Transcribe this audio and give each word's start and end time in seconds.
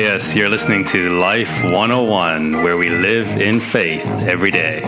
Yes, 0.00 0.34
you're 0.34 0.48
listening 0.48 0.86
to 0.86 1.18
Life 1.18 1.62
101, 1.62 2.62
where 2.62 2.78
we 2.78 2.88
live 2.88 3.28
in 3.38 3.60
faith 3.60 4.02
every 4.22 4.50
day. 4.50 4.80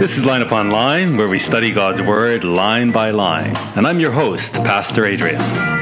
This 0.00 0.18
is 0.18 0.24
Line 0.24 0.42
Upon 0.42 0.70
Line, 0.70 1.16
where 1.16 1.28
we 1.28 1.38
study 1.38 1.70
God's 1.70 2.02
Word 2.02 2.42
line 2.42 2.90
by 2.90 3.12
line. 3.12 3.56
And 3.76 3.86
I'm 3.86 4.00
your 4.00 4.10
host, 4.10 4.54
Pastor 4.54 5.06
Adrian. 5.06 5.77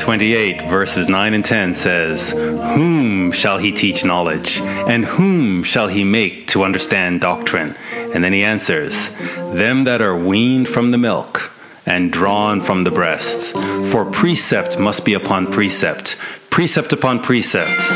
28, 0.00 0.62
verses 0.62 1.08
9 1.08 1.34
and 1.34 1.44
10 1.44 1.74
says, 1.74 2.30
Whom 2.30 3.32
shall 3.32 3.58
he 3.58 3.70
teach 3.70 4.04
knowledge? 4.04 4.60
And 4.60 5.04
whom 5.04 5.62
shall 5.62 5.88
he 5.88 6.04
make 6.04 6.48
to 6.48 6.64
understand 6.64 7.20
doctrine? 7.20 7.76
And 8.14 8.24
then 8.24 8.32
he 8.32 8.42
answers, 8.42 9.10
Them 9.10 9.84
that 9.84 10.00
are 10.00 10.16
weaned 10.16 10.68
from 10.68 10.90
the 10.90 10.98
milk 10.98 11.52
and 11.86 12.12
drawn 12.12 12.60
from 12.60 12.84
the 12.84 12.90
breasts. 12.90 13.52
For 13.92 14.04
precept 14.04 14.78
must 14.78 15.04
be 15.04 15.14
upon 15.14 15.52
precept, 15.52 16.16
precept 16.48 16.92
upon 16.92 17.22
precept, 17.22 17.90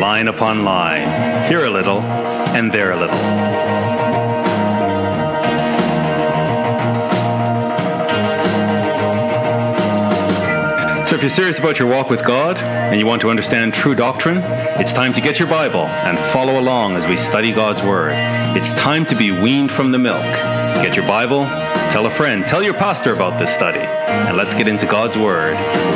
line 0.00 0.28
upon 0.28 0.64
line, 0.64 1.48
here 1.50 1.64
a 1.64 1.70
little 1.70 2.00
and 2.00 2.72
there 2.72 2.92
a 2.92 2.98
little. 2.98 3.47
If 11.18 11.22
you're 11.22 11.30
serious 11.30 11.58
about 11.58 11.80
your 11.80 11.88
walk 11.88 12.10
with 12.10 12.24
God 12.24 12.58
and 12.58 13.00
you 13.00 13.04
want 13.04 13.20
to 13.22 13.28
understand 13.28 13.74
true 13.74 13.96
doctrine, 13.96 14.36
it's 14.80 14.92
time 14.92 15.12
to 15.14 15.20
get 15.20 15.40
your 15.40 15.48
Bible 15.48 15.80
and 15.80 16.16
follow 16.16 16.60
along 16.60 16.94
as 16.94 17.08
we 17.08 17.16
study 17.16 17.50
God's 17.50 17.82
Word. 17.82 18.12
It's 18.56 18.72
time 18.74 19.04
to 19.06 19.16
be 19.16 19.32
weaned 19.32 19.72
from 19.72 19.90
the 19.90 19.98
milk. 19.98 20.22
Get 20.22 20.94
your 20.94 21.04
Bible, 21.08 21.44
tell 21.90 22.06
a 22.06 22.10
friend, 22.10 22.46
tell 22.46 22.62
your 22.62 22.74
pastor 22.74 23.12
about 23.12 23.36
this 23.36 23.52
study, 23.52 23.80
and 23.80 24.36
let's 24.36 24.54
get 24.54 24.68
into 24.68 24.86
God's 24.86 25.18
Word 25.18 25.54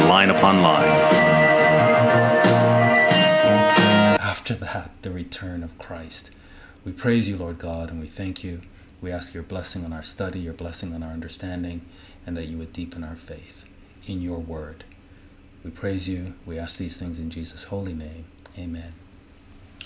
line 0.09 0.31
upon 0.31 0.61
line. 0.61 0.89
After 4.19 4.55
that, 4.55 4.91
the 5.03 5.13
return 5.13 5.63
of 5.63 5.79
Christ. 5.79 6.33
We 6.85 6.91
praise 6.91 7.29
you, 7.29 7.37
Lord 7.37 7.61
God, 7.61 7.91
and 7.91 8.01
we 8.01 8.09
thank 8.09 8.43
you. 8.43 8.63
We 9.01 9.13
ask 9.13 9.35
your 9.35 9.45
blessing 9.45 9.85
on 9.85 9.93
our 9.93 10.03
study, 10.03 10.41
your 10.41 10.53
blessing 10.53 10.93
on 10.93 11.05
our 11.05 11.13
understanding, 11.13 11.83
and 12.27 12.37
that 12.37 12.47
you 12.47 12.59
would 12.59 12.73
deepen 12.73 13.05
our 13.05 13.15
faith 13.15 13.67
in 14.05 14.21
your 14.21 14.41
word. 14.41 14.83
We 15.65 15.71
praise 15.71 16.09
you. 16.09 16.35
We 16.45 16.59
ask 16.59 16.77
these 16.77 16.97
things 16.97 17.21
in 17.21 17.31
Jesus' 17.31 17.65
holy 17.65 17.93
name. 17.93 18.25
Amen. 18.59 18.95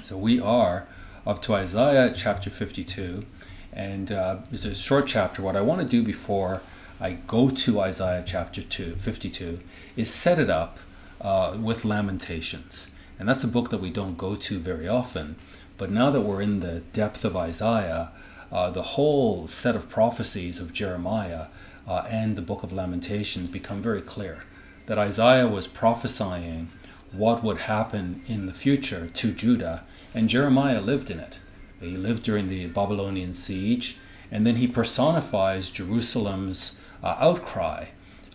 So 0.03 0.17
we 0.17 0.41
are 0.41 0.89
up 1.27 1.43
to 1.43 1.55
Isaiah 1.55 2.15
chapter 2.17 2.49
52, 2.49 3.27
and 3.75 4.11
uh, 4.11 4.39
it's 4.51 4.65
a 4.65 4.75
short 4.75 5.07
chapter. 5.07 5.43
What 5.43 5.55
I 5.55 5.61
want 5.61 5.83
to 5.83 5.87
do 5.87 6.03
before 6.03 6.63
I 6.99 7.19
go 7.27 7.51
to 7.51 7.81
Isaiah 7.81 8.25
chapter 8.27 8.63
two, 8.63 8.97
52 8.97 9.61
is 9.97 10.09
set 10.09 10.39
it 10.39 10.49
up 10.49 10.79
uh, 11.21 11.59
with 11.61 11.85
Lamentations. 11.85 12.91
And 13.19 13.29
that's 13.29 13.45
a 13.45 13.49
book 13.49 13.69
that 13.69 13.81
we 13.81 13.91
don't 13.91 14.17
go 14.17 14.35
to 14.35 14.59
very 14.59 14.89
often. 14.89 15.37
But 15.77 15.91
now 15.91 16.11
that 16.11 16.23
we're 16.23 16.41
in 16.41 16.61
the 16.61 16.81
depth 16.95 17.23
of 17.23 17.37
Isaiah, 17.37 18.13
uh, 18.51 18.71
the 18.71 18.83
whole 18.83 19.47
set 19.47 19.77
of 19.77 19.91
prophecies 19.91 20.59
of 20.59 20.73
Jeremiah 20.73 21.49
uh, 21.87 22.07
and 22.09 22.35
the 22.35 22.43
book 22.43 22.63
of 22.63 22.73
Lamentations 22.73 23.51
become 23.51 23.83
very 23.83 24.01
clear 24.01 24.45
that 24.87 24.99
Isaiah 24.99 25.47
was 25.47 25.67
prophesying 25.67 26.71
what 27.13 27.43
would 27.43 27.59
happen 27.59 28.23
in 28.27 28.47
the 28.47 28.53
future 28.53 29.09
to 29.15 29.33
Judah, 29.33 29.85
and 30.15 30.29
Jeremiah 30.29 30.81
lived 30.81 31.11
in 31.11 31.21
it. 31.21 31.39
He 31.81 31.97
lived 31.97 32.23
during 32.23 32.49
the 32.49 32.67
Babylonian 32.67 33.35
siege, 33.35 33.99
and 34.31 34.47
then 34.47 34.57
he 34.57 34.67
personifies 34.67 35.71
Jerusalem's 35.71 36.79
uh, 37.03 37.17
outcry 37.19 37.87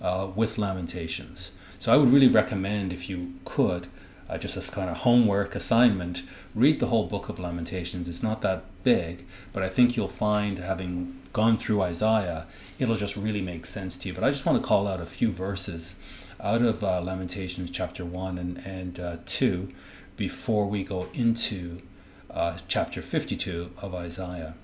uh, 0.02 0.30
with 0.36 0.58
lamentations. 0.58 1.52
So 1.80 1.92
I 1.92 1.98
would 1.98 2.10
really 2.10 2.28
recommend, 2.28 2.94
if 2.94 3.10
you 3.10 3.34
could, 3.44 3.88
uh, 4.30 4.38
just 4.38 4.56
as 4.56 4.70
kind 4.70 4.90
of 4.90 4.98
homework 4.98 5.56
assignment, 5.56 6.24
read 6.56 6.80
the 6.80 6.88
whole 6.88 7.08
book 7.08 7.28
of 7.28 7.40
Lamentations. 7.40 8.08
It's 8.08 8.24
not 8.24 8.42
that 8.42 8.64
big, 8.84 9.26
but 9.52 9.64
I 9.64 9.70
think 9.70 9.98
you'll 9.98 10.08
find, 10.08 10.60
having 10.60 11.20
gone 11.34 11.58
through 11.58 11.82
Isaiah, 11.82 12.46
it'll 12.80 12.96
just 12.96 13.18
really 13.18 13.42
make 13.42 13.66
sense 13.66 13.98
to 13.98 14.08
you. 14.08 14.14
But 14.14 14.24
I 14.24 14.30
just 14.30 14.46
want 14.46 14.62
to 14.62 14.68
call 14.68 14.88
out 14.88 15.02
a 15.02 15.06
few 15.06 15.32
verses 15.32 16.00
out 16.42 16.62
of 16.62 16.84
uh, 16.84 17.02
Lamentations 17.02 17.70
chapter 17.70 18.04
1 18.04 18.38
and, 18.38 18.58
and 18.66 19.00
uh, 19.00 19.18
2 19.26 19.72
before 20.18 20.66
we 20.68 20.84
go 20.84 21.08
into 21.14 21.82
uh, 22.30 22.58
chapter 22.68 23.02
52 23.02 23.72
of 23.78 23.94
Isaiah. 23.94 24.56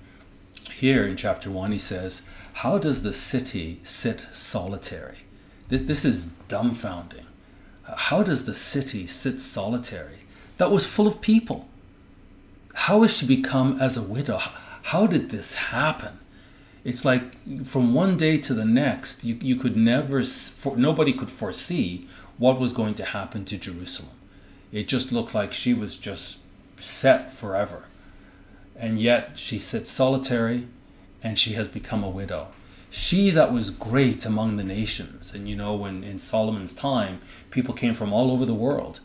Here 0.74 1.06
in 1.06 1.16
chapter 1.16 1.50
1, 1.50 1.72
he 1.72 1.78
says, 1.78 2.22
How 2.54 2.78
does 2.78 3.02
the 3.02 3.14
city 3.14 3.80
sit 3.84 4.26
solitary? 4.32 5.18
This, 5.68 5.82
this 5.82 6.04
is 6.04 6.28
dumbfounding. 6.48 7.24
How 7.96 8.22
does 8.22 8.44
the 8.44 8.54
city 8.54 9.06
sit 9.06 9.40
solitary? 9.40 10.20
That 10.58 10.70
was 10.70 10.86
full 10.86 11.06
of 11.06 11.20
people. 11.20 11.68
How 12.74 13.02
has 13.02 13.16
she 13.16 13.26
become 13.26 13.80
as 13.80 13.96
a 13.96 14.02
widow? 14.02 14.40
How 14.82 15.06
did 15.06 15.30
this 15.30 15.54
happen? 15.54 16.18
It's 16.88 17.04
like 17.04 17.66
from 17.66 17.92
one 17.92 18.16
day 18.16 18.38
to 18.38 18.54
the 18.54 18.64
next, 18.64 19.22
you, 19.22 19.36
you 19.42 19.56
could 19.56 19.76
never, 19.76 20.24
for, 20.24 20.74
nobody 20.74 21.12
could 21.12 21.30
foresee 21.30 22.08
what 22.38 22.58
was 22.58 22.72
going 22.72 22.94
to 22.94 23.04
happen 23.04 23.44
to 23.44 23.58
Jerusalem. 23.58 24.12
It 24.72 24.88
just 24.88 25.12
looked 25.12 25.34
like 25.34 25.52
she 25.52 25.74
was 25.74 25.98
just 25.98 26.38
set 26.78 27.30
forever. 27.30 27.84
And 28.74 28.98
yet 28.98 29.32
she 29.38 29.58
sits 29.58 29.90
solitary 29.90 30.66
and 31.22 31.38
she 31.38 31.52
has 31.52 31.68
become 31.68 32.02
a 32.02 32.08
widow. 32.08 32.48
She 32.88 33.28
that 33.30 33.52
was 33.52 33.68
great 33.68 34.24
among 34.24 34.56
the 34.56 34.64
nations. 34.64 35.34
And 35.34 35.46
you 35.46 35.56
know, 35.56 35.74
when 35.74 36.02
in 36.02 36.18
Solomon's 36.18 36.72
time, 36.72 37.20
people 37.50 37.74
came 37.74 37.92
from 37.92 38.14
all 38.14 38.30
over 38.30 38.46
the 38.46 38.54
world 38.54 39.00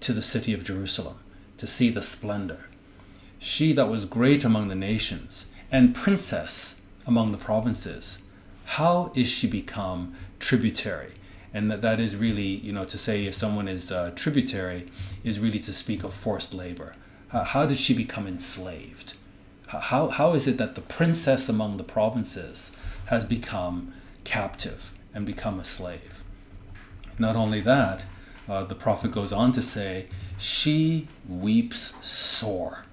to 0.00 0.12
the 0.12 0.22
city 0.22 0.52
of 0.52 0.64
Jerusalem 0.64 1.18
to 1.58 1.68
see 1.68 1.90
the 1.90 2.02
splendor. 2.02 2.66
She 3.38 3.72
that 3.74 3.88
was 3.88 4.04
great 4.04 4.42
among 4.42 4.66
the 4.66 4.74
nations 4.74 5.46
and 5.70 5.94
princess 5.94 6.79
among 7.10 7.32
the 7.32 7.38
provinces. 7.38 8.22
How 8.76 9.10
is 9.16 9.28
she 9.28 9.48
become 9.48 10.14
tributary? 10.38 11.14
And 11.52 11.68
that, 11.70 11.82
that 11.82 11.98
is 11.98 12.14
really, 12.14 12.52
you 12.66 12.72
know, 12.72 12.84
to 12.84 12.96
say 12.96 13.22
if 13.22 13.34
someone 13.34 13.66
is 13.66 13.90
uh, 13.90 14.12
tributary 14.14 14.88
is 15.24 15.40
really 15.40 15.58
to 15.58 15.72
speak 15.72 16.04
of 16.04 16.14
forced 16.14 16.54
labor. 16.54 16.94
Uh, 17.32 17.44
how 17.44 17.66
did 17.66 17.78
she 17.78 17.94
become 17.94 18.28
enslaved? 18.28 19.14
How, 19.66 20.08
how 20.08 20.34
is 20.34 20.46
it 20.46 20.56
that 20.58 20.76
the 20.76 20.80
princess 20.80 21.48
among 21.48 21.76
the 21.76 21.84
provinces 21.84 22.76
has 23.06 23.24
become 23.24 23.92
captive 24.22 24.92
and 25.12 25.26
become 25.26 25.58
a 25.58 25.64
slave? 25.64 26.22
Not 27.18 27.34
only 27.34 27.60
that, 27.62 28.04
uh, 28.48 28.64
the 28.64 28.76
prophet 28.76 29.10
goes 29.10 29.32
on 29.32 29.52
to 29.52 29.62
say, 29.62 30.06
she 30.38 31.08
weeps 31.28 31.94
sore. 32.06 32.84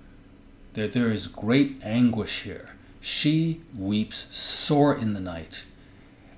There, 0.74 0.88
there 0.88 1.12
is 1.12 1.28
great 1.28 1.80
anguish 1.84 2.44
here. 2.44 2.70
She 3.08 3.62
weeps 3.74 4.28
sore 4.36 4.94
in 4.94 5.14
the 5.14 5.22
night, 5.22 5.64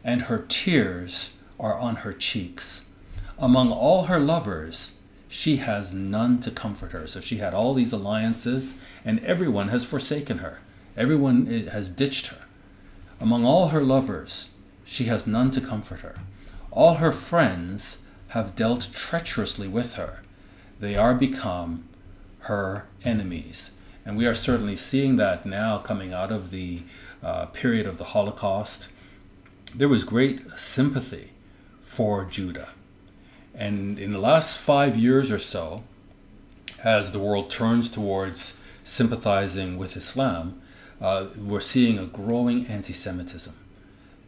and 0.03 0.21
her 0.21 0.45
tears 0.47 1.33
are 1.59 1.73
on 1.73 1.95
her 1.97 2.13
cheeks. 2.13 2.85
Among 3.39 3.71
all 3.71 4.03
her 4.03 4.19
lovers, 4.19 4.91
she 5.27 5.55
has 5.57 5.93
none 5.93 6.39
to 6.41 6.51
comfort 6.51 6.91
her. 6.91 7.07
So 7.07 7.21
she 7.21 7.37
had 7.37 7.55
all 7.55 7.73
these 7.73 7.91
alliances, 7.91 8.79
and 9.03 9.19
everyone 9.25 9.69
has 9.69 9.83
forsaken 9.83 10.37
her. 10.37 10.59
Everyone 10.95 11.47
eh, 11.51 11.71
has 11.71 11.89
ditched 11.89 12.27
her. 12.27 12.45
Among 13.19 13.45
all 13.45 13.69
her 13.69 13.81
lovers, 13.81 14.51
she 14.85 15.05
has 15.05 15.25
none 15.25 15.49
to 15.51 15.61
comfort 15.61 16.01
her. 16.01 16.17
All 16.69 16.95
her 16.95 17.11
friends 17.11 18.03
have 18.27 18.55
dealt 18.55 18.91
treacherously 18.93 19.67
with 19.67 19.95
her. 19.95 20.21
They 20.79 20.95
are 20.95 21.15
become 21.15 21.85
her 22.41 22.85
enemies. 23.03 23.71
And 24.05 24.17
we 24.17 24.25
are 24.25 24.35
certainly 24.35 24.75
seeing 24.75 25.17
that 25.17 25.45
now 25.45 25.77
coming 25.77 26.13
out 26.13 26.31
of 26.31 26.51
the 26.51 26.83
uh, 27.21 27.47
period 27.47 27.85
of 27.85 27.97
the 27.97 28.05
Holocaust. 28.05 28.87
There 29.75 29.89
was 29.89 30.03
great 30.03 30.57
sympathy 30.57 31.31
for 31.81 32.25
Judah. 32.25 32.69
And 33.53 33.99
in 33.99 34.11
the 34.11 34.19
last 34.19 34.57
five 34.57 34.97
years 34.97 35.31
or 35.31 35.39
so, 35.39 35.83
as 36.83 37.11
the 37.11 37.19
world 37.19 37.49
turns 37.49 37.89
towards 37.89 38.57
sympathizing 38.83 39.77
with 39.77 39.97
Islam, 39.97 40.61
uh, 41.01 41.27
we're 41.37 41.59
seeing 41.59 41.97
a 41.97 42.05
growing 42.05 42.65
anti 42.67 42.93
Semitism 42.93 43.55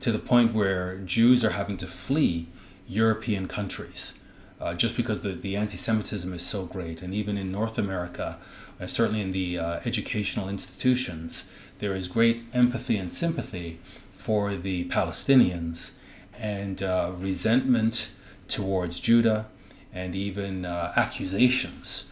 to 0.02 0.12
the 0.12 0.20
point 0.20 0.54
where 0.54 0.98
Jews 0.98 1.46
are 1.46 1.52
having 1.52 1.78
to 1.78 1.88
flee 1.88 2.48
European 2.88 3.48
countries 3.48 4.14
uh, 4.60 4.74
just 4.74 4.96
because 4.96 5.22
the, 5.22 5.34
the 5.34 5.56
anti 5.56 5.78
Semitism 5.78 6.32
is 6.34 6.46
so 6.46 6.66
great. 6.66 7.02
And 7.02 7.14
even 7.14 7.38
in 7.38 7.52
North 7.52 7.78
America, 7.78 8.38
uh, 8.82 8.88
certainly 8.88 9.22
in 9.22 9.32
the 9.32 9.60
uh, 9.60 9.80
educational 9.86 10.50
institutions, 10.50 11.46
there 11.80 11.96
is 11.96 12.08
great 12.08 12.44
empathy 12.54 12.98
and 12.98 13.12
sympathy 13.12 13.80
for 14.12 14.56
the 14.56 14.86
Palestinians 14.90 15.92
and 16.38 16.82
uh, 16.82 17.12
resentment 17.16 18.12
towards 18.48 19.00
Judah 19.00 19.48
and 19.94 20.16
even 20.16 20.66
uh, 20.66 20.94
accusations. 20.96 22.08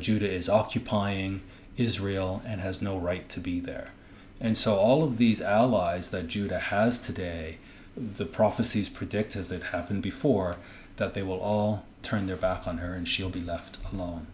Judah 0.00 0.28
is 0.28 0.50
occupying 0.50 1.40
Israel 1.78 2.42
and 2.44 2.60
has 2.60 2.82
no 2.82 2.98
right 2.98 3.26
to 3.30 3.40
be 3.40 3.60
there. 3.60 3.92
And 4.40 4.58
so, 4.58 4.76
all 4.76 5.02
of 5.02 5.16
these 5.16 5.40
allies 5.40 6.10
that 6.10 6.28
Judah 6.28 6.58
has 6.58 7.00
today, 7.00 7.58
the 7.96 8.26
prophecies 8.26 8.88
predict, 8.88 9.34
as 9.34 9.50
it 9.50 9.64
happened 9.64 10.02
before, 10.02 10.56
that 10.96 11.14
they 11.14 11.22
will 11.22 11.40
all 11.40 11.84
turn 12.02 12.26
their 12.26 12.36
back 12.36 12.66
on 12.66 12.78
her 12.78 12.94
and 12.94 13.08
she'll 13.08 13.30
be 13.30 13.40
left 13.40 13.78
alone. 13.92 14.26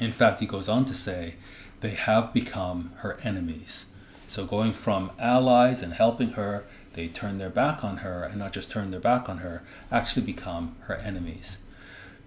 In 0.00 0.12
fact, 0.12 0.40
he 0.40 0.46
goes 0.46 0.68
on 0.68 0.84
to 0.86 0.94
say, 0.94 1.34
they 1.80 1.90
have 1.90 2.32
become 2.32 2.92
her 2.98 3.18
enemies. 3.22 3.86
So, 4.28 4.44
going 4.44 4.72
from 4.72 5.10
allies 5.18 5.82
and 5.82 5.94
helping 5.94 6.30
her, 6.30 6.64
they 6.92 7.08
turn 7.08 7.38
their 7.38 7.50
back 7.50 7.84
on 7.84 7.98
her, 7.98 8.24
and 8.24 8.38
not 8.38 8.52
just 8.52 8.70
turn 8.70 8.90
their 8.90 9.00
back 9.00 9.28
on 9.28 9.38
her, 9.38 9.62
actually 9.90 10.26
become 10.26 10.76
her 10.82 10.96
enemies. 10.96 11.58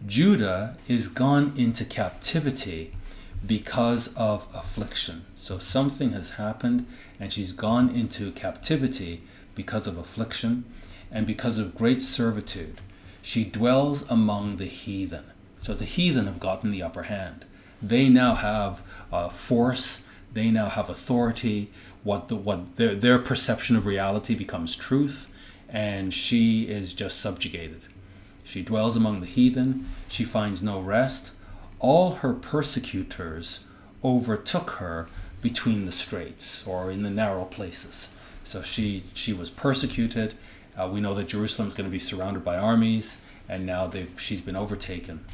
Judah 0.06 0.78
is 0.88 1.08
gone 1.08 1.54
into 1.56 1.86
captivity 1.86 2.94
because 3.46 4.16
of 4.16 4.48
affliction. 4.54 5.26
So 5.38 5.60
something 5.60 6.14
has 6.14 6.32
happened, 6.32 6.88
and 7.20 7.32
she's 7.32 7.52
gone 7.52 7.90
into 7.90 8.32
captivity 8.32 9.24
because 9.54 9.86
of 9.88 9.98
affliction 9.98 10.66
and 11.12 11.28
because 11.28 11.60
of 11.60 11.76
great 11.76 12.02
servitude. 12.02 12.82
She 13.22 13.44
dwells 13.44 14.10
among 14.10 14.58
the 14.58 14.66
heathen. 14.66 15.26
So 15.60 15.74
the 15.74 15.86
heathen 15.86 16.26
have 16.26 16.40
gotten 16.40 16.72
the 16.72 16.82
upper 16.82 17.04
hand. 17.04 17.46
They 17.82 18.10
now 18.10 18.36
have 18.36 18.82
uh, 19.12 19.30
force, 19.30 20.04
they 20.34 20.52
now 20.52 20.70
have 20.70 20.90
authority. 20.90 21.72
What, 22.04 22.30
the, 22.30 22.36
what 22.36 22.78
their, 22.78 22.96
their 22.96 23.20
perception 23.20 23.76
of 23.76 23.86
reality 23.86 24.34
becomes 24.34 24.76
truth, 24.76 25.32
and 25.70 26.12
she 26.12 26.64
is 26.64 26.94
just 26.94 27.20
subjugated. 27.20 27.84
She 28.44 28.64
dwells 28.64 28.96
among 28.96 29.22
the 29.22 29.28
heathen, 29.28 29.88
she 30.08 30.24
finds 30.24 30.64
no 30.64 30.80
rest. 30.80 31.32
All 31.80 32.16
her 32.16 32.34
persecutors 32.34 33.62
overtook 34.04 34.72
her 34.72 35.08
between 35.42 35.86
the 35.86 35.92
straits 35.92 36.66
or 36.68 36.92
in 36.92 37.04
the 37.04 37.10
narrow 37.10 37.46
places. 37.46 38.14
So 38.44 38.62
she 38.62 39.04
she 39.14 39.34
was 39.34 39.50
persecuted. 39.50 40.34
Uh, 40.78 40.90
we 40.92 41.02
know 41.02 41.14
that 41.14 41.28
Jerusalem 41.28 41.68
is 41.68 41.74
going 41.74 41.90
to 41.90 41.92
be 41.92 42.00
surrounded 42.00 42.44
by 42.44 42.58
armies, 42.58 43.18
and 43.48 43.66
now 43.66 43.92
she's 44.18 44.42
been 44.42 44.56
overtaken. 44.56 45.26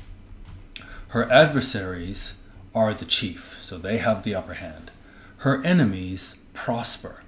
Her 1.10 1.32
adversaries 1.32 2.36
are 2.76 2.94
the 2.94 3.06
chief, 3.06 3.58
so 3.62 3.78
they 3.78 3.98
have 3.98 4.24
the 4.24 4.36
upper 4.36 4.56
hand. 4.56 4.92
Her 5.38 5.64
enemies 5.64 6.36
prosper. 6.54 7.24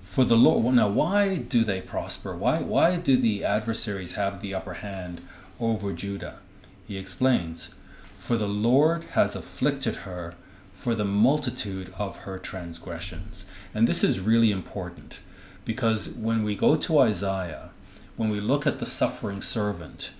For 0.00 0.24
the 0.24 0.36
Lord, 0.36 0.74
now 0.74 0.88
why 0.88 1.36
do 1.36 1.64
they 1.64 1.80
prosper? 1.80 2.36
Why 2.36 2.58
why 2.58 2.96
do 2.96 3.16
the 3.16 3.44
adversaries 3.44 4.14
have 4.14 4.40
the 4.40 4.54
upper 4.54 4.74
hand 4.74 5.22
over 5.58 5.92
Judah? 5.92 6.38
He 6.86 6.98
explains, 6.98 7.74
for 8.16 8.36
the 8.36 8.48
Lord 8.48 9.04
has 9.12 9.34
afflicted 9.34 9.96
her 10.04 10.34
for 10.72 10.94
the 10.94 11.04
multitude 11.04 11.92
of 11.98 12.18
her 12.18 12.38
transgressions. 12.38 13.46
And 13.72 13.86
this 13.86 14.04
is 14.04 14.20
really 14.20 14.50
important 14.50 15.20
because 15.64 16.10
when 16.10 16.42
we 16.42 16.54
go 16.56 16.76
to 16.76 16.98
Isaiah, 16.98 17.70
when 18.16 18.28
we 18.28 18.40
look 18.40 18.66
at 18.66 18.78
the 18.78 18.86
suffering 18.86 19.40
servant, 19.40 20.10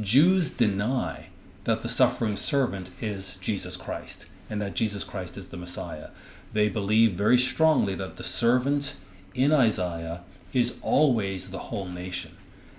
Jews 0.00 0.50
deny 0.50 1.28
that 1.64 1.82
the 1.82 1.88
suffering 1.88 2.36
servant 2.36 2.90
is 3.00 3.36
Jesus 3.36 3.76
Christ 3.76 4.26
and 4.50 4.60
that 4.60 4.74
Jesus 4.74 5.04
Christ 5.04 5.36
is 5.36 5.48
the 5.48 5.56
Messiah. 5.56 6.10
They 6.52 6.68
believe 6.68 7.12
very 7.12 7.38
strongly 7.38 7.94
that 7.96 8.16
the 8.16 8.24
servant 8.24 8.96
in 9.34 9.52
Isaiah 9.52 10.22
is 10.52 10.78
always 10.82 11.50
the 11.50 11.58
whole 11.58 11.88
nation. 11.88 12.36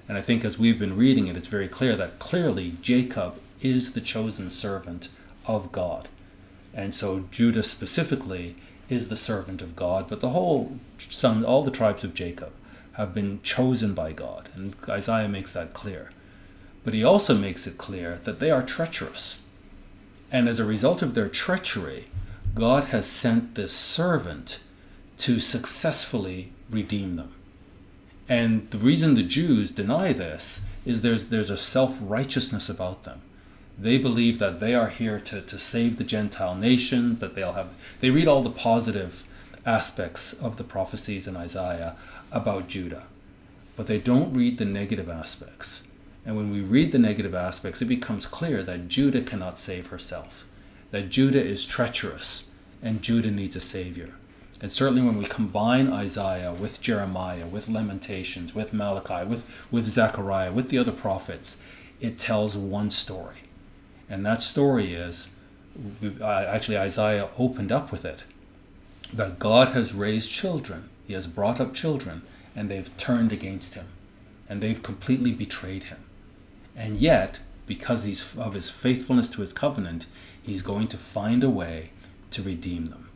And 0.08 0.18
I 0.18 0.22
think 0.22 0.46
as 0.46 0.60
we've 0.60 0.80
been 0.80 0.96
reading 0.96 1.28
it, 1.28 1.36
it's 1.36 1.48
very 1.48 1.68
clear 1.68 1.96
that 1.96 2.20
clearly 2.20 2.78
Jacob 2.82 3.36
is 3.60 3.94
the 3.94 4.02
chosen 4.02 4.50
servant 4.50 5.10
of 5.48 5.72
God. 5.72 6.08
And 6.74 6.94
so 6.94 7.26
Judah 7.32 7.64
specifically 7.64 8.56
is 8.88 9.08
the 9.08 9.16
servant 9.16 9.62
of 9.62 9.76
God, 9.76 10.08
but 10.08 10.20
the 10.20 10.30
whole 10.30 10.80
son, 11.00 11.44
all 11.44 11.64
the 11.64 11.72
tribes 11.72 12.04
of 12.04 12.14
Jacob 12.14 12.54
have 12.94 13.14
been 13.14 13.42
chosen 13.42 13.94
by 13.94 14.12
God, 14.14 14.48
and 14.56 14.76
Isaiah 14.88 15.28
makes 15.28 15.52
that 15.54 15.74
clear. 15.74 16.12
But 16.86 16.94
he 16.94 17.04
also 17.04 17.36
makes 17.36 17.68
it 17.68 17.80
clear 17.80 18.22
that 18.24 18.40
they 18.40 18.52
are 18.52 18.64
treacherous. 18.64 19.40
And 20.32 20.48
as 20.48 20.60
a 20.60 20.66
result 20.66 21.02
of 21.02 21.16
their 21.16 21.28
treachery, 21.28 22.06
God 22.54 22.86
has 22.86 23.08
sent 23.08 23.56
this 23.56 23.74
servant 23.74 24.60
to 25.18 25.40
successfully 25.40 26.54
redeem 26.70 27.16
them. 27.16 27.34
And 28.30 28.70
the 28.72 28.78
reason 28.78 29.16
the 29.16 29.24
Jews 29.24 29.72
deny 29.72 30.14
this 30.14 30.62
is 30.86 31.02
there's, 31.02 31.26
there's 31.26 31.50
a 31.50 31.58
self 31.58 31.98
righteousness 32.02 32.70
about 32.70 33.04
them. 33.04 33.22
They 33.78 33.98
believe 33.98 34.40
that 34.40 34.60
they 34.60 34.74
are 34.74 34.90
here 34.90 35.20
to, 35.20 35.42
to 35.42 35.60
save 35.60 35.98
the 35.98 36.04
Gentile 36.04 36.56
nations, 36.56 37.20
that 37.20 37.36
they'll 37.36 37.54
have, 37.54 37.74
they 38.00 38.10
read 38.10 38.28
all 38.28 38.42
the 38.44 38.50
positive 38.50 39.26
aspects 39.66 40.34
of 40.34 40.58
the 40.58 40.64
prophecies 40.64 41.28
in 41.28 41.36
Isaiah 41.36 41.96
about 42.32 42.68
Judah, 42.68 43.04
but 43.76 43.88
they 43.88 43.98
don't 43.98 44.34
read 44.34 44.60
the 44.60 44.66
negative 44.66 45.10
aspects. 45.10 45.85
And 46.26 46.36
when 46.36 46.52
we 46.52 46.62
read 46.62 46.92
the 46.92 47.00
negative 47.00 47.36
aspects, 47.36 47.82
it 47.82 47.86
becomes 47.86 48.26
clear 48.26 48.64
that 48.64 48.88
Judah 48.88 49.22
cannot 49.22 49.60
save 49.60 49.88
herself, 49.88 50.48
that 50.92 51.10
Judah 51.10 51.44
is 51.44 51.66
treacherous, 51.66 52.50
and 52.82 53.02
Judah 53.02 53.32
needs 53.32 53.56
a 53.56 53.62
savior. 53.62 54.16
And 54.62 54.72
certainly 54.72 55.02
when 55.02 55.18
we 55.18 55.26
combine 55.26 55.92
Isaiah 55.92 56.52
with 56.54 56.82
Jeremiah, 56.82 57.46
with 57.46 57.70
Lamentations, 57.70 58.56
with 58.56 58.74
Malachi, 58.74 59.26
with, 59.26 59.46
with 59.70 59.86
Zechariah, 59.86 60.52
with 60.52 60.70
the 60.70 60.78
other 60.78 60.92
prophets, 60.92 61.62
it 62.00 62.18
tells 62.18 62.58
one 62.58 62.90
story. 62.90 63.44
And 64.10 64.26
that 64.26 64.42
story 64.42 64.94
is 64.94 65.30
actually 66.24 66.78
Isaiah 66.78 67.30
opened 67.38 67.72
up 67.72 67.92
with 67.92 68.06
it 68.06 68.24
that 69.14 69.40
God 69.40 69.70
has 69.70 69.94
raised 69.94 70.32
children, 70.32 70.90
He 71.06 71.14
has 71.14 71.28
brought 71.28 71.60
up 71.60 71.74
children, 71.74 72.24
and 72.56 72.70
they've 72.70 72.96
turned 72.98 73.32
against 73.32 73.76
Him, 73.76 73.88
and 74.50 74.62
they've 74.62 74.82
completely 74.82 75.32
betrayed 75.32 75.86
Him. 75.86 76.05
And 76.76 76.98
yet, 76.98 77.40
because 77.66 78.04
he's, 78.04 78.38
of 78.38 78.54
His 78.54 78.70
faithfulness 78.70 79.30
to 79.32 79.42
His 79.42 79.54
covenant, 79.54 80.08
He's 80.42 80.62
going 80.62 80.88
to 80.90 80.98
find 80.98 81.44
a 81.44 81.50
way 81.50 81.92
to 82.32 82.44
redeem 82.44 82.88
them. 82.88 83.10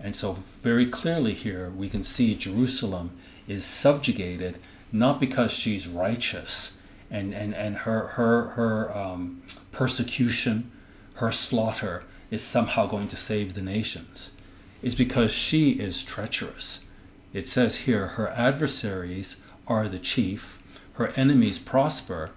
And 0.00 0.14
so, 0.14 0.32
very 0.62 0.86
clearly 0.86 1.34
here, 1.34 1.70
we 1.70 1.88
can 1.88 2.02
see 2.02 2.34
Jerusalem 2.34 3.12
is 3.46 3.64
subjugated 3.64 4.58
not 4.92 5.20
because 5.20 5.52
she's 5.52 5.88
righteous 5.88 6.78
and, 7.10 7.34
and, 7.34 7.54
and 7.54 7.78
her, 7.78 8.08
her, 8.08 8.48
her 8.50 8.96
um, 8.96 9.42
persecution, 9.72 10.70
her 11.14 11.32
slaughter 11.32 12.04
is 12.30 12.42
somehow 12.42 12.86
going 12.86 13.08
to 13.08 13.16
save 13.16 13.54
the 13.54 13.62
nations. 13.62 14.32
It's 14.82 14.94
because 14.94 15.32
she 15.32 15.72
is 15.72 16.02
treacherous. 16.02 16.84
It 17.32 17.48
says 17.48 17.78
here, 17.78 18.08
her 18.08 18.30
adversaries 18.30 19.40
are 19.66 19.88
the 19.88 19.98
chief, 19.98 20.62
her 20.94 21.08
enemies 21.16 21.58
prosper, 21.58 22.30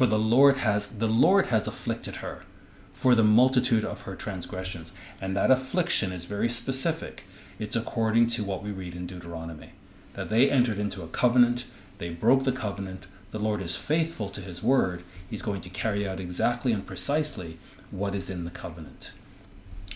for 0.00 0.06
the 0.06 0.18
Lord 0.18 0.56
has 0.56 0.96
the 0.96 1.06
Lord 1.06 1.48
has 1.48 1.66
afflicted 1.66 2.16
her 2.24 2.44
for 2.90 3.14
the 3.14 3.22
multitude 3.22 3.84
of 3.84 4.04
her 4.04 4.16
transgressions. 4.16 4.94
And 5.20 5.36
that 5.36 5.50
affliction 5.50 6.10
is 6.10 6.24
very 6.24 6.48
specific. 6.48 7.24
It's 7.58 7.76
according 7.76 8.28
to 8.28 8.42
what 8.42 8.62
we 8.62 8.70
read 8.70 8.94
in 8.94 9.06
Deuteronomy. 9.06 9.72
That 10.14 10.30
they 10.30 10.50
entered 10.50 10.78
into 10.78 11.02
a 11.02 11.06
covenant, 11.08 11.66
they 11.98 12.08
broke 12.08 12.44
the 12.44 12.50
covenant, 12.50 13.08
the 13.30 13.38
Lord 13.38 13.60
is 13.60 13.76
faithful 13.76 14.30
to 14.30 14.40
his 14.40 14.62
word, 14.62 15.02
he's 15.28 15.42
going 15.42 15.60
to 15.60 15.68
carry 15.68 16.08
out 16.08 16.18
exactly 16.18 16.72
and 16.72 16.86
precisely 16.86 17.58
what 17.90 18.14
is 18.14 18.30
in 18.30 18.46
the 18.46 18.50
covenant. 18.50 19.12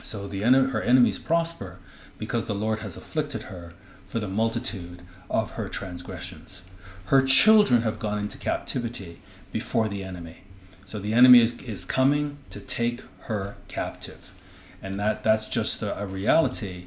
So 0.03 0.29
the 0.29 0.43
her 0.43 0.83
enemies 0.83 1.19
prosper 1.19 1.79
because 2.19 2.45
the 2.45 2.55
Lord 2.55 2.81
has 2.81 2.99
afflicted 2.99 3.45
her 3.45 3.73
for 4.07 4.19
the 4.19 4.29
multitude 4.29 5.01
of 5.31 5.53
her 5.53 5.71
transgressions. 5.71 6.61
Her 7.07 7.23
children 7.23 7.83
have 7.83 7.99
gone 7.99 8.19
into 8.19 8.37
captivity 8.37 9.23
before 9.55 9.89
the 9.89 10.03
enemy. 10.03 10.39
So 10.85 10.99
the 10.99 11.13
enemy 11.15 11.41
is, 11.41 11.63
is 11.63 11.85
coming 11.85 12.39
to 12.51 12.59
take 12.59 13.03
her 13.29 13.55
captive. 13.69 14.35
And 14.83 14.99
that, 14.99 15.23
that's 15.23 15.47
just 15.47 15.81
a, 15.81 15.97
a 15.97 16.07
reality 16.07 16.87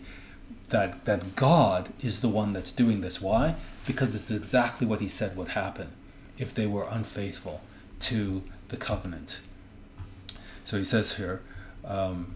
that, 0.67 1.05
that 1.05 1.37
God 1.37 1.93
is 2.01 2.19
the 2.19 2.27
one 2.27 2.51
that's 2.51 2.73
doing 2.73 2.99
this. 2.99 3.21
Why? 3.21 3.55
Because 3.85 4.13
it's 4.13 4.29
exactly 4.29 4.85
what 4.85 4.99
he 4.99 5.07
said 5.07 5.37
would 5.37 5.47
happen 5.49 5.93
if 6.37 6.53
they 6.53 6.67
were 6.67 6.85
unfaithful 6.89 7.61
to 8.01 8.43
the 8.67 8.75
covenant. 8.75 9.39
So 10.65 10.77
he 10.77 10.83
says 10.83 11.15
here, 11.15 11.41
um, 11.85 12.35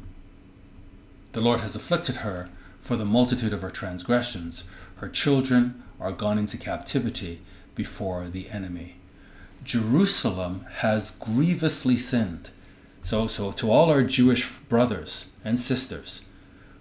the 1.33 1.41
Lord 1.41 1.59
has 1.59 1.75
afflicted 1.75 2.17
her 2.17 2.47
for 2.79 2.95
the 2.95 3.03
multitude 3.03 3.51
of 3.51 3.63
her 3.63 3.69
transgressions. 3.69 4.63
Her 4.95 5.09
children 5.09 5.83
are 6.00 6.13
gone 6.13 6.38
into 6.38 6.57
captivity 6.57 7.41
before 7.75 8.29
the 8.29 8.50
enemy. 8.50 8.95
Jerusalem 9.63 10.65
has 10.77 11.11
grievously 11.11 11.95
sinned. 11.95 12.49
So, 13.03 13.27
so 13.27 13.51
to 13.51 13.71
all 13.71 13.89
our 13.89 14.03
Jewish 14.03 14.47
brothers 14.59 15.27
and 15.43 15.59
sisters 15.59 16.21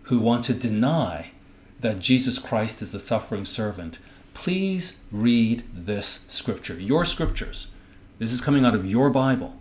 who 0.04 0.18
want 0.18 0.44
to 0.44 0.54
deny 0.54 1.32
that 1.80 2.00
Jesus 2.00 2.38
Christ 2.38 2.82
is 2.82 2.92
the 2.92 3.00
suffering 3.00 3.44
servant, 3.44 3.98
please 4.34 4.98
read 5.10 5.64
this 5.72 6.24
scripture, 6.28 6.78
your 6.78 7.04
scriptures. 7.04 7.68
This 8.18 8.32
is 8.32 8.40
coming 8.40 8.64
out 8.64 8.74
of 8.74 8.86
your 8.86 9.10
Bible. 9.10 9.56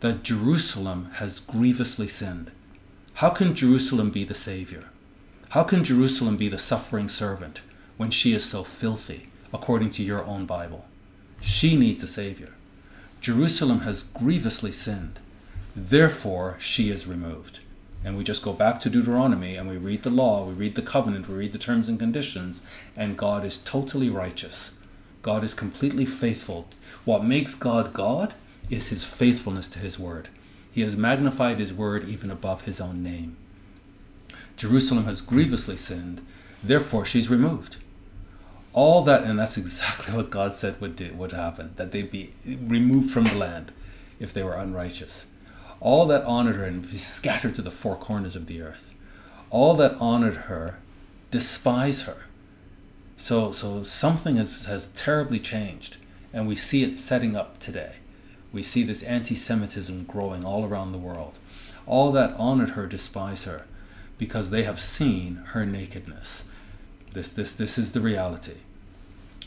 That 0.00 0.22
Jerusalem 0.22 1.10
has 1.14 1.40
grievously 1.40 2.08
sinned. 2.08 2.50
How 3.14 3.30
can 3.30 3.54
Jerusalem 3.54 4.10
be 4.10 4.24
the 4.24 4.34
Savior? 4.34 4.86
How 5.50 5.62
can 5.62 5.84
Jerusalem 5.84 6.36
be 6.36 6.48
the 6.48 6.58
suffering 6.58 7.08
servant 7.08 7.60
when 7.98 8.10
she 8.10 8.34
is 8.34 8.44
so 8.44 8.64
filthy, 8.64 9.28
according 9.52 9.90
to 9.92 10.02
your 10.02 10.24
own 10.24 10.46
Bible? 10.46 10.86
She 11.42 11.76
needs 11.76 12.02
a 12.02 12.06
Savior. 12.06 12.54
Jerusalem 13.20 13.80
has 13.80 14.04
grievously 14.04 14.72
sinned. 14.72 15.18
Therefore, 15.76 16.56
she 16.58 16.88
is 16.88 17.06
removed. 17.06 17.60
And 18.04 18.16
we 18.16 18.24
just 18.24 18.42
go 18.42 18.52
back 18.52 18.80
to 18.80 18.90
Deuteronomy 18.90 19.56
and 19.56 19.68
we 19.68 19.76
read 19.76 20.02
the 20.02 20.10
law, 20.10 20.44
we 20.44 20.54
read 20.54 20.74
the 20.74 20.82
covenant, 20.82 21.28
we 21.28 21.34
read 21.34 21.52
the 21.52 21.58
terms 21.58 21.88
and 21.88 21.98
conditions, 21.98 22.62
and 22.96 23.18
God 23.18 23.44
is 23.44 23.58
totally 23.58 24.08
righteous. 24.08 24.72
God 25.22 25.44
is 25.44 25.54
completely 25.54 26.06
faithful. 26.06 26.68
What 27.04 27.24
makes 27.24 27.54
God 27.54 27.92
God 27.92 28.34
is 28.70 28.88
his 28.88 29.04
faithfulness 29.04 29.68
to 29.70 29.78
his 29.78 29.98
word. 29.98 30.28
He 30.72 30.80
has 30.80 30.96
magnified 30.96 31.58
his 31.58 31.72
word 31.72 32.08
even 32.08 32.30
above 32.30 32.62
his 32.62 32.80
own 32.80 33.02
name. 33.02 33.36
Jerusalem 34.56 35.04
has 35.04 35.20
grievously 35.20 35.76
sinned, 35.76 36.24
therefore 36.62 37.04
she's 37.04 37.28
removed. 37.28 37.76
All 38.72 39.02
that, 39.02 39.24
and 39.24 39.38
that's 39.38 39.58
exactly 39.58 40.14
what 40.14 40.30
God 40.30 40.52
said 40.52 40.80
would 40.80 40.96
do, 40.96 41.12
would 41.14 41.32
happen, 41.32 41.72
that 41.76 41.92
they'd 41.92 42.10
be 42.10 42.32
removed 42.46 43.10
from 43.10 43.24
the 43.24 43.34
land 43.34 43.72
if 44.18 44.32
they 44.32 44.42
were 44.42 44.54
unrighteous. 44.54 45.26
All 45.80 46.06
that 46.06 46.24
honored 46.24 46.56
her 46.56 46.64
and 46.64 46.82
be 46.82 46.96
scattered 46.96 47.54
to 47.56 47.62
the 47.62 47.70
four 47.70 47.96
corners 47.96 48.36
of 48.36 48.46
the 48.46 48.62
earth. 48.62 48.94
All 49.50 49.74
that 49.74 49.96
honored 50.00 50.36
her 50.48 50.78
despise 51.30 52.02
her. 52.02 52.24
So, 53.16 53.52
so 53.52 53.82
something 53.82 54.36
has, 54.36 54.66
has 54.66 54.88
terribly 54.88 55.38
changed, 55.38 55.98
and 56.32 56.48
we 56.48 56.56
see 56.56 56.82
it 56.82 56.96
setting 56.96 57.36
up 57.36 57.58
today. 57.58 57.96
We 58.52 58.62
see 58.62 58.84
this 58.84 59.02
anti 59.02 59.34
Semitism 59.34 60.04
growing 60.04 60.44
all 60.44 60.64
around 60.64 60.92
the 60.92 60.98
world. 60.98 61.34
All 61.86 62.12
that 62.12 62.34
honored 62.38 62.70
her 62.70 62.86
despise 62.86 63.44
her 63.44 63.66
because 64.18 64.50
they 64.50 64.62
have 64.62 64.80
seen 64.80 65.36
her 65.48 65.66
nakedness. 65.66 66.44
This, 67.12 67.30
this, 67.30 67.52
this 67.52 67.78
is 67.78 67.92
the 67.92 68.00
reality. 68.00 68.56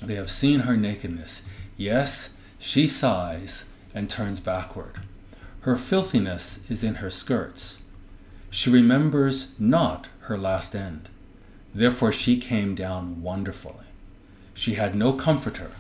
They 0.02 0.16
have 0.16 0.30
seen 0.30 0.62
her 0.62 0.78
nakedness. 0.78 1.44
Yes, 1.78 2.36
she 2.60 2.86
sighs 2.86 3.66
and 3.94 4.10
turns 4.10 4.40
backward. 4.40 5.02
Her 5.62 5.76
filthiness 5.76 6.70
is 6.70 6.84
in 6.84 6.96
her 6.96 7.10
skirts. 7.10 7.82
She 8.52 8.70
remembers 8.70 9.52
not 9.58 10.10
her 10.22 10.38
last 10.38 10.76
end. 10.76 11.10
Therefore 11.74 12.12
she 12.12 12.38
came 12.38 12.76
down 12.76 13.22
wonderfully. 13.22 13.86
She 14.54 14.76
had 14.76 14.96
no 14.96 15.14
comforter. 15.14 15.72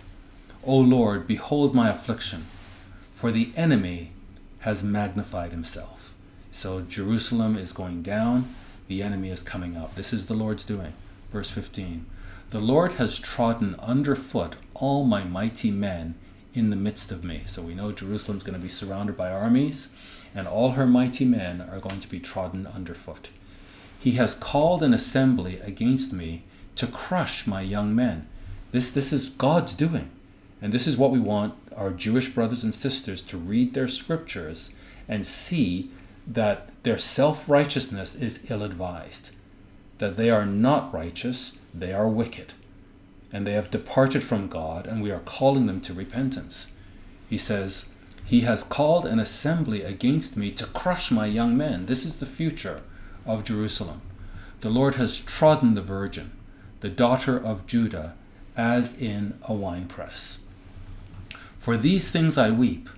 O 0.63 0.77
Lord, 0.77 1.27
behold 1.27 1.75
my 1.75 1.89
affliction, 1.89 2.45
for 3.13 3.31
the 3.31 3.51
enemy 3.55 4.11
has 4.59 4.83
magnified 4.83 5.51
himself. 5.51 6.13
So 6.51 6.81
Jerusalem 6.81 7.55
is 7.57 7.71
going 7.71 8.01
down, 8.01 8.55
the 8.87 9.03
enemy 9.03 9.29
is 9.29 9.43
coming 9.43 9.77
up. 9.77 9.95
This 9.95 10.11
is 10.11 10.25
the 10.25 10.33
Lord's 10.33 10.63
doing. 10.63 10.93
Verse 11.35 11.49
15 11.49 12.05
The 12.51 12.61
Lord 12.61 12.93
has 12.93 13.19
trodden 13.19 13.75
underfoot 13.75 14.55
all 14.73 15.03
my 15.03 15.25
mighty 15.25 15.69
men 15.69 16.15
in 16.53 16.69
the 16.69 16.77
midst 16.77 17.11
of 17.11 17.25
me. 17.25 17.43
So 17.45 17.61
we 17.61 17.75
know 17.75 17.91
Jerusalem's 17.91 18.43
going 18.43 18.57
to 18.57 18.63
be 18.63 18.69
surrounded 18.69 19.17
by 19.17 19.29
armies, 19.29 19.93
and 20.33 20.47
all 20.47 20.71
her 20.71 20.85
mighty 20.85 21.25
men 21.25 21.59
are 21.59 21.81
going 21.81 21.99
to 21.99 22.07
be 22.07 22.21
trodden 22.21 22.65
underfoot. 22.65 23.31
He 23.99 24.11
has 24.11 24.33
called 24.33 24.81
an 24.81 24.93
assembly 24.93 25.59
against 25.59 26.13
me 26.13 26.43
to 26.77 26.87
crush 26.87 27.45
my 27.45 27.59
young 27.59 27.93
men. 27.93 28.29
This, 28.71 28.89
this 28.89 29.11
is 29.11 29.27
God's 29.27 29.75
doing. 29.75 30.11
And 30.61 30.71
this 30.71 30.87
is 30.87 30.95
what 30.95 31.11
we 31.11 31.19
want 31.19 31.55
our 31.75 31.91
Jewish 31.91 32.29
brothers 32.29 32.63
and 32.63 32.73
sisters 32.73 33.21
to 33.23 33.37
read 33.37 33.73
their 33.73 33.89
scriptures 33.89 34.73
and 35.05 35.27
see 35.27 35.91
that 36.25 36.69
their 36.83 36.97
self 36.97 37.49
righteousness 37.49 38.15
is 38.15 38.49
ill 38.49 38.63
advised, 38.63 39.31
that 39.97 40.17
they 40.17 40.29
are 40.29 40.45
not 40.45 40.93
righteous, 40.93 41.57
they 41.73 41.93
are 41.93 42.07
wicked, 42.07 42.53
and 43.31 43.45
they 43.45 43.53
have 43.53 43.71
departed 43.71 44.23
from 44.23 44.47
God, 44.47 44.87
and 44.87 45.01
we 45.01 45.11
are 45.11 45.19
calling 45.19 45.65
them 45.65 45.81
to 45.81 45.93
repentance. 45.93 46.71
He 47.29 47.37
says, 47.37 47.87
He 48.25 48.41
has 48.41 48.63
called 48.63 49.05
an 49.05 49.19
assembly 49.19 49.81
against 49.81 50.37
me 50.37 50.51
to 50.51 50.65
crush 50.65 51.11
my 51.11 51.25
young 51.25 51.57
men. 51.57 51.85
This 51.85 52.05
is 52.05 52.17
the 52.17 52.25
future 52.25 52.81
of 53.25 53.43
Jerusalem. 53.43 54.01
The 54.61 54.69
Lord 54.69 54.95
has 54.95 55.19
trodden 55.19 55.75
the 55.75 55.81
virgin, 55.81 56.31
the 56.79 56.89
daughter 56.89 57.37
of 57.37 57.67
Judah, 57.67 58.15
as 58.55 58.99
in 58.99 59.37
a 59.43 59.53
winepress. 59.53 60.39
For 61.57 61.77
these 61.77 62.11
things 62.11 62.37
I 62.37 62.51
weep, 62.51 62.89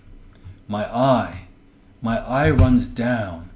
my 0.67 0.85
eye 0.93 1.47
my 2.01 2.19
eye 2.19 2.49
runs 2.49 2.87
down 2.87 3.49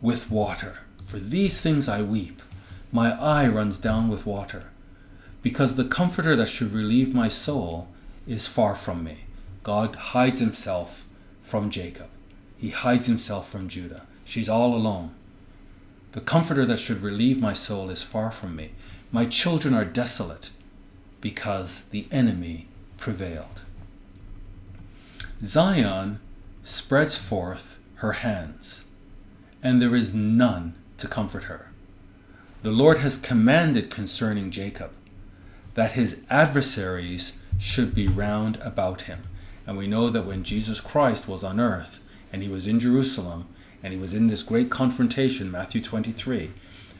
with 0.00 0.30
water. 0.30 0.78
For 1.06 1.18
these 1.18 1.60
things 1.60 1.88
I 1.88 2.02
weep. 2.02 2.42
My 2.92 3.12
eye 3.20 3.48
runs 3.48 3.78
down 3.78 4.08
with 4.08 4.26
water. 4.26 4.64
Because 5.42 5.76
the 5.76 5.84
comforter 5.84 6.34
that 6.36 6.48
should 6.48 6.72
relieve 6.72 7.14
my 7.14 7.28
soul 7.28 7.88
is 8.26 8.46
far 8.46 8.74
from 8.74 9.04
me. 9.04 9.24
God 9.62 9.96
hides 9.96 10.40
himself 10.40 11.06
from 11.40 11.70
Jacob. 11.70 12.08
He 12.58 12.70
hides 12.70 13.06
himself 13.06 13.48
from 13.48 13.68
Judah. 13.68 14.06
She's 14.24 14.48
all 14.48 14.74
alone. 14.74 15.14
The 16.12 16.20
comforter 16.20 16.64
that 16.64 16.78
should 16.78 17.02
relieve 17.02 17.40
my 17.40 17.52
soul 17.52 17.90
is 17.90 18.02
far 18.02 18.30
from 18.30 18.56
me. 18.56 18.72
My 19.12 19.26
children 19.26 19.74
are 19.74 19.84
desolate 19.84 20.50
because 21.20 21.84
the 21.86 22.06
enemy 22.10 22.68
prevailed. 22.96 23.60
Zion 25.44 26.20
spreads 26.64 27.16
forth 27.16 27.78
her 27.96 28.12
hands, 28.12 28.84
and 29.62 29.82
there 29.82 29.94
is 29.94 30.14
none 30.14 30.74
to 30.98 31.08
comfort 31.08 31.44
her. 31.44 31.70
The 32.62 32.70
Lord 32.70 32.98
has 32.98 33.18
commanded 33.18 33.90
concerning 33.90 34.50
Jacob 34.50 34.90
that 35.74 35.92
his 35.92 36.22
adversaries 36.30 37.34
should 37.58 37.94
be 37.94 38.08
round 38.08 38.56
about 38.62 39.02
him. 39.02 39.20
And 39.66 39.76
we 39.76 39.86
know 39.86 40.10
that 40.10 40.26
when 40.26 40.44
Jesus 40.44 40.80
Christ 40.80 41.28
was 41.28 41.44
on 41.44 41.60
earth 41.60 42.02
and 42.32 42.42
he 42.42 42.48
was 42.48 42.66
in 42.66 42.80
Jerusalem 42.80 43.46
and 43.82 43.92
he 43.92 43.98
was 43.98 44.14
in 44.14 44.28
this 44.28 44.42
great 44.42 44.70
confrontation, 44.70 45.50
Matthew 45.50 45.80
23, 45.80 46.50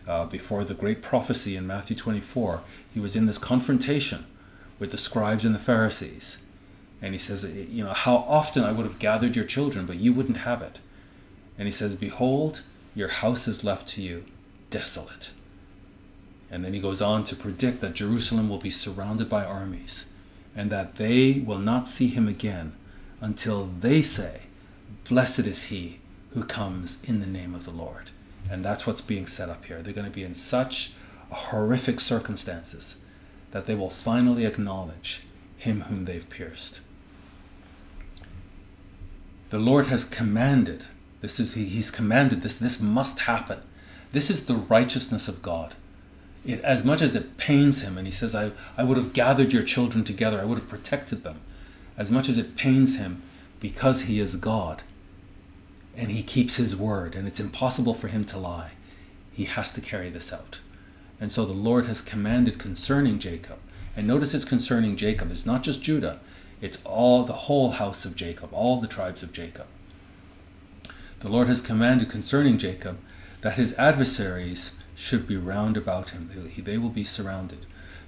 uh, 0.06 0.24
before 0.26 0.64
the 0.64 0.74
great 0.74 1.02
prophecy 1.02 1.56
in 1.56 1.66
Matthew 1.66 1.96
24, 1.96 2.60
he 2.92 3.00
was 3.00 3.16
in 3.16 3.26
this 3.26 3.38
confrontation 3.38 4.26
with 4.78 4.92
the 4.92 4.98
scribes 4.98 5.44
and 5.44 5.54
the 5.54 5.58
Pharisees. 5.58 6.38
And 7.02 7.14
he 7.14 7.18
says, 7.18 7.44
You 7.44 7.84
know, 7.84 7.92
how 7.92 8.16
often 8.16 8.62
I 8.62 8.72
would 8.72 8.86
have 8.86 8.98
gathered 8.98 9.36
your 9.36 9.44
children, 9.44 9.86
but 9.86 9.96
you 9.96 10.12
wouldn't 10.12 10.38
have 10.38 10.62
it. 10.62 10.80
And 11.58 11.66
he 11.66 11.72
says, 11.72 11.94
Behold, 11.94 12.62
your 12.96 13.08
house 13.08 13.46
is 13.46 13.62
left 13.62 13.88
to 13.90 14.02
you 14.02 14.24
desolate. 14.70 15.30
And 16.50 16.64
then 16.64 16.74
he 16.74 16.80
goes 16.80 17.02
on 17.02 17.22
to 17.24 17.36
predict 17.36 17.80
that 17.82 17.94
Jerusalem 17.94 18.48
will 18.48 18.58
be 18.58 18.70
surrounded 18.70 19.28
by 19.28 19.44
armies 19.44 20.06
and 20.56 20.70
that 20.72 20.96
they 20.96 21.32
will 21.34 21.58
not 21.58 21.86
see 21.86 22.08
him 22.08 22.26
again 22.26 22.72
until 23.20 23.66
they 23.80 24.02
say, 24.02 24.40
Blessed 25.08 25.40
is 25.40 25.64
he 25.64 26.00
who 26.30 26.42
comes 26.42 27.02
in 27.04 27.20
the 27.20 27.26
name 27.26 27.54
of 27.54 27.64
the 27.64 27.70
Lord. 27.70 28.10
And 28.50 28.64
that's 28.64 28.86
what's 28.86 29.00
being 29.00 29.26
set 29.26 29.50
up 29.50 29.66
here. 29.66 29.82
They're 29.82 29.92
going 29.92 30.10
to 30.10 30.12
be 30.12 30.24
in 30.24 30.34
such 30.34 30.92
horrific 31.30 32.00
circumstances 32.00 33.00
that 33.50 33.66
they 33.66 33.74
will 33.74 33.90
finally 33.90 34.46
acknowledge 34.46 35.22
him 35.58 35.82
whom 35.82 36.04
they've 36.04 36.28
pierced. 36.28 36.80
The 39.50 39.58
Lord 39.58 39.86
has 39.86 40.04
commanded. 40.04 40.86
This 41.26 41.40
is 41.40 41.54
He's 41.54 41.90
commanded 41.90 42.42
this. 42.42 42.56
This 42.58 42.80
must 42.80 43.20
happen. 43.20 43.60
This 44.12 44.30
is 44.30 44.44
the 44.44 44.54
righteousness 44.54 45.26
of 45.26 45.42
God. 45.42 45.74
It, 46.44 46.60
as 46.60 46.84
much 46.84 47.02
as 47.02 47.16
it 47.16 47.36
pains 47.36 47.82
him, 47.82 47.98
and 47.98 48.06
he 48.06 48.12
says, 48.12 48.32
I, 48.32 48.52
I 48.78 48.84
would 48.84 48.96
have 48.96 49.12
gathered 49.12 49.52
your 49.52 49.64
children 49.64 50.04
together, 50.04 50.40
I 50.40 50.44
would 50.44 50.58
have 50.58 50.68
protected 50.68 51.24
them. 51.24 51.40
As 51.98 52.12
much 52.12 52.28
as 52.28 52.38
it 52.38 52.54
pains 52.54 52.98
him, 52.98 53.22
because 53.58 54.02
he 54.02 54.20
is 54.20 54.36
God, 54.36 54.84
and 55.96 56.12
he 56.12 56.22
keeps 56.22 56.56
his 56.56 56.76
word, 56.76 57.16
and 57.16 57.26
it's 57.26 57.40
impossible 57.40 57.94
for 57.94 58.06
him 58.06 58.24
to 58.26 58.38
lie, 58.38 58.70
he 59.32 59.46
has 59.46 59.72
to 59.72 59.80
carry 59.80 60.10
this 60.10 60.32
out. 60.32 60.60
And 61.20 61.32
so 61.32 61.44
the 61.44 61.52
Lord 61.52 61.86
has 61.86 62.02
commanded 62.02 62.60
concerning 62.60 63.18
Jacob. 63.18 63.58
And 63.96 64.06
notice 64.06 64.32
it's 64.32 64.44
concerning 64.44 64.96
Jacob. 64.96 65.32
It's 65.32 65.46
not 65.46 65.64
just 65.64 65.82
Judah, 65.82 66.20
It's 66.60 66.84
all 66.84 67.24
the 67.24 67.32
whole 67.32 67.72
house 67.72 68.04
of 68.04 68.14
Jacob, 68.14 68.50
all 68.52 68.80
the 68.80 68.86
tribes 68.86 69.24
of 69.24 69.32
Jacob. 69.32 69.66
The 71.20 71.28
Lord 71.28 71.48
has 71.48 71.62
commanded 71.62 72.08
concerning 72.10 72.58
Jacob 72.58 72.98
that 73.40 73.54
his 73.54 73.74
adversaries 73.74 74.72
should 74.94 75.26
be 75.26 75.36
round 75.36 75.76
about 75.76 76.10
him. 76.10 76.30
They 76.56 76.78
will 76.78 76.90
be 76.90 77.04
surrounded. 77.04 77.66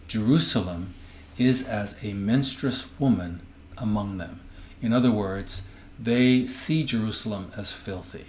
Jerusalem 0.08 0.94
is 1.36 1.66
as 1.66 2.02
a 2.02 2.12
menstruous 2.12 2.88
woman 2.98 3.40
among 3.76 4.18
them. 4.18 4.40
In 4.82 4.92
other 4.92 5.10
words, 5.10 5.64
they 5.98 6.46
see 6.46 6.84
Jerusalem 6.84 7.50
as 7.56 7.72
filthy. 7.72 8.26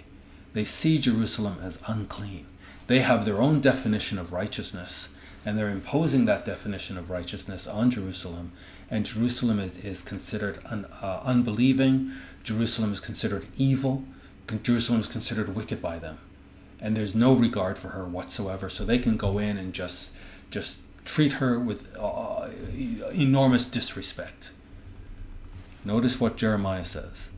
They 0.52 0.64
see 0.64 0.98
Jerusalem 0.98 1.58
as 1.62 1.78
unclean. 1.86 2.46
They 2.86 3.00
have 3.00 3.24
their 3.24 3.40
own 3.40 3.60
definition 3.60 4.18
of 4.18 4.32
righteousness, 4.32 5.14
and 5.44 5.56
they're 5.56 5.68
imposing 5.68 6.24
that 6.24 6.44
definition 6.44 6.98
of 6.98 7.10
righteousness 7.10 7.66
on 7.66 7.90
Jerusalem. 7.90 8.52
And 8.90 9.06
Jerusalem 9.06 9.60
is, 9.60 9.78
is 9.78 10.02
considered 10.02 10.58
un, 10.66 10.86
uh, 11.00 11.20
unbelieving, 11.24 12.12
Jerusalem 12.42 12.92
is 12.92 13.00
considered 13.00 13.46
evil, 13.56 14.04
Jerusalem 14.62 15.00
is 15.00 15.06
considered 15.06 15.54
wicked 15.54 15.80
by 15.80 15.98
them. 15.98 16.18
And 16.80 16.96
there's 16.96 17.14
no 17.14 17.34
regard 17.34 17.78
for 17.78 17.88
her 17.88 18.06
whatsoever, 18.06 18.70
so 18.70 18.84
they 18.84 18.98
can 18.98 19.16
go 19.16 19.38
in 19.38 19.58
and 19.58 19.72
just, 19.72 20.12
just 20.50 20.78
treat 21.04 21.32
her 21.32 21.58
with 21.58 21.94
uh, 21.98 22.48
enormous 23.12 23.66
disrespect. 23.66 24.52
Notice 25.84 26.18
what 26.18 26.36
Jeremiah 26.36 26.84
says 26.84 27.28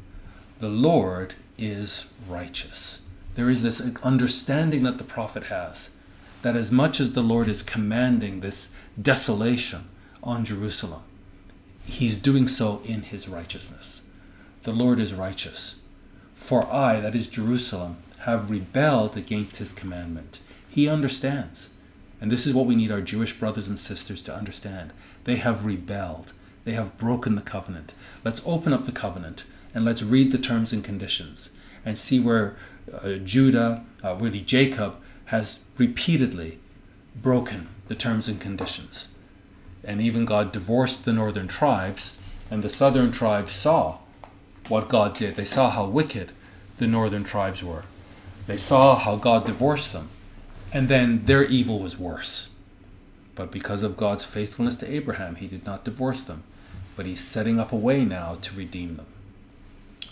The 0.61 0.69
Lord 0.69 1.35
is 1.59 2.07
righteous 2.29 3.03
there 3.35 3.49
is 3.49 3.63
this 3.63 3.81
understanding 4.03 4.83
that 4.83 4.99
the 4.99 5.05
prophet 5.05 5.45
has 5.45 5.91
that 6.43 6.57
as 6.57 6.71
much 6.71 7.01
as 7.01 7.13
the 7.13 7.23
Lord 7.23 7.49
is 7.49 7.63
commanding 7.63 8.41
this 8.41 8.71
desolation 9.01 9.89
on 10.23 10.45
Jerusalem, 10.45 11.03
he's 11.85 12.19
doing 12.19 12.49
so 12.49 12.81
in 12.85 13.03
his 13.03 13.29
righteousness. 13.29 14.03
The 14.65 14.73
Lord 14.73 14.99
is 14.99 15.15
righteous. 15.15 15.77
For 16.43 16.67
I, 16.73 16.99
that 16.99 17.15
is 17.15 17.29
Jerusalem, 17.29 17.99
have 18.23 18.51
rebelled 18.51 19.17
against 19.17 19.59
his 19.59 19.73
commandment. 19.73 20.41
He 20.69 20.89
understands. 20.89 21.71
And 22.21 22.33
this 22.33 22.49
is 22.49 22.53
what 22.53 22.67
we 22.67 22.75
need 22.75 22.91
our 22.91 23.01
Jewish 23.01 23.39
brothers 23.39 23.69
and 23.69 23.79
sisters 23.79 24.25
to 24.25 24.35
understand. 24.35 24.93
They 25.23 25.37
have 25.37 25.65
rebelled. 25.65 26.33
They 26.65 26.73
have 26.73 26.99
broken 26.99 27.37
the 27.37 27.43
covenant. 27.43 27.95
Let's 28.25 28.43
open 28.45 28.73
up 28.73 28.87
the 28.87 28.93
covenant 28.93 29.45
and 29.73 29.85
let's 29.85 30.03
read 30.03 30.33
the 30.33 30.39
terms 30.39 30.73
and 30.73 30.83
conditions 30.83 31.51
and 31.85 31.97
see 31.97 32.19
where 32.19 32.57
uh, 32.93 33.13
Judah, 33.25 33.85
uh, 34.03 34.17
really 34.17 34.41
Jacob, 34.41 34.97
has 35.27 35.61
repeatedly 35.79 36.59
broken 37.15 37.69
the 37.87 37.95
terms 37.95 38.29
and 38.29 38.41
conditions. 38.41 39.09
And 39.85 40.01
even 40.01 40.25
God 40.25 40.51
divorced 40.51 41.05
the 41.05 41.13
northern 41.13 41.47
tribes, 41.47 42.17
and 42.51 42.65
the 42.65 42.69
southern 42.69 43.13
tribes 43.13 43.55
saw 43.55 43.99
what 44.69 44.89
God 44.89 45.15
did. 45.15 45.37
They 45.37 45.45
saw 45.45 45.71
how 45.71 45.87
wicked 45.87 46.33
the 46.79 46.87
northern 46.87 47.25
tribes 47.25 47.63
were. 47.63 47.85
They 48.47 48.57
saw 48.57 48.97
how 48.97 49.17
God 49.17 49.47
divorced 49.47 49.93
them, 49.93 50.09
and 50.73 50.89
then 50.89 51.25
their 51.27 51.45
evil 51.45 51.79
was 51.79 51.99
worse. 51.99 52.51
But 53.35 53.51
because 53.51 53.83
of 53.83 53.97
God's 53.97 54.25
faithfulness 54.25 54.77
to 54.77 54.91
Abraham, 54.91 55.37
he 55.37 55.47
did 55.47 55.65
not 55.65 55.85
divorce 55.85 56.23
them, 56.23 56.43
but 56.97 57.07
he's 57.07 57.21
setting 57.21 57.59
up 57.59 57.73
a 57.73 57.77
way 57.77 58.05
now 58.05 58.39
to 58.43 58.57
redeem 58.57 58.97
them. 58.97 59.07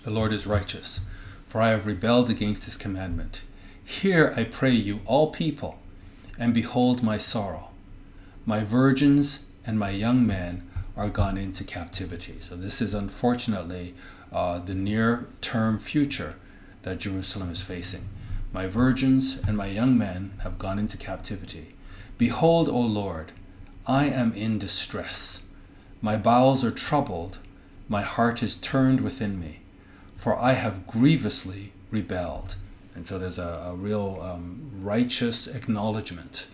The 0.04 0.10
Lord 0.10 0.32
is 0.32 0.46
righteous 0.46 1.00
for 1.50 1.60
I 1.60 1.70
have 1.70 1.84
rebelled 1.84 2.30
against 2.30 2.64
his 2.66 2.76
commandment. 2.76 3.42
Hear, 3.84 4.32
I 4.36 4.44
pray 4.44 4.70
you, 4.70 5.00
all 5.04 5.32
people, 5.32 5.80
and 6.38 6.54
behold 6.54 7.02
my 7.02 7.18
sorrow. 7.18 7.70
My 8.46 8.62
virgins 8.62 9.44
and 9.66 9.76
my 9.76 9.90
young 9.90 10.24
men 10.24 10.70
are 10.96 11.08
gone 11.08 11.36
into 11.36 11.64
captivity. 11.64 12.36
So, 12.38 12.54
this 12.54 12.80
is 12.80 12.94
unfortunately 12.94 13.94
uh, 14.32 14.58
the 14.58 14.74
near 14.74 15.28
term 15.40 15.78
future 15.78 16.36
that 16.82 16.98
Jerusalem 16.98 17.50
is 17.50 17.62
facing. 17.62 18.08
My 18.52 18.66
virgins 18.66 19.40
and 19.46 19.56
my 19.56 19.66
young 19.66 19.96
men 19.96 20.32
have 20.42 20.58
gone 20.58 20.78
into 20.78 20.96
captivity. 20.96 21.74
Behold, 22.18 22.68
O 22.68 22.80
Lord, 22.80 23.32
I 23.86 24.06
am 24.06 24.32
in 24.34 24.58
distress. 24.58 25.42
My 26.02 26.16
bowels 26.16 26.64
are 26.64 26.70
troubled, 26.70 27.38
my 27.88 28.02
heart 28.02 28.42
is 28.42 28.56
turned 28.56 29.00
within 29.00 29.38
me 29.38 29.60
for 30.20 30.38
I 30.38 30.52
have 30.52 30.86
grievously 30.86 31.72
rebelled. 31.90 32.56
And 32.94 33.06
so 33.06 33.18
there's 33.18 33.38
a, 33.38 33.68
a 33.68 33.74
real 33.74 34.20
um, 34.20 34.70
righteous 34.82 35.46
acknowledgement 35.46 36.46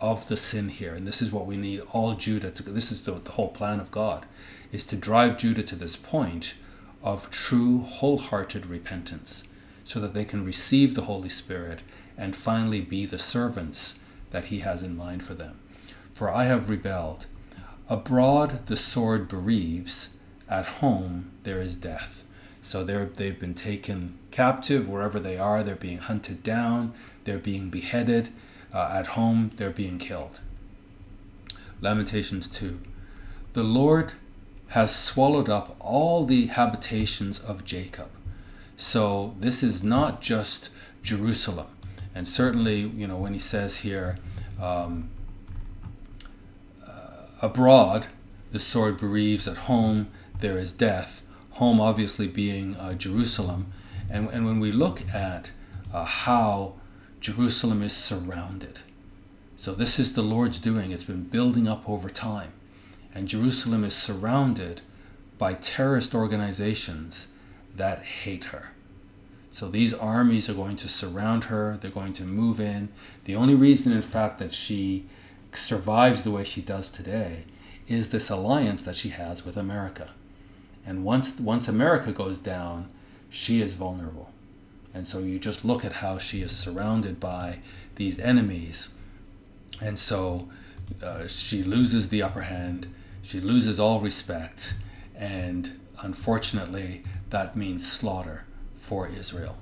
of 0.00 0.26
the 0.26 0.36
sin 0.36 0.70
here. 0.70 0.92
And 0.92 1.06
this 1.06 1.22
is 1.22 1.30
what 1.30 1.46
we 1.46 1.56
need 1.56 1.82
all 1.92 2.14
Judah 2.14 2.50
to, 2.50 2.62
this 2.64 2.90
is 2.90 3.04
the, 3.04 3.12
the 3.12 3.30
whole 3.30 3.50
plan 3.50 3.78
of 3.78 3.92
God, 3.92 4.26
is 4.72 4.84
to 4.86 4.96
drive 4.96 5.38
Judah 5.38 5.62
to 5.62 5.76
this 5.76 5.94
point 5.94 6.54
of 7.06 7.30
true, 7.30 7.82
wholehearted 7.82 8.66
repentance 8.66 9.46
so 9.84 10.00
that 10.00 10.12
they 10.12 10.24
can 10.24 10.44
receive 10.44 10.96
the 10.96 11.02
Holy 11.02 11.28
Spirit 11.28 11.82
and 12.18 12.34
finally 12.34 12.80
be 12.80 13.06
the 13.06 13.18
servants 13.18 14.00
that 14.32 14.46
He 14.46 14.58
has 14.58 14.82
in 14.82 14.96
mind 14.96 15.22
for 15.22 15.34
them. 15.34 15.56
For 16.12 16.28
I 16.28 16.44
have 16.44 16.68
rebelled. 16.68 17.26
Abroad 17.88 18.66
the 18.66 18.76
sword 18.76 19.28
bereaves, 19.28 20.08
at 20.48 20.66
home 20.66 21.30
there 21.44 21.60
is 21.60 21.76
death. 21.76 22.24
So 22.60 22.82
they're, 22.82 23.06
they've 23.06 23.38
been 23.38 23.54
taken 23.54 24.18
captive 24.32 24.88
wherever 24.88 25.20
they 25.20 25.38
are. 25.38 25.62
They're 25.62 25.76
being 25.76 25.98
hunted 25.98 26.42
down. 26.42 26.92
They're 27.22 27.38
being 27.38 27.70
beheaded. 27.70 28.30
Uh, 28.74 28.90
at 28.92 29.08
home, 29.08 29.52
they're 29.54 29.70
being 29.70 30.00
killed. 30.00 30.40
Lamentations 31.80 32.48
2. 32.48 32.80
The 33.52 33.62
Lord 33.62 34.14
has 34.68 34.94
swallowed 34.94 35.48
up 35.48 35.76
all 35.80 36.24
the 36.24 36.46
habitations 36.46 37.38
of 37.40 37.64
Jacob. 37.64 38.08
So 38.76 39.34
this 39.38 39.62
is 39.62 39.82
not 39.82 40.20
just 40.20 40.70
Jerusalem. 41.02 41.68
And 42.14 42.28
certainly, 42.28 42.80
you 42.80 43.06
know, 43.06 43.16
when 43.16 43.32
he 43.32 43.38
says 43.38 43.78
here, 43.78 44.18
um, 44.60 45.10
uh, 46.86 47.26
abroad 47.40 48.06
the 48.52 48.60
sword 48.60 48.98
bereaves, 48.98 49.46
at 49.46 49.56
home 49.56 50.08
there 50.40 50.58
is 50.58 50.72
death 50.72 51.22
home 51.52 51.80
obviously 51.80 52.26
being 52.26 52.76
uh, 52.76 52.92
Jerusalem. 52.92 53.72
And, 54.10 54.28
and 54.30 54.44
when 54.46 54.60
we 54.60 54.72
look 54.72 55.02
at 55.12 55.50
uh, 55.92 56.04
how 56.04 56.74
Jerusalem 57.20 57.82
is 57.82 57.94
surrounded, 57.94 58.80
so 59.56 59.74
this 59.74 59.98
is 59.98 60.14
the 60.14 60.22
Lord's 60.22 60.60
doing, 60.60 60.90
it's 60.90 61.04
been 61.04 61.24
building 61.24 61.66
up 61.66 61.88
over 61.88 62.10
time. 62.10 62.52
And 63.16 63.28
Jerusalem 63.28 63.82
is 63.82 63.94
surrounded 63.94 64.82
by 65.38 65.54
terrorist 65.54 66.14
organizations 66.14 67.28
that 67.74 68.02
hate 68.02 68.46
her. 68.46 68.72
So 69.54 69.70
these 69.70 69.94
armies 69.94 70.50
are 70.50 70.54
going 70.54 70.76
to 70.76 70.88
surround 70.90 71.44
her, 71.44 71.78
they're 71.80 71.90
going 71.90 72.12
to 72.12 72.24
move 72.24 72.60
in. 72.60 72.90
The 73.24 73.34
only 73.34 73.54
reason, 73.54 73.90
in 73.94 74.02
fact, 74.02 74.38
that 74.40 74.52
she 74.52 75.06
survives 75.54 76.24
the 76.24 76.30
way 76.30 76.44
she 76.44 76.60
does 76.60 76.90
today 76.90 77.44
is 77.88 78.10
this 78.10 78.28
alliance 78.28 78.82
that 78.82 78.96
she 78.96 79.08
has 79.08 79.46
with 79.46 79.56
America. 79.56 80.10
And 80.84 81.02
once 81.02 81.40
once 81.40 81.68
America 81.68 82.12
goes 82.12 82.38
down, 82.38 82.90
she 83.30 83.62
is 83.62 83.72
vulnerable. 83.72 84.30
And 84.92 85.08
so 85.08 85.20
you 85.20 85.38
just 85.38 85.64
look 85.64 85.86
at 85.86 86.04
how 86.04 86.18
she 86.18 86.42
is 86.42 86.52
surrounded 86.52 87.18
by 87.18 87.60
these 87.94 88.20
enemies. 88.20 88.90
And 89.80 89.98
so 89.98 90.50
uh, 91.02 91.28
she 91.28 91.62
loses 91.62 92.10
the 92.10 92.22
upper 92.22 92.42
hand, 92.42 92.88
she 93.26 93.40
loses 93.40 93.80
all 93.80 93.98
respect, 93.98 94.74
and 95.16 95.80
unfortunately, 95.98 97.02
that 97.30 97.56
means 97.56 97.90
slaughter 97.90 98.44
for 98.76 99.08
Israel. 99.08 99.56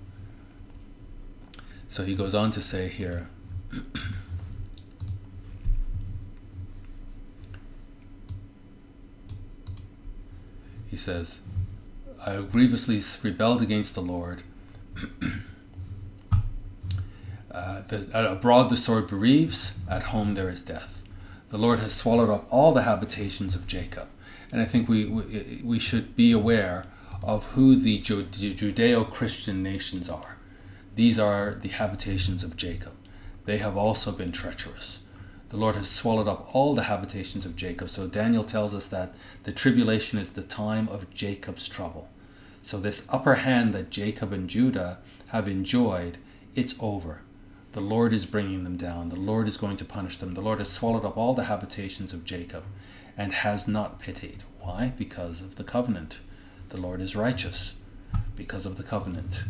So 1.88 2.04
he 2.04 2.14
goes 2.14 2.34
on 2.34 2.50
to 2.50 2.60
say 2.60 2.88
here. 2.88 3.28
He 10.90 10.98
says, 10.98 11.40
I 12.24 12.36
grievously 12.36 13.02
rebelled 13.28 13.60
against 13.60 13.96
the 13.96 14.00
Lord. 14.00 14.44
uh, 17.50 17.82
the, 17.88 18.30
abroad 18.30 18.70
the 18.70 18.76
sword 18.76 19.08
bereaves, 19.08 19.72
at 19.90 20.04
home 20.04 20.34
there 20.34 20.48
is 20.48 20.62
death. 20.62 21.02
The 21.54 21.60
Lord 21.60 21.78
has 21.78 21.94
swallowed 21.94 22.30
up 22.30 22.48
all 22.50 22.72
the 22.74 22.82
habitations 22.82 23.54
of 23.54 23.68
Jacob. 23.68 24.08
And 24.50 24.60
I 24.60 24.64
think 24.64 24.88
we, 24.88 25.04
we, 25.06 25.62
we 25.62 25.78
should 25.78 26.16
be 26.16 26.32
aware 26.32 26.86
of 27.22 27.44
who 27.52 27.76
the 27.76 28.02
Judeo 28.02 29.08
Christian 29.08 29.62
nations 29.62 30.10
are. 30.10 30.36
These 30.96 31.16
are 31.16 31.54
the 31.54 31.68
habitations 31.68 32.42
of 32.42 32.56
Jacob. 32.56 32.94
They 33.44 33.58
have 33.58 33.76
also 33.76 34.10
been 34.10 34.32
treacherous 34.32 34.98
the 35.50 35.60
Lord 35.60 35.76
has 35.76 35.88
swallowed 35.88 36.26
up 36.26 36.52
all 36.52 36.74
the 36.74 36.82
habitations 36.82 37.46
of 37.46 37.54
Jacob. 37.54 37.88
So 37.88 38.08
Daniel 38.08 38.42
tells 38.42 38.74
us 38.74 38.88
that 38.88 39.14
the 39.44 39.52
tribulation 39.52 40.18
is 40.18 40.32
the 40.32 40.42
time 40.42 40.88
of 40.88 41.14
Jacob's 41.14 41.68
trouble. 41.68 42.08
So 42.64 42.80
this 42.80 43.06
upper 43.08 43.36
hand 43.36 43.72
that 43.72 43.90
Jacob 43.90 44.32
and 44.32 44.50
Judah 44.50 44.98
have 45.28 45.46
enjoyed, 45.46 46.18
it's 46.56 46.74
over. 46.80 47.20
The 47.74 47.80
Lord 47.80 48.12
is 48.12 48.24
bringing 48.24 48.62
them 48.62 48.76
down. 48.76 49.08
The 49.08 49.16
Lord 49.16 49.48
is 49.48 49.56
going 49.56 49.76
to 49.78 49.84
punish 49.84 50.18
them. 50.18 50.34
The 50.34 50.40
Lord 50.40 50.60
has 50.60 50.70
swallowed 50.70 51.04
up 51.04 51.16
all 51.16 51.34
the 51.34 51.46
habitations 51.46 52.12
of 52.12 52.24
Jacob 52.24 52.62
and 53.16 53.32
has 53.32 53.66
not 53.66 53.98
pitied. 53.98 54.44
Why? 54.60 54.92
Because 54.96 55.40
of 55.40 55.56
the 55.56 55.64
covenant. 55.64 56.18
The 56.68 56.76
Lord 56.76 57.00
is 57.00 57.16
righteous 57.16 57.74
because 58.36 58.64
of 58.64 58.76
the 58.76 58.84
covenant. 58.84 59.42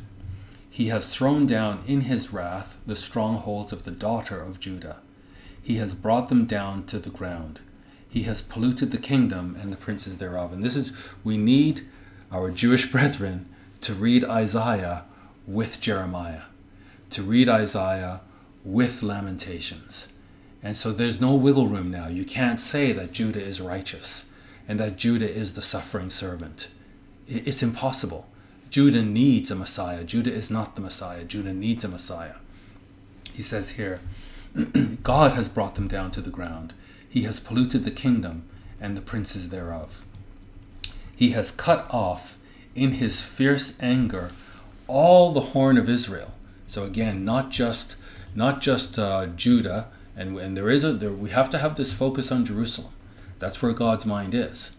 He 0.70 0.88
has 0.88 1.06
thrown 1.06 1.44
down 1.44 1.82
in 1.86 2.02
his 2.02 2.32
wrath 2.32 2.78
the 2.86 2.96
strongholds 2.96 3.74
of 3.74 3.84
the 3.84 3.90
daughter 3.90 4.40
of 4.40 4.58
Judah. 4.58 5.00
He 5.62 5.76
has 5.76 5.94
brought 5.94 6.30
them 6.30 6.46
down 6.46 6.86
to 6.86 6.98
the 6.98 7.10
ground. 7.10 7.60
He 8.08 8.22
has 8.22 8.40
polluted 8.40 8.90
the 8.90 8.96
kingdom 8.96 9.54
and 9.60 9.70
the 9.70 9.76
princes 9.76 10.16
thereof. 10.16 10.50
And 10.50 10.64
this 10.64 10.76
is, 10.76 10.94
we 11.24 11.36
need 11.36 11.82
our 12.32 12.50
Jewish 12.50 12.86
brethren 12.90 13.50
to 13.82 13.92
read 13.92 14.24
Isaiah 14.24 15.04
with 15.46 15.82
Jeremiah, 15.82 16.44
to 17.14 17.22
read 17.22 17.48
Isaiah 17.48 18.22
with 18.64 19.02
Lamentations. 19.02 20.08
And 20.64 20.76
so 20.76 20.90
there's 20.90 21.20
no 21.20 21.36
wiggle 21.36 21.68
room 21.68 21.88
now. 21.88 22.08
You 22.08 22.24
can't 22.24 22.58
say 22.58 22.90
that 22.92 23.12
Judah 23.12 23.40
is 23.42 23.60
righteous 23.60 24.30
and 24.66 24.80
that 24.80 24.96
Judah 24.96 25.30
is 25.32 25.54
the 25.54 25.62
suffering 25.62 26.10
servant. 26.10 26.68
It's 27.28 27.62
impossible. 27.62 28.26
Judah 28.68 29.02
needs 29.02 29.52
a 29.52 29.54
Messiah. 29.54 30.02
Judah 30.02 30.32
is 30.32 30.50
not 30.50 30.74
the 30.74 30.80
Messiah. 30.80 31.22
Judah 31.22 31.52
needs 31.52 31.84
a 31.84 31.88
Messiah. 31.88 32.36
He 33.32 33.42
says 33.42 33.72
here, 33.72 34.00
God 35.04 35.32
has 35.32 35.48
brought 35.48 35.76
them 35.76 35.86
down 35.86 36.10
to 36.12 36.20
the 36.20 36.30
ground. 36.30 36.72
He 37.08 37.22
has 37.22 37.38
polluted 37.38 37.84
the 37.84 37.92
kingdom 37.92 38.42
and 38.80 38.96
the 38.96 39.00
princes 39.00 39.50
thereof. 39.50 40.04
He 41.14 41.30
has 41.30 41.52
cut 41.52 41.86
off 41.90 42.38
in 42.74 42.92
his 42.92 43.20
fierce 43.20 43.78
anger 43.80 44.32
all 44.88 45.30
the 45.30 45.52
horn 45.52 45.78
of 45.78 45.88
Israel. 45.88 46.32
So 46.74 46.84
again, 46.84 47.24
not 47.24 47.50
just 47.50 47.94
not 48.34 48.60
just 48.60 48.98
uh, 48.98 49.26
Judah, 49.26 49.86
and, 50.16 50.36
and 50.36 50.56
there 50.56 50.68
is 50.68 50.82
a 50.82 50.92
there, 50.92 51.12
we 51.12 51.30
have 51.30 51.48
to 51.50 51.58
have 51.58 51.76
this 51.76 51.92
focus 51.92 52.32
on 52.32 52.44
Jerusalem. 52.44 52.92
That's 53.38 53.62
where 53.62 53.72
God's 53.72 54.04
mind 54.04 54.34
is. 54.34 54.74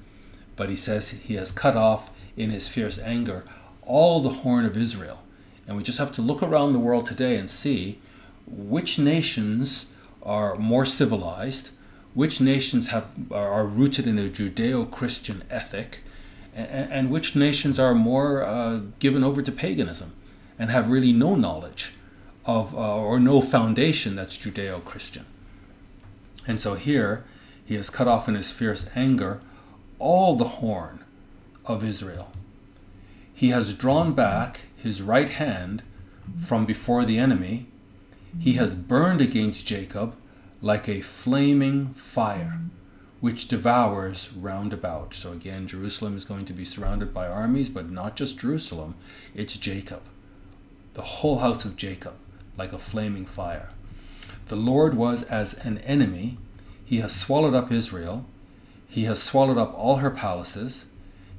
But 0.58 0.67
he 0.67 0.75
says 0.75 1.12
he 1.12 1.36
has 1.36 1.53
cut 1.53 1.77
off 1.77 2.12
in 2.36 2.49
his 2.49 2.67
fierce 2.67 2.99
anger 2.99 3.45
all 3.81 4.19
the 4.19 4.41
horn 4.41 4.65
of 4.65 4.75
Israel. 4.75 5.23
And 5.65 5.77
we 5.77 5.84
just 5.84 5.97
have 5.97 6.12
to 6.15 6.21
look 6.21 6.43
around 6.43 6.73
the 6.73 6.79
world 6.79 7.05
today 7.05 7.38
and 7.38 7.49
see 7.49 7.99
which 8.45 8.99
nations 8.99 9.86
are 10.21 10.55
more 10.55 10.86
civilized, 10.86 11.69
which 12.13 12.41
nations 12.41 12.89
have 12.89 13.08
are 13.31 13.65
rooted 13.65 14.05
in 14.05 14.19
a 14.19 14.27
Judeo-Christian 14.27 15.45
ethic, 15.49 16.01
and, 16.53 16.91
and 16.91 17.10
which 17.10 17.38
nations 17.38 17.79
are 17.79 17.95
more 17.95 18.43
uh, 18.43 18.81
given 18.99 19.23
over 19.23 19.41
to 19.41 19.51
paganism 19.53 20.12
and 20.58 20.70
have 20.70 20.89
really 20.89 21.13
no 21.13 21.36
knowledge 21.36 21.94
of 22.46 22.74
uh, 22.76 22.96
or 22.98 23.20
no 23.20 23.41
foundation 23.41 24.15
that's 24.15 24.38
Judeo-Christian. 24.38 25.26
And 26.48 26.62
so 26.62 26.76
here 26.76 27.24
he 27.65 27.76
has 27.76 27.89
cut 27.89 28.08
off 28.08 28.30
in 28.30 28.36
his 28.36 28.52
fierce 28.52 28.88
anger 28.96 29.41
all 29.98 30.36
the 30.36 30.60
horn 30.60 31.04
of 31.65 31.84
Israel. 31.84 32.32
He 33.34 33.50
has 33.50 33.74
drawn 33.74 34.13
back 34.13 34.62
his 34.78 35.02
right 35.02 35.30
hand 35.30 35.82
from 36.41 36.65
before 36.65 37.06
the 37.06 37.18
enemy. 37.18 37.68
He 38.39 38.54
has 38.54 38.76
burned 38.76 39.22
against 39.22 39.65
Jacob 39.65 40.15
like 40.62 40.88
a 40.88 41.02
flaming 41.02 41.94
fire, 41.94 42.60
which 43.20 43.48
devours 43.48 44.32
round 44.34 44.74
about. 44.74 45.13
So 45.13 45.32
again, 45.32 45.68
Jerusalem 45.68 46.15
is 46.15 46.26
going 46.26 46.46
to 46.46 46.54
be 46.54 46.65
surrounded 46.65 47.13
by 47.13 47.28
armies, 47.28 47.70
but 47.70 47.89
not 47.89 48.15
just 48.15 48.39
Jerusalem, 48.39 48.96
it's 49.34 49.58
Jacob. 49.58 50.02
The 50.95 51.01
whole 51.01 51.39
house 51.39 51.63
of 51.63 51.77
Jacob, 51.77 52.15
like 52.58 52.73
a 52.73 52.79
flaming 52.79 53.25
fire. 53.25 53.69
The 54.47 54.55
Lord 54.55 54.95
was 54.95 55.23
as 55.23 55.53
an 55.65 55.77
enemy. 55.79 56.38
He 56.84 56.99
has 56.99 57.15
swallowed 57.15 57.53
up 57.53 57.71
Israel. 57.71 58.25
He 58.88 59.03
has 59.03 59.21
swallowed 59.21 59.58
up 59.58 59.73
all 59.77 59.97
her 59.97 60.12
palaces. 60.12 60.86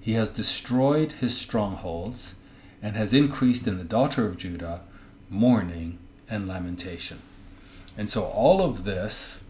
He 0.01 0.13
has 0.13 0.31
destroyed 0.31 1.13
his 1.13 1.37
strongholds 1.37 2.35
and 2.83 2.97
has 2.97 3.13
increased 3.13 3.67
in 3.67 3.79
the 3.79 3.85
daughter 3.85 4.27
of 4.27 4.37
Judah 4.37 4.83
mourning 5.29 5.99
and 6.29 6.47
lamentation. 6.47 7.21
And 7.97 8.09
so 8.09 8.25
all 8.25 8.63
of 8.63 8.85
this 8.85 9.43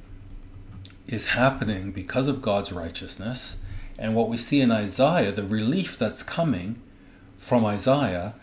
is 1.06 1.28
happening 1.28 1.92
because 1.92 2.28
of 2.28 2.42
God's 2.42 2.72
righteousness. 2.72 3.58
And 3.98 4.14
what 4.14 4.28
we 4.28 4.38
see 4.38 4.60
in 4.60 4.70
Isaiah, 4.70 5.32
the 5.32 5.42
relief 5.42 5.98
that's 5.98 6.22
coming 6.22 6.80
from 7.36 7.64
Isaiah, 7.64 8.34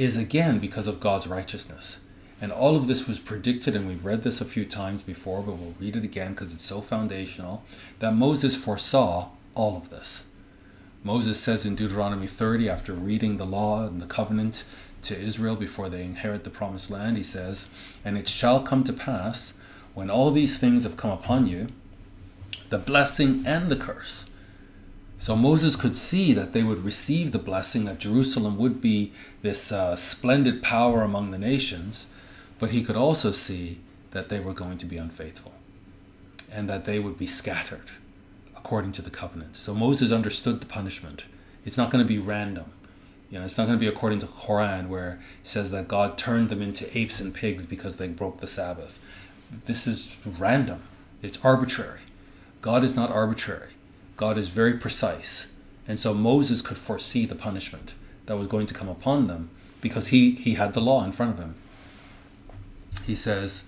is 0.00 0.16
again 0.16 0.58
because 0.58 0.88
of 0.88 0.98
God's 0.98 1.26
righteousness. 1.26 2.00
And 2.40 2.50
all 2.50 2.74
of 2.74 2.86
this 2.86 3.06
was 3.06 3.18
predicted, 3.18 3.76
and 3.76 3.86
we've 3.86 4.06
read 4.06 4.22
this 4.22 4.40
a 4.40 4.46
few 4.46 4.64
times 4.64 5.02
before, 5.02 5.42
but 5.42 5.56
we'll 5.58 5.74
read 5.78 5.94
it 5.94 6.04
again 6.04 6.32
because 6.32 6.54
it's 6.54 6.64
so 6.64 6.80
foundational 6.80 7.64
that 7.98 8.14
Moses 8.14 8.56
foresaw 8.56 9.28
all 9.54 9.76
of 9.76 9.90
this. 9.90 10.24
Moses 11.04 11.38
says 11.38 11.66
in 11.66 11.74
Deuteronomy 11.74 12.26
30, 12.26 12.66
after 12.66 12.94
reading 12.94 13.36
the 13.36 13.44
law 13.44 13.86
and 13.86 14.00
the 14.00 14.06
covenant 14.06 14.64
to 15.02 15.20
Israel 15.20 15.54
before 15.54 15.90
they 15.90 16.02
inherit 16.02 16.44
the 16.44 16.50
promised 16.50 16.90
land, 16.90 17.18
he 17.18 17.22
says, 17.22 17.68
And 18.02 18.16
it 18.16 18.26
shall 18.26 18.62
come 18.62 18.84
to 18.84 18.94
pass, 18.94 19.58
when 19.92 20.08
all 20.08 20.30
these 20.30 20.58
things 20.58 20.84
have 20.84 20.96
come 20.96 21.10
upon 21.10 21.46
you, 21.46 21.68
the 22.70 22.78
blessing 22.78 23.42
and 23.46 23.68
the 23.68 23.76
curse. 23.76 24.29
So 25.20 25.36
Moses 25.36 25.76
could 25.76 25.96
see 25.96 26.32
that 26.32 26.54
they 26.54 26.62
would 26.62 26.82
receive 26.82 27.32
the 27.32 27.38
blessing, 27.38 27.84
that 27.84 27.98
Jerusalem 27.98 28.56
would 28.56 28.80
be 28.80 29.12
this 29.42 29.70
uh, 29.70 29.94
splendid 29.94 30.62
power 30.62 31.02
among 31.02 31.30
the 31.30 31.38
nations, 31.38 32.06
but 32.58 32.70
he 32.70 32.82
could 32.82 32.96
also 32.96 33.30
see 33.30 33.80
that 34.12 34.30
they 34.30 34.40
were 34.40 34.54
going 34.54 34.78
to 34.78 34.86
be 34.86 34.96
unfaithful 34.96 35.52
and 36.50 36.70
that 36.70 36.86
they 36.86 36.98
would 36.98 37.18
be 37.18 37.26
scattered 37.26 37.90
according 38.56 38.92
to 38.92 39.02
the 39.02 39.10
covenant. 39.10 39.58
So 39.58 39.74
Moses 39.74 40.10
understood 40.10 40.62
the 40.62 40.66
punishment. 40.66 41.24
It's 41.66 41.76
not 41.76 41.90
going 41.90 42.02
to 42.02 42.08
be 42.08 42.18
random. 42.18 42.72
You 43.30 43.38
know, 43.38 43.44
it's 43.44 43.58
not 43.58 43.66
going 43.66 43.78
to 43.78 43.80
be 43.80 43.88
according 43.88 44.20
to 44.20 44.26
Quran 44.26 44.88
where 44.88 45.20
it 45.44 45.48
says 45.48 45.70
that 45.70 45.86
God 45.86 46.16
turned 46.16 46.48
them 46.48 46.62
into 46.62 46.98
apes 46.98 47.20
and 47.20 47.34
pigs 47.34 47.66
because 47.66 47.96
they 47.96 48.08
broke 48.08 48.40
the 48.40 48.46
Sabbath. 48.46 48.98
This 49.66 49.86
is 49.86 50.18
random. 50.38 50.82
It's 51.20 51.44
arbitrary. 51.44 52.00
God 52.62 52.82
is 52.82 52.96
not 52.96 53.10
arbitrary. 53.10 53.72
God 54.20 54.36
is 54.36 54.48
very 54.48 54.74
precise. 54.74 55.50
And 55.88 55.98
so 55.98 56.12
Moses 56.12 56.60
could 56.60 56.76
foresee 56.76 57.24
the 57.24 57.34
punishment 57.34 57.94
that 58.26 58.36
was 58.36 58.48
going 58.48 58.66
to 58.66 58.74
come 58.74 58.88
upon 58.88 59.26
them 59.26 59.48
because 59.80 60.08
he, 60.08 60.32
he 60.32 60.54
had 60.54 60.74
the 60.74 60.80
law 60.80 61.02
in 61.04 61.12
front 61.12 61.32
of 61.32 61.38
him 61.38 61.54
he 63.06 63.14
says, 63.14 63.64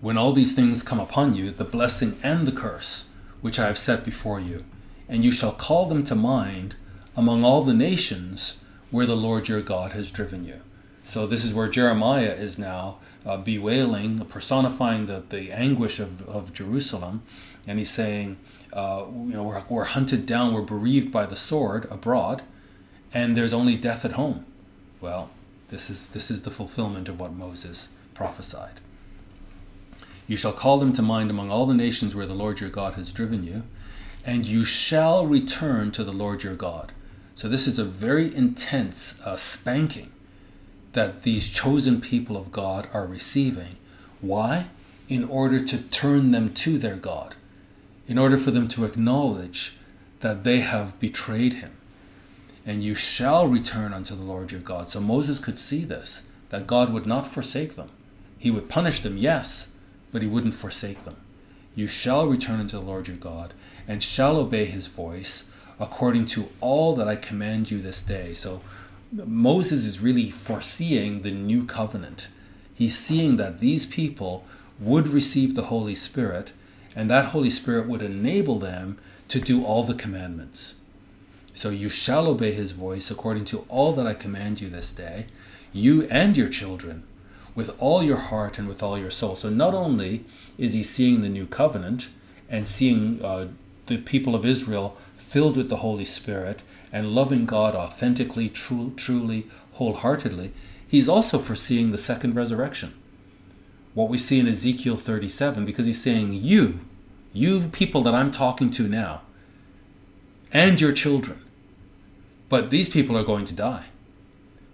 When 0.00 0.16
all 0.16 0.32
these 0.32 0.54
things 0.54 0.82
come 0.82 1.00
upon 1.00 1.34
you, 1.34 1.50
the 1.50 1.64
blessing 1.64 2.18
and 2.22 2.46
the 2.46 2.52
curse, 2.52 3.08
which 3.40 3.58
I 3.58 3.66
have 3.66 3.78
set 3.78 4.04
before 4.04 4.40
you, 4.40 4.64
and 5.08 5.24
you 5.24 5.32
shall 5.32 5.52
call 5.52 5.86
them 5.86 6.04
to 6.04 6.14
mind 6.14 6.74
among 7.16 7.44
all 7.44 7.62
the 7.62 7.74
nations 7.74 8.58
where 8.90 9.06
the 9.06 9.16
Lord 9.16 9.48
your 9.48 9.60
God 9.60 9.92
has 9.92 10.10
driven 10.10 10.44
you. 10.44 10.60
So 11.08 11.26
this 11.26 11.42
is 11.42 11.54
where 11.54 11.68
Jeremiah 11.68 12.34
is 12.34 12.58
now 12.58 12.98
uh, 13.24 13.38
bewailing, 13.38 14.18
personifying 14.26 15.06
the, 15.06 15.22
the 15.26 15.50
anguish 15.50 16.00
of, 16.00 16.28
of 16.28 16.52
Jerusalem. 16.52 17.22
And 17.66 17.78
he's 17.78 17.90
saying, 17.90 18.36
uh, 18.74 19.06
you 19.08 19.32
know, 19.32 19.42
we're, 19.42 19.62
we're 19.70 19.84
hunted 19.84 20.26
down, 20.26 20.52
we're 20.52 20.60
bereaved 20.60 21.10
by 21.10 21.24
the 21.24 21.34
sword 21.34 21.88
abroad, 21.90 22.42
and 23.14 23.34
there's 23.34 23.54
only 23.54 23.74
death 23.74 24.04
at 24.04 24.12
home. 24.12 24.44
Well, 25.00 25.30
this 25.70 25.88
is, 25.88 26.10
this 26.10 26.30
is 26.30 26.42
the 26.42 26.50
fulfillment 26.50 27.08
of 27.08 27.18
what 27.18 27.32
Moses 27.32 27.88
prophesied. 28.12 28.80
You 30.26 30.36
shall 30.36 30.52
call 30.52 30.78
them 30.78 30.92
to 30.92 31.00
mind 31.00 31.30
among 31.30 31.50
all 31.50 31.64
the 31.64 31.72
nations 31.72 32.14
where 32.14 32.26
the 32.26 32.34
Lord 32.34 32.60
your 32.60 32.68
God 32.68 32.94
has 32.94 33.12
driven 33.14 33.44
you, 33.44 33.62
and 34.26 34.44
you 34.44 34.66
shall 34.66 35.26
return 35.26 35.90
to 35.92 36.04
the 36.04 36.12
Lord 36.12 36.42
your 36.42 36.54
God. 36.54 36.92
So, 37.34 37.48
this 37.48 37.66
is 37.66 37.78
a 37.78 37.84
very 37.84 38.34
intense 38.34 39.22
uh, 39.24 39.36
spanking 39.38 40.12
that 40.92 41.22
these 41.22 41.48
chosen 41.48 42.00
people 42.00 42.36
of 42.36 42.52
God 42.52 42.88
are 42.92 43.06
receiving. 43.06 43.76
Why? 44.20 44.66
In 45.08 45.24
order 45.24 45.64
to 45.64 45.78
turn 45.78 46.32
them 46.32 46.52
to 46.54 46.78
their 46.78 46.96
God, 46.96 47.34
in 48.06 48.18
order 48.18 48.36
for 48.36 48.50
them 48.50 48.68
to 48.68 48.84
acknowledge 48.84 49.76
that 50.20 50.44
they 50.44 50.60
have 50.60 50.98
betrayed 50.98 51.54
him 51.54 51.72
and 52.68 52.82
you 52.82 52.94
shall 52.94 53.46
return 53.46 53.94
unto 53.94 54.14
the 54.14 54.22
Lord 54.22 54.52
your 54.52 54.60
God. 54.60 54.90
So 54.90 55.00
Moses 55.00 55.38
could 55.38 55.58
see 55.58 55.84
this, 55.84 56.26
that 56.50 56.66
God 56.66 56.92
would 56.92 57.06
not 57.06 57.26
forsake 57.26 57.76
them. 57.76 57.88
He 58.38 58.50
would 58.50 58.68
punish 58.68 59.00
them, 59.00 59.16
yes, 59.16 59.72
but 60.12 60.20
he 60.20 60.28
wouldn't 60.28 60.52
forsake 60.52 61.04
them. 61.04 61.16
You 61.74 61.86
shall 61.86 62.26
return 62.26 62.60
unto 62.60 62.78
the 62.78 62.84
Lord 62.84 63.08
your 63.08 63.16
God, 63.16 63.54
and 63.88 64.02
shall 64.02 64.36
obey 64.36 64.66
his 64.66 64.86
voice, 64.86 65.48
according 65.80 66.26
to 66.26 66.50
all 66.60 66.94
that 66.96 67.08
I 67.08 67.16
command 67.16 67.70
you 67.70 67.80
this 67.80 68.02
day. 68.02 68.34
So 68.34 68.60
Moses 69.10 69.84
is 69.84 70.00
really 70.00 70.30
foreseeing 70.30 71.22
the 71.22 71.30
new 71.30 71.64
covenant. 71.64 72.28
He's 72.74 72.98
seeing 72.98 73.36
that 73.36 73.60
these 73.60 73.86
people 73.86 74.44
would 74.78 75.08
receive 75.08 75.54
the 75.54 75.64
Holy 75.64 75.94
Spirit, 75.94 76.52
and 76.94 77.10
that 77.10 77.26
Holy 77.26 77.50
Spirit 77.50 77.88
would 77.88 78.02
enable 78.02 78.58
them 78.58 78.98
to 79.28 79.40
do 79.40 79.64
all 79.64 79.82
the 79.84 79.94
commandments. 79.94 80.74
So 81.54 81.70
you 81.70 81.88
shall 81.88 82.28
obey 82.28 82.52
his 82.52 82.72
voice 82.72 83.10
according 83.10 83.46
to 83.46 83.64
all 83.68 83.92
that 83.94 84.06
I 84.06 84.14
command 84.14 84.60
you 84.60 84.68
this 84.68 84.92
day, 84.92 85.26
you 85.72 86.02
and 86.04 86.36
your 86.36 86.48
children, 86.48 87.02
with 87.54 87.74
all 87.80 88.02
your 88.02 88.16
heart 88.16 88.58
and 88.58 88.68
with 88.68 88.82
all 88.82 88.98
your 88.98 89.10
soul. 89.10 89.34
So 89.34 89.48
not 89.48 89.74
only 89.74 90.24
is 90.56 90.74
he 90.74 90.82
seeing 90.82 91.22
the 91.22 91.28
new 91.28 91.46
covenant 91.46 92.08
and 92.48 92.68
seeing 92.68 93.24
uh, 93.24 93.48
the 93.86 93.98
people 93.98 94.34
of 94.34 94.44
Israel 94.44 94.96
filled 95.16 95.56
with 95.56 95.68
the 95.68 95.78
Holy 95.78 96.04
Spirit 96.04 96.62
and 96.92 97.14
loving 97.14 97.46
God 97.46 97.74
authentically, 97.74 98.48
true, 98.48 98.92
truly, 98.96 99.46
wholeheartedly, 99.72 100.52
he's 100.86 101.08
also 101.08 101.38
foreseeing 101.38 101.90
the 101.90 101.98
second 101.98 102.34
resurrection. 102.34 102.94
What 103.94 104.08
we 104.08 104.18
see 104.18 104.38
in 104.38 104.46
Ezekiel 104.46 104.96
37, 104.96 105.64
because 105.64 105.86
he's 105.86 106.02
saying, 106.02 106.32
You, 106.32 106.80
you 107.32 107.68
people 107.68 108.02
that 108.02 108.14
I'm 108.14 108.30
talking 108.30 108.70
to 108.72 108.88
now, 108.88 109.22
and 110.52 110.80
your 110.80 110.92
children, 110.92 111.42
but 112.48 112.70
these 112.70 112.88
people 112.88 113.16
are 113.16 113.24
going 113.24 113.44
to 113.46 113.54
die. 113.54 113.86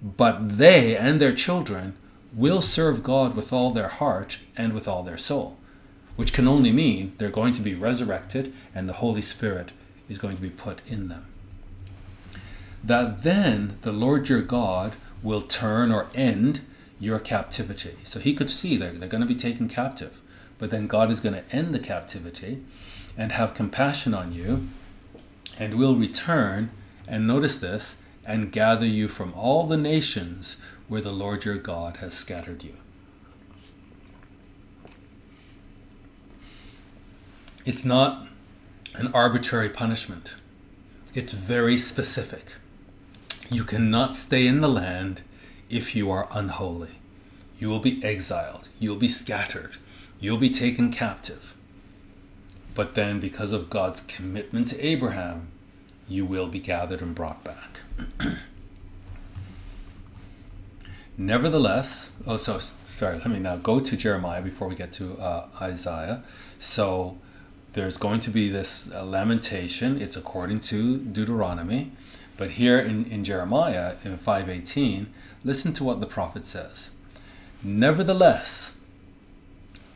But 0.03 0.59
they 0.59 0.97
and 0.97 1.21
their 1.21 1.35
children 1.35 1.97
will 2.35 2.63
serve 2.63 3.03
God 3.03 3.35
with 3.35 3.53
all 3.53 3.71
their 3.71 3.89
heart 3.89 4.39
and 4.57 4.73
with 4.73 4.87
all 4.87 5.03
their 5.03 5.19
soul, 5.19 5.57
which 6.17 6.33
can 6.33 6.47
only 6.47 6.73
mean 6.73 7.15
they're 7.17 7.31
going 7.31 7.55
to 7.55 7.63
be 7.63 7.75
resurrected 7.75 8.53
and 8.75 8.89
the 8.89 8.95
Holy 8.95 9.23
Spirit 9.23 9.73
is 10.09 10.19
going 10.19 10.37
to 10.37 10.43
be 10.43 10.51
put 10.51 10.81
in 10.87 11.09
them. 11.09 11.27
That 12.85 13.23
then 13.23 13.79
the 13.81 13.93
Lord 13.93 14.29
your 14.29 14.43
God 14.43 14.95
will 15.23 15.41
turn 15.41 15.91
or 15.91 16.09
end 16.15 16.61
your 17.01 17.19
captivity. 17.19 17.97
So 18.05 18.21
he 18.21 18.35
could 18.35 18.51
see 18.51 18.77
they're, 18.77 18.93
they're 18.93 19.09
going 19.09 19.23
to 19.23 19.27
be 19.27 19.35
taken 19.35 19.69
captive, 19.69 20.21
but 20.59 20.71
then 20.71 20.87
God 20.87 21.11
is 21.11 21.21
going 21.21 21.35
to 21.35 21.57
end 21.57 21.75
the 21.75 21.79
captivity 21.79 22.63
and 23.17 23.33
have 23.33 23.55
compassion 23.55 24.13
on 24.13 24.33
you 24.35 24.69
and 25.59 25.79
will 25.79 25.97
return, 25.97 26.71
and 27.09 27.27
notice 27.27 27.59
this, 27.59 27.97
and 28.27 28.53
gather 28.53 28.87
you 28.87 29.09
from 29.09 29.33
all 29.35 29.67
the 29.67 29.77
nations 29.77 30.61
where 30.89 31.01
the 31.01 31.13
Lord 31.13 31.45
your 31.45 31.57
God 31.57 31.99
has 31.99 32.13
scattered 32.13 32.65
you. 32.65 32.75
It's 37.65 37.85
not 37.85 38.27
an 38.97 39.11
arbitrary 39.15 39.71
punishment. 39.71 40.35
It's 41.15 41.33
very 41.33 41.79
specific. 41.79 42.53
You 43.51 43.65
cannot 43.65 44.15
stay 44.15 44.47
in 44.47 44.61
the 44.61 44.69
land 44.69 45.23
if 45.69 45.95
you 45.95 46.11
are 46.11 46.29
unholy. 46.33 46.97
You 47.59 47.69
will 47.69 47.81
be 47.81 48.03
exiled. 48.05 48.69
You'll 48.79 48.97
be 48.97 49.09
scattered. 49.09 49.77
You'll 50.19 50.39
be 50.39 50.51
taken 50.51 50.91
captive. 50.91 51.55
But 52.75 52.95
then, 52.95 53.21
because 53.21 53.53
of 53.53 53.71
God's 53.71 54.01
commitment 54.01 54.69
to 54.69 54.85
Abraham, 54.85 55.49
you 56.09 56.25
will 56.25 56.49
be 56.49 56.59
gathered 56.59 57.01
and 57.01 57.15
brought 57.15 57.45
back. 57.45 57.81
Nevertheless, 61.17 62.11
oh, 62.27 62.37
so 62.37 62.59
sorry, 62.59 63.19
let 63.19 63.29
me 63.29 63.39
now 63.39 63.57
go 63.57 63.79
to 63.79 63.97
Jeremiah 63.97 64.43
before 64.43 64.67
we 64.69 64.75
get 64.75 64.93
to 64.95 65.17
uh, 65.19 65.47
Isaiah. 65.61 66.25
So 66.59 67.19
there's 67.75 67.97
going 67.97 68.19
to 68.21 68.31
be 68.31 68.49
this 68.49 68.91
uh, 68.93 69.05
lamentation. 69.05 70.01
It's 70.03 70.17
according 70.17 70.61
to 70.61 70.99
Deuteronomy. 70.99 71.93
But 72.37 72.53
here 72.53 72.79
in, 72.79 73.07
in 73.07 73.25
Jeremiah 73.25 73.95
in 74.05 74.19
518, 74.19 75.13
listen 75.45 75.73
to 75.75 75.85
what 75.85 76.01
the 76.01 76.07
prophet 76.07 76.47
says. 76.47 76.91
Nevertheless, 77.63 78.77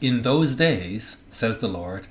in 0.01 0.23
those 0.23 0.55
days, 0.55 1.19
says 1.31 1.59
the 1.59 1.69
Lord, 1.69 2.07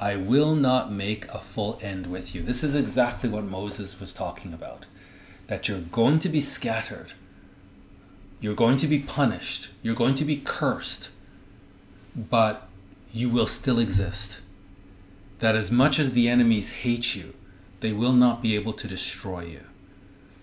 I 0.00 0.16
will 0.16 0.54
not 0.54 0.92
make 0.92 1.26
a 1.28 1.38
full 1.38 1.78
end 1.80 2.08
with 2.08 2.34
you. 2.34 2.42
This 2.42 2.62
is 2.62 2.74
exactly 2.74 3.28
what 3.28 3.44
Moses 3.44 3.98
was 4.00 4.12
talking 4.12 4.52
about. 4.52 4.86
That 5.46 5.68
you're 5.68 5.80
going 5.80 6.18
to 6.20 6.28
be 6.28 6.40
scattered 6.40 7.14
you're 8.40 8.54
going 8.54 8.76
to 8.78 8.86
be 8.86 9.00
punished. 9.00 9.70
You're 9.82 9.94
going 9.94 10.14
to 10.14 10.24
be 10.24 10.36
cursed. 10.36 11.10
But 12.14 12.68
you 13.12 13.28
will 13.28 13.46
still 13.46 13.78
exist. 13.78 14.40
That 15.40 15.56
as 15.56 15.70
much 15.70 15.98
as 15.98 16.12
the 16.12 16.28
enemies 16.28 16.72
hate 16.72 17.16
you, 17.16 17.34
they 17.80 17.92
will 17.92 18.12
not 18.12 18.42
be 18.42 18.54
able 18.54 18.72
to 18.74 18.88
destroy 18.88 19.44
you. 19.44 19.64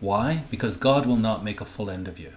Why? 0.06 0.44
Because 0.52 0.78
God 0.78 1.08
will 1.08 1.18
not 1.18 1.44
make 1.44 1.60
a 1.60 1.65
full 1.65 1.89
end 1.89 2.08
of 2.08 2.20
you. 2.20 2.34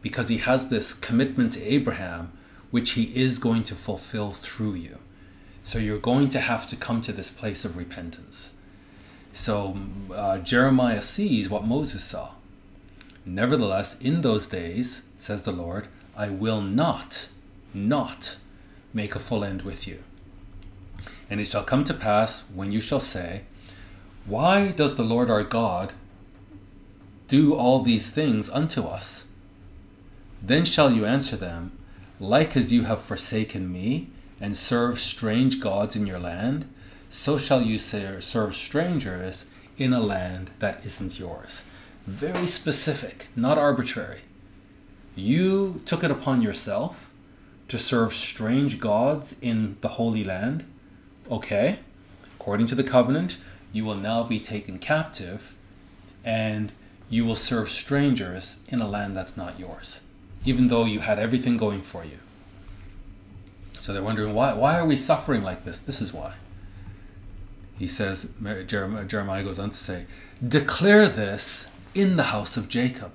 Because 0.00 0.30
He 0.30 0.38
has 0.38 0.70
this 0.70 0.94
commitment 0.94 1.52
to 1.52 1.62
Abraham, 1.62 2.32
which 2.70 2.92
He 2.92 3.14
is 3.14 3.38
going 3.38 3.64
to 3.64 3.74
fulfill 3.74 4.30
through 4.30 4.76
you. 4.76 4.96
So 5.62 5.78
you're 5.78 5.98
going 5.98 6.30
to 6.30 6.40
have 6.40 6.66
to 6.70 6.74
come 6.74 7.02
to 7.02 7.12
this 7.12 7.30
place 7.30 7.66
of 7.66 7.76
repentance. 7.76 8.54
So 9.34 9.76
uh, 10.10 10.38
Jeremiah 10.38 11.02
sees 11.02 11.50
what 11.50 11.66
Moses 11.66 12.02
saw. 12.02 12.30
Nevertheless, 13.26 14.00
in 14.00 14.22
those 14.22 14.48
days, 14.48 15.02
says 15.18 15.42
the 15.42 15.52
Lord, 15.52 15.88
I 16.16 16.30
will 16.30 16.62
not, 16.62 17.28
not 17.74 18.38
make 18.94 19.14
a 19.14 19.18
full 19.18 19.44
end 19.44 19.60
with 19.60 19.86
you. 19.86 20.02
And 21.28 21.42
it 21.42 21.46
shall 21.48 21.62
come 21.62 21.84
to 21.84 21.92
pass 21.92 22.44
when 22.54 22.72
you 22.72 22.80
shall 22.80 23.00
say, 23.00 23.42
Why 24.24 24.70
does 24.70 24.96
the 24.96 25.04
Lord 25.04 25.30
our 25.30 25.44
God 25.44 25.92
do 27.28 27.54
all 27.54 27.80
these 27.80 28.10
things 28.10 28.50
unto 28.50 28.84
us? 28.84 29.26
Then 30.42 30.64
shall 30.64 30.92
you 30.92 31.04
answer 31.04 31.36
them, 31.36 31.72
Like 32.20 32.56
as 32.56 32.72
you 32.72 32.84
have 32.84 33.02
forsaken 33.02 33.72
me, 33.72 34.08
and 34.40 34.56
served 34.56 35.00
strange 35.00 35.60
gods 35.60 35.96
in 35.96 36.06
your 36.06 36.18
land, 36.18 36.66
so 37.10 37.38
shall 37.38 37.62
you 37.62 37.78
serve 37.78 38.54
strangers 38.54 39.46
in 39.78 39.92
a 39.92 40.00
land 40.00 40.50
that 40.58 40.84
isn't 40.84 41.18
yours 41.18 41.64
very 42.06 42.46
specific, 42.46 43.26
not 43.34 43.58
arbitrary. 43.58 44.20
You 45.16 45.82
took 45.84 46.04
it 46.04 46.10
upon 46.10 46.40
yourself 46.40 47.10
to 47.68 47.78
serve 47.78 48.14
strange 48.14 48.78
gods 48.78 49.36
in 49.42 49.76
the 49.80 49.88
Holy 49.88 50.22
Land. 50.22 50.64
Okay, 51.30 51.80
according 52.36 52.66
to 52.66 52.76
the 52.76 52.84
covenant, 52.84 53.38
you 53.72 53.84
will 53.84 53.96
now 53.96 54.22
be 54.22 54.38
taken 54.38 54.78
captive 54.78 55.54
and 56.24 56.70
you 57.08 57.24
will 57.24 57.36
serve 57.36 57.68
strangers 57.68 58.58
in 58.68 58.80
a 58.80 58.88
land 58.88 59.16
that's 59.16 59.36
not 59.36 59.60
yours, 59.60 60.00
even 60.44 60.68
though 60.68 60.84
you 60.84 61.00
had 61.00 61.18
everything 61.18 61.56
going 61.56 61.82
for 61.82 62.04
you. 62.04 62.18
So 63.80 63.92
they're 63.92 64.02
wondering 64.02 64.34
why 64.34 64.52
why 64.52 64.78
are 64.78 64.86
we 64.86 64.96
suffering 64.96 65.42
like 65.42 65.64
this? 65.64 65.80
This 65.80 66.00
is 66.00 66.12
why. 66.12 66.34
He 67.78 67.86
says 67.86 68.32
Jeremiah 68.66 69.44
goes 69.44 69.58
on 69.58 69.70
to 69.70 69.76
say, 69.76 70.06
"Declare 70.46 71.08
this 71.08 71.68
in 71.94 72.16
the 72.16 72.24
house 72.24 72.56
of 72.56 72.68
Jacob 72.68 73.12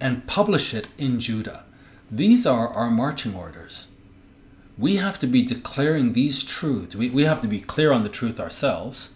and 0.00 0.26
publish 0.26 0.72
it 0.72 0.88
in 0.96 1.20
Judah. 1.20 1.64
These 2.10 2.46
are 2.46 2.68
our 2.68 2.90
marching 2.90 3.34
orders. 3.34 3.88
We 4.78 4.96
have 4.96 5.18
to 5.20 5.26
be 5.26 5.42
declaring 5.42 6.14
these 6.14 6.42
truths. 6.42 6.96
We, 6.96 7.10
we 7.10 7.24
have 7.24 7.42
to 7.42 7.48
be 7.48 7.60
clear 7.60 7.92
on 7.92 8.02
the 8.02 8.08
truth 8.08 8.40
ourselves. 8.40 9.10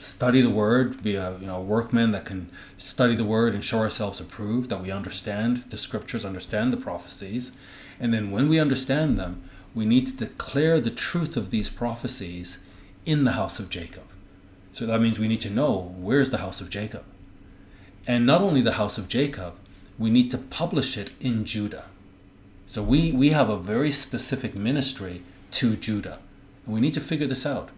Study 0.00 0.40
the 0.40 0.48
word, 0.48 1.02
be 1.02 1.14
a 1.14 1.36
you 1.38 1.46
know 1.46 1.60
workman 1.60 2.10
that 2.12 2.24
can 2.24 2.48
study 2.78 3.14
the 3.14 3.22
word 3.22 3.52
and 3.52 3.62
show 3.62 3.80
ourselves 3.80 4.18
approved, 4.18 4.70
that 4.70 4.80
we 4.80 4.90
understand 4.90 5.64
the 5.68 5.76
scriptures, 5.76 6.24
understand 6.24 6.72
the 6.72 6.78
prophecies. 6.78 7.52
And 8.00 8.14
then 8.14 8.30
when 8.30 8.48
we 8.48 8.58
understand 8.58 9.18
them, 9.18 9.42
we 9.74 9.84
need 9.84 10.06
to 10.06 10.16
declare 10.16 10.80
the 10.80 10.90
truth 10.90 11.36
of 11.36 11.50
these 11.50 11.68
prophecies 11.68 12.60
in 13.04 13.24
the 13.24 13.32
house 13.32 13.58
of 13.58 13.68
Jacob. 13.68 14.04
So 14.72 14.86
that 14.86 15.02
means 15.02 15.18
we 15.18 15.28
need 15.28 15.42
to 15.42 15.50
know 15.50 15.94
where's 15.98 16.30
the 16.30 16.38
house 16.38 16.62
of 16.62 16.70
Jacob? 16.70 17.04
And 18.06 18.24
not 18.24 18.40
only 18.40 18.62
the 18.62 18.80
house 18.80 18.96
of 18.96 19.06
Jacob, 19.06 19.52
we 19.98 20.08
need 20.08 20.30
to 20.30 20.38
publish 20.38 20.96
it 20.96 21.10
in 21.20 21.44
Judah. 21.44 21.84
So 22.66 22.82
we, 22.82 23.12
we 23.12 23.30
have 23.30 23.50
a 23.50 23.58
very 23.58 23.92
specific 23.92 24.54
ministry 24.54 25.20
to 25.50 25.76
Judah. 25.76 26.20
And 26.64 26.74
we 26.74 26.80
need 26.80 26.94
to 26.94 27.00
figure 27.00 27.26
this 27.26 27.44
out. 27.44 27.68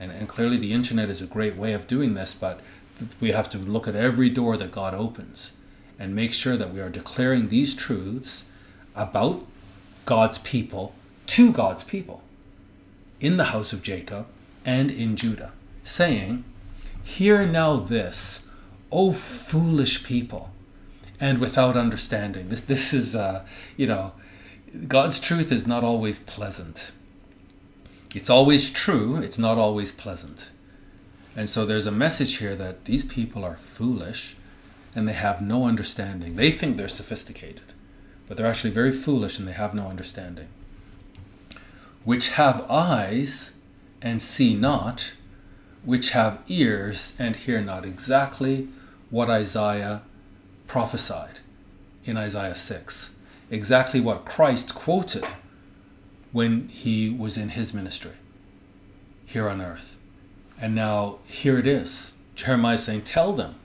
And, 0.00 0.12
and 0.12 0.28
clearly, 0.28 0.56
the 0.56 0.72
internet 0.72 1.10
is 1.10 1.20
a 1.20 1.26
great 1.26 1.56
way 1.56 1.72
of 1.72 1.86
doing 1.86 2.14
this, 2.14 2.34
but 2.34 2.60
we 3.20 3.32
have 3.32 3.50
to 3.50 3.58
look 3.58 3.88
at 3.88 3.96
every 3.96 4.30
door 4.30 4.56
that 4.56 4.70
God 4.70 4.94
opens 4.94 5.52
and 5.98 6.14
make 6.14 6.32
sure 6.32 6.56
that 6.56 6.72
we 6.72 6.80
are 6.80 6.88
declaring 6.88 7.48
these 7.48 7.74
truths 7.74 8.46
about 8.94 9.44
God's 10.04 10.38
people 10.38 10.94
to 11.28 11.52
God's 11.52 11.84
people 11.84 12.22
in 13.20 13.36
the 13.36 13.46
house 13.46 13.72
of 13.72 13.82
Jacob 13.82 14.26
and 14.64 14.90
in 14.90 15.16
Judah, 15.16 15.52
saying, 15.82 16.44
Hear 17.02 17.46
now 17.46 17.76
this 17.76 18.46
O 18.90 19.12
foolish 19.12 20.04
people 20.04 20.50
and 21.20 21.38
without 21.38 21.76
understanding. 21.76 22.48
This 22.48 22.62
this 22.62 22.92
is 22.92 23.16
uh, 23.16 23.44
you 23.76 23.86
know 23.86 24.12
god's 24.86 25.18
truth 25.18 25.50
is 25.50 25.66
not 25.66 25.82
always 25.82 26.18
pleasant 26.18 26.92
it's 28.14 28.30
always 28.30 28.70
true 28.70 29.16
it's 29.16 29.38
not 29.38 29.58
always 29.58 29.92
pleasant. 29.92 30.50
And 31.36 31.48
so 31.48 31.64
there's 31.64 31.86
a 31.86 31.92
message 31.92 32.38
here 32.38 32.56
that 32.56 32.84
these 32.86 33.04
people 33.04 33.44
are 33.44 33.56
foolish 33.56 34.34
and 34.94 35.06
they 35.06 35.12
have 35.12 35.40
no 35.40 35.66
understanding. 35.66 36.36
They 36.36 36.50
think 36.50 36.76
they're 36.76 36.88
sophisticated 36.88 37.62
but 38.28 38.36
they're 38.36 38.46
actually 38.46 38.70
very 38.70 38.92
foolish 38.92 39.38
and 39.38 39.48
they 39.48 39.52
have 39.52 39.74
no 39.74 39.88
understanding. 39.88 40.48
Which 42.04 42.30
have 42.30 42.70
eyes 42.70 43.54
and 44.02 44.22
see 44.22 44.54
not 44.54 45.12
which 45.84 46.10
have 46.10 46.42
ears 46.48 47.16
and 47.18 47.34
hear 47.34 47.62
not. 47.62 47.86
Exactly 47.86 48.68
what 49.10 49.30
Isaiah 49.30 50.02
prophesied 50.66 51.40
in 52.04 52.18
Isaiah 52.18 52.56
6, 52.56 53.16
exactly 53.50 54.00
what 54.00 54.26
Christ 54.26 54.74
quoted 54.74 55.24
when 56.32 56.68
he 56.68 57.10
was 57.10 57.36
in 57.36 57.50
his 57.50 57.72
ministry 57.72 58.12
here 59.26 59.48
on 59.48 59.60
earth. 59.60 59.96
And 60.60 60.74
now 60.74 61.18
here 61.26 61.58
it 61.58 61.66
is. 61.66 62.14
Jeremiah 62.34 62.78
saying, 62.78 63.02
Tell 63.02 63.32
them 63.32 63.56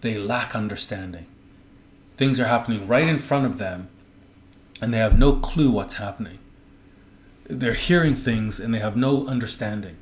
they 0.00 0.18
lack 0.18 0.54
understanding. 0.54 1.26
Things 2.16 2.38
are 2.38 2.46
happening 2.46 2.86
right 2.86 3.08
in 3.08 3.18
front 3.18 3.46
of 3.46 3.58
them, 3.58 3.88
and 4.80 4.92
they 4.92 4.98
have 4.98 5.18
no 5.18 5.36
clue 5.36 5.70
what's 5.70 5.94
happening. 5.94 6.38
They're 7.44 7.74
hearing 7.74 8.14
things 8.14 8.60
and 8.60 8.72
they 8.72 8.78
have 8.78 8.96
no 8.96 9.26
understanding. 9.26 9.96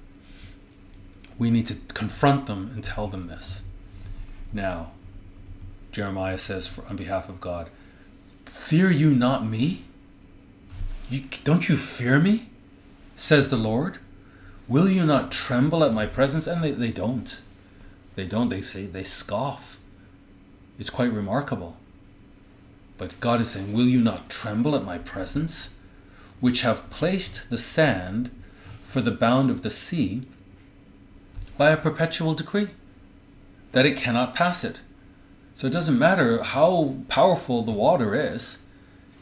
We 1.38 1.50
need 1.50 1.66
to 1.68 1.76
confront 1.94 2.46
them 2.46 2.70
and 2.74 2.84
tell 2.84 3.08
them 3.08 3.28
this. 3.28 3.62
Now, 4.52 4.92
Jeremiah 5.90 6.38
says 6.38 6.68
for, 6.68 6.86
on 6.86 6.96
behalf 6.96 7.28
of 7.28 7.40
God, 7.40 7.70
Fear 8.44 8.90
you 8.90 9.14
not 9.14 9.46
me? 9.46 9.84
You, 11.10 11.24
don't 11.42 11.68
you 11.68 11.76
fear 11.76 12.20
me? 12.20 12.48
Says 13.16 13.50
the 13.50 13.56
Lord. 13.56 13.98
Will 14.68 14.88
you 14.88 15.04
not 15.04 15.32
tremble 15.32 15.82
at 15.82 15.92
my 15.92 16.06
presence? 16.06 16.46
And 16.46 16.62
they, 16.62 16.70
they 16.70 16.92
don't. 16.92 17.40
They 18.14 18.26
don't. 18.26 18.48
They 18.48 18.62
say, 18.62 18.86
they 18.86 19.02
scoff. 19.02 19.80
It's 20.78 20.88
quite 20.88 21.12
remarkable. 21.12 21.76
But 22.96 23.18
God 23.18 23.40
is 23.40 23.50
saying, 23.50 23.72
Will 23.72 23.86
you 23.86 24.00
not 24.00 24.30
tremble 24.30 24.76
at 24.76 24.84
my 24.84 24.98
presence, 24.98 25.70
which 26.38 26.62
have 26.62 26.88
placed 26.90 27.50
the 27.50 27.58
sand 27.58 28.30
for 28.80 29.00
the 29.00 29.10
bound 29.10 29.50
of 29.50 29.62
the 29.62 29.70
sea 29.70 30.22
by 31.58 31.70
a 31.70 31.76
perpetual 31.76 32.34
decree, 32.34 32.68
that 33.72 33.84
it 33.84 33.96
cannot 33.96 34.34
pass 34.34 34.62
it? 34.62 34.80
So 35.56 35.66
it 35.66 35.72
doesn't 35.72 35.98
matter 35.98 36.42
how 36.42 36.94
powerful 37.08 37.62
the 37.62 37.72
water 37.72 38.14
is, 38.14 38.58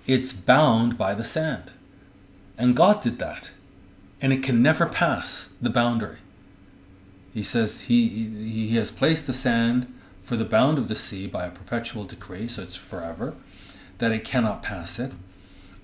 it's 0.07 0.33
bound 0.33 0.99
by 0.99 1.15
the 1.15 1.25
sand. 1.25 1.73
And 2.59 2.77
God 2.77 3.01
did 3.01 3.19
that. 3.21 3.53
And 4.21 4.33
it 4.33 4.43
can 4.43 4.61
never 4.61 4.85
pass 4.85 5.53
the 5.63 5.71
boundary. 5.71 6.19
He 7.33 7.43
says 7.43 7.83
he, 7.83 8.09
he 8.09 8.77
has 8.77 8.91
placed 8.91 9.29
the 9.29 9.33
sand 9.33 9.95
for 10.25 10.37
the 10.37 10.45
bound 10.45 10.77
of 10.77 10.89
the 10.89 10.97
sea 10.97 11.27
by 11.27 11.47
a 11.47 11.51
perpetual 11.51 12.05
decree, 12.05 12.49
so 12.49 12.63
it's 12.63 12.75
forever, 12.75 13.35
that 13.99 14.13
it 14.13 14.25
cannot 14.25 14.63
pass 14.63 14.99
it. 14.99 15.13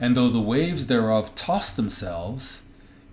And 0.00 0.16
though 0.16 0.28
the 0.28 0.40
waves 0.40 0.86
thereof 0.86 1.34
toss 1.36 1.70
themselves, 1.70 2.62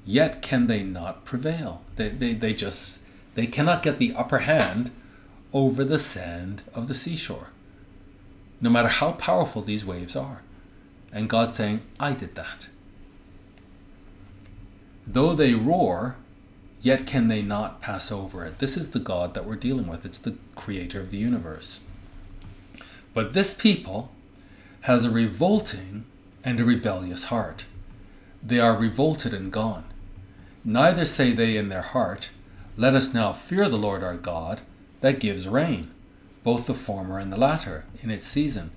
yet 0.05 0.41
can 0.41 0.67
they 0.67 0.81
not 0.81 1.23
prevail. 1.23 1.83
They, 1.95 2.09
they, 2.09 2.33
they 2.33 2.53
just, 2.53 3.01
they 3.35 3.45
cannot 3.45 3.83
get 3.83 3.99
the 3.99 4.13
upper 4.15 4.39
hand 4.39 4.89
over 5.53 5.83
the 5.83 5.99
sand 5.99 6.63
of 6.73 6.87
the 6.87 6.95
seashore, 6.95 7.49
no 8.59 8.69
matter 8.69 8.87
how 8.87 9.11
powerful 9.11 9.61
these 9.61 9.85
waves 9.85 10.15
are. 10.15 10.41
And 11.13 11.29
God 11.29 11.51
saying, 11.51 11.81
I 11.99 12.13
did 12.13 12.35
that. 12.35 12.67
Though 15.05 15.33
they 15.33 15.53
roar, 15.53 16.15
yet 16.81 17.05
can 17.05 17.27
they 17.27 17.41
not 17.41 17.81
pass 17.81 18.11
over 18.11 18.45
it. 18.45 18.59
This 18.59 18.77
is 18.77 18.91
the 18.91 18.99
God 18.99 19.33
that 19.33 19.45
we're 19.45 19.55
dealing 19.55 19.87
with. 19.87 20.05
It's 20.05 20.17
the 20.17 20.35
creator 20.55 20.99
of 20.99 21.11
the 21.11 21.17
universe. 21.17 21.79
But 23.13 23.33
this 23.33 23.53
people 23.53 24.11
has 24.81 25.05
a 25.05 25.11
revolting 25.11 26.05
and 26.43 26.59
a 26.59 26.65
rebellious 26.65 27.25
heart. 27.25 27.65
They 28.43 28.59
are 28.59 28.75
revolted 28.75 29.33
and 29.33 29.51
gone. 29.51 29.85
Neither 30.63 31.05
say 31.05 31.31
they 31.31 31.57
in 31.57 31.69
their 31.69 31.81
heart, 31.81 32.29
Let 32.77 32.95
us 32.95 33.13
now 33.13 33.33
fear 33.33 33.69
the 33.69 33.77
Lord 33.77 34.03
our 34.03 34.15
God, 34.15 34.61
that 35.01 35.19
gives 35.19 35.47
rain, 35.47 35.91
both 36.43 36.67
the 36.67 36.73
former 36.73 37.19
and 37.19 37.31
the 37.31 37.37
latter, 37.37 37.85
in 38.01 38.09
its 38.09 38.27
season. 38.27 38.71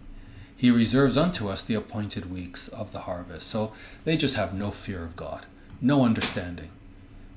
He 0.56 0.70
reserves 0.70 1.16
unto 1.16 1.48
us 1.48 1.62
the 1.62 1.74
appointed 1.74 2.30
weeks 2.32 2.68
of 2.68 2.92
the 2.92 3.00
harvest. 3.00 3.46
So 3.48 3.72
they 4.04 4.16
just 4.16 4.36
have 4.36 4.54
no 4.54 4.70
fear 4.70 5.02
of 5.04 5.16
God, 5.16 5.46
no 5.80 6.04
understanding. 6.04 6.70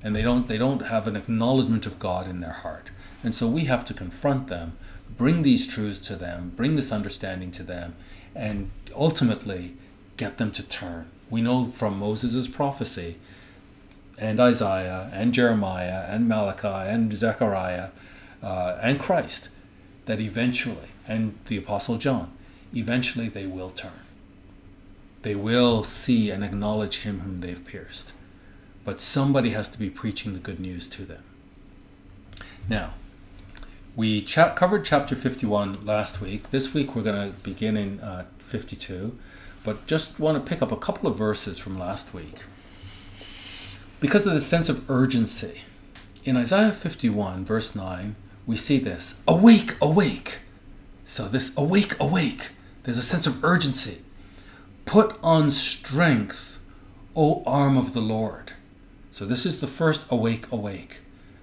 And 0.02 0.14
they 0.14 0.22
don't 0.22 0.46
they 0.46 0.58
don't 0.58 0.86
have 0.86 1.06
an 1.06 1.16
acknowledgement 1.16 1.86
of 1.86 1.98
God 1.98 2.28
in 2.28 2.40
their 2.40 2.52
heart. 2.52 2.90
And 3.24 3.34
so 3.34 3.48
we 3.48 3.64
have 3.64 3.84
to 3.86 3.94
confront 3.94 4.46
them, 4.46 4.76
bring 5.16 5.42
these 5.42 5.66
truths 5.66 6.06
to 6.06 6.16
them, 6.16 6.52
bring 6.54 6.76
this 6.76 6.92
understanding 6.92 7.50
to 7.52 7.62
them, 7.62 7.96
and 8.34 8.70
ultimately 8.94 9.74
get 10.16 10.38
them 10.38 10.52
to 10.52 10.62
turn. 10.62 11.10
We 11.30 11.42
know 11.42 11.66
from 11.66 11.98
Moses' 11.98 12.48
prophecy 12.48 13.16
and 14.16 14.40
Isaiah 14.40 15.10
and 15.12 15.34
Jeremiah 15.34 16.06
and 16.08 16.28
Malachi 16.28 16.68
and 16.68 17.16
Zechariah 17.16 17.90
uh, 18.42 18.78
and 18.82 18.98
Christ 18.98 19.48
that 20.06 20.20
eventually, 20.20 20.88
and 21.06 21.38
the 21.46 21.56
Apostle 21.56 21.98
John, 21.98 22.32
eventually 22.74 23.28
they 23.28 23.46
will 23.46 23.70
turn. 23.70 23.92
They 25.22 25.34
will 25.34 25.82
see 25.84 26.30
and 26.30 26.44
acknowledge 26.44 27.00
him 27.00 27.20
whom 27.20 27.40
they've 27.40 27.64
pierced. 27.64 28.12
But 28.88 29.02
somebody 29.02 29.50
has 29.50 29.68
to 29.68 29.78
be 29.78 29.90
preaching 29.90 30.32
the 30.32 30.38
good 30.38 30.58
news 30.58 30.88
to 30.88 31.04
them. 31.04 31.22
Now, 32.70 32.94
we 33.94 34.22
cha- 34.22 34.54
covered 34.54 34.86
chapter 34.86 35.14
51 35.14 35.84
last 35.84 36.22
week. 36.22 36.50
This 36.52 36.72
week 36.72 36.96
we're 36.96 37.02
going 37.02 37.30
to 37.30 37.38
begin 37.40 37.76
in 37.76 38.00
uh, 38.00 38.24
52, 38.38 39.18
but 39.62 39.86
just 39.86 40.18
want 40.18 40.42
to 40.42 40.48
pick 40.50 40.62
up 40.62 40.72
a 40.72 40.76
couple 40.78 41.06
of 41.06 41.18
verses 41.18 41.58
from 41.58 41.78
last 41.78 42.14
week. 42.14 42.44
Because 44.00 44.24
of 44.24 44.32
the 44.32 44.40
sense 44.40 44.70
of 44.70 44.90
urgency. 44.90 45.64
In 46.24 46.38
Isaiah 46.38 46.72
51, 46.72 47.44
verse 47.44 47.74
9, 47.74 48.16
we 48.46 48.56
see 48.56 48.78
this 48.78 49.20
Awake, 49.28 49.76
awake! 49.82 50.38
So, 51.06 51.28
this 51.28 51.54
awake, 51.58 51.94
awake, 52.00 52.52
there's 52.84 52.96
a 52.96 53.02
sense 53.02 53.26
of 53.26 53.44
urgency. 53.44 53.98
Put 54.86 55.18
on 55.22 55.50
strength, 55.50 56.58
O 57.14 57.42
arm 57.44 57.76
of 57.76 57.92
the 57.92 58.00
Lord. 58.00 58.54
So, 59.18 59.24
this 59.24 59.44
is 59.44 59.58
the 59.58 59.66
first 59.66 60.06
awake, 60.12 60.46
awake, 60.52 60.98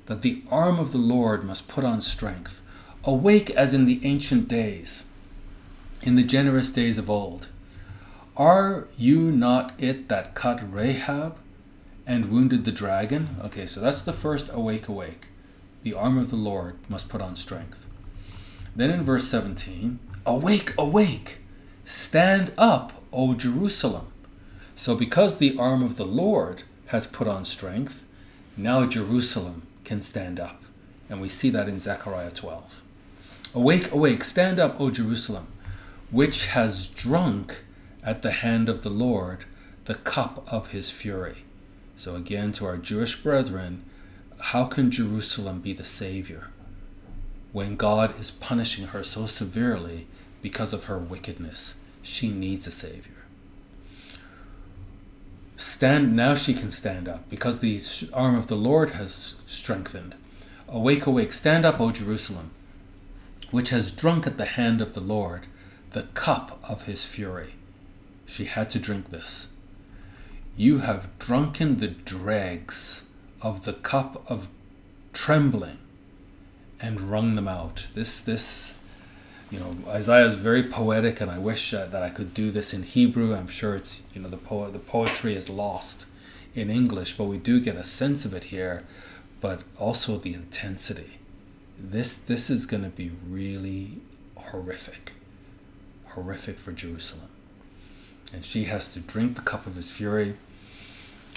that 0.05 0.21
the 0.21 0.43
arm 0.49 0.79
of 0.79 0.93
the 0.93 0.97
Lord 0.97 1.43
must 1.43 1.67
put 1.67 1.83
on 1.83 1.99
strength. 1.99 2.61
Awake 3.03 3.49
as 3.49 3.73
in 3.73 3.83
the 3.83 3.99
ancient 4.05 4.47
days, 4.47 5.03
in 6.01 6.15
the 6.15 6.23
generous 6.23 6.71
days 6.71 6.97
of 6.97 7.09
old. 7.09 7.49
Are 8.38 8.88
you 8.97 9.29
not 9.29 9.73
it 9.77 10.07
that 10.07 10.35
cut 10.35 10.61
Rahab 10.73 11.35
and 12.07 12.31
wounded 12.31 12.63
the 12.63 12.71
dragon? 12.71 13.35
Okay, 13.43 13.65
so 13.65 13.81
that's 13.81 14.03
the 14.03 14.13
first 14.13 14.49
awake, 14.53 14.88
awake. 14.88 15.25
The 15.83 15.95
arm 15.95 16.17
of 16.17 16.29
the 16.29 16.38
Lord 16.38 16.77
must 16.88 17.09
put 17.09 17.19
on 17.19 17.35
strength. 17.35 17.83
Then 18.73 18.89
in 18.89 19.03
verse 19.03 19.27
17, 19.27 19.99
Awake, 20.25 20.73
awake! 20.77 21.39
Stand 21.83 22.53
up, 22.57 23.03
O 23.11 23.35
Jerusalem! 23.35 24.07
So, 24.77 24.95
because 24.95 25.39
the 25.39 25.57
arm 25.57 25.83
of 25.83 25.97
the 25.97 26.05
Lord 26.05 26.63
has 26.87 27.07
put 27.07 27.27
on 27.27 27.45
strength, 27.45 28.05
now 28.57 28.85
Jerusalem 28.85 29.63
can 29.83 30.01
stand 30.01 30.39
up. 30.39 30.61
And 31.09 31.21
we 31.21 31.29
see 31.29 31.49
that 31.51 31.69
in 31.69 31.79
Zechariah 31.79 32.31
12. 32.31 32.81
Awake, 33.53 33.91
awake, 33.91 34.23
stand 34.23 34.59
up, 34.59 34.79
O 34.79 34.89
Jerusalem, 34.89 35.47
which 36.11 36.47
has 36.47 36.87
drunk 36.87 37.63
at 38.03 38.21
the 38.21 38.31
hand 38.31 38.69
of 38.69 38.83
the 38.83 38.89
Lord 38.89 39.45
the 39.85 39.95
cup 39.95 40.45
of 40.51 40.71
his 40.71 40.89
fury. 40.89 41.45
So, 41.95 42.15
again, 42.15 42.51
to 42.53 42.65
our 42.65 42.77
Jewish 42.77 43.21
brethren, 43.21 43.83
how 44.39 44.65
can 44.65 44.91
Jerusalem 44.91 45.61
be 45.61 45.73
the 45.73 45.85
Savior 45.85 46.49
when 47.53 47.75
God 47.77 48.19
is 48.19 48.31
punishing 48.31 48.87
her 48.87 49.03
so 49.03 49.27
severely 49.27 50.07
because 50.41 50.73
of 50.73 50.85
her 50.85 50.97
wickedness? 50.97 51.75
She 52.01 52.29
needs 52.29 52.67
a 52.67 52.71
Savior. 52.71 53.14
Stand 55.57 56.15
now 56.15 56.35
she 56.35 56.53
can 56.53 56.71
stand 56.71 57.07
up 57.07 57.30
because 57.30 57.59
the 57.59 57.82
arm 58.13 58.36
of 58.36 58.47
the 58.47 58.55
Lord 58.55 58.91
has 58.91 59.36
strengthened. 59.45 60.15
Awake, 60.67 61.05
awake, 61.05 61.32
stand 61.32 61.65
up, 61.65 61.80
O 61.80 61.91
Jerusalem, 61.91 62.51
which 63.51 63.69
has 63.69 63.91
drunk 63.91 64.27
at 64.27 64.38
the 64.38 64.45
hand 64.45 64.82
of 64.82 64.93
the 64.93 65.01
Lord 65.01 65.45
the 65.91 66.03
cup 66.13 66.59
of 66.67 66.84
his 66.84 67.05
fury. 67.05 67.53
She 68.25 68.45
had 68.45 68.69
to 68.71 68.80
drink 68.80 69.11
this. 69.11 69.47
You 70.57 70.80
have 70.80 71.17
drunken 71.19 71.80
the 71.80 71.88
dregs 71.88 73.05
of 73.41 73.63
the 73.63 73.73
cup 73.73 74.30
of 74.30 74.49
trembling 75.13 75.77
and 76.82 76.99
wrung 76.99 77.36
them 77.36 77.47
out. 77.47 77.88
This, 77.95 78.19
this, 78.19 78.74
you 79.51 79.59
know, 79.59 79.75
Isaiah 79.87 80.25
is 80.25 80.35
very 80.35 80.63
poetic, 80.63 81.21
and 81.21 81.29
I 81.29 81.37
wish 81.37 81.73
uh, 81.73 81.85
that 81.87 82.03
I 82.03 82.09
could 82.09 82.33
do 82.33 82.51
this 82.51 82.73
in 82.73 82.83
Hebrew. 82.83 83.35
I'm 83.35 83.47
sure 83.47 83.75
it's, 83.75 84.03
you 84.13 84.21
know, 84.21 84.29
the 84.29 84.37
po- 84.37 84.69
the 84.71 84.79
poetry 84.79 85.35
is 85.35 85.49
lost 85.49 86.05
in 86.53 86.69
English, 86.69 87.17
but 87.17 87.25
we 87.25 87.37
do 87.37 87.59
get 87.59 87.75
a 87.75 87.83
sense 87.83 88.25
of 88.25 88.33
it 88.33 88.45
here. 88.45 88.83
But 89.41 89.61
also 89.77 90.17
the 90.17 90.33
intensity. 90.33 91.19
This, 91.77 92.17
this 92.17 92.49
is 92.49 92.65
going 92.65 92.83
to 92.83 92.89
be 92.89 93.11
really 93.29 93.99
horrific, 94.35 95.11
horrific 96.05 96.57
for 96.57 96.71
Jerusalem. 96.71 97.27
And 98.33 98.43
she 98.43 98.63
has 98.63 98.91
to 98.93 98.99
drink 98.99 99.35
the 99.35 99.43
cup 99.43 99.67
of 99.67 99.75
his 99.75 99.91
fury 99.91 100.35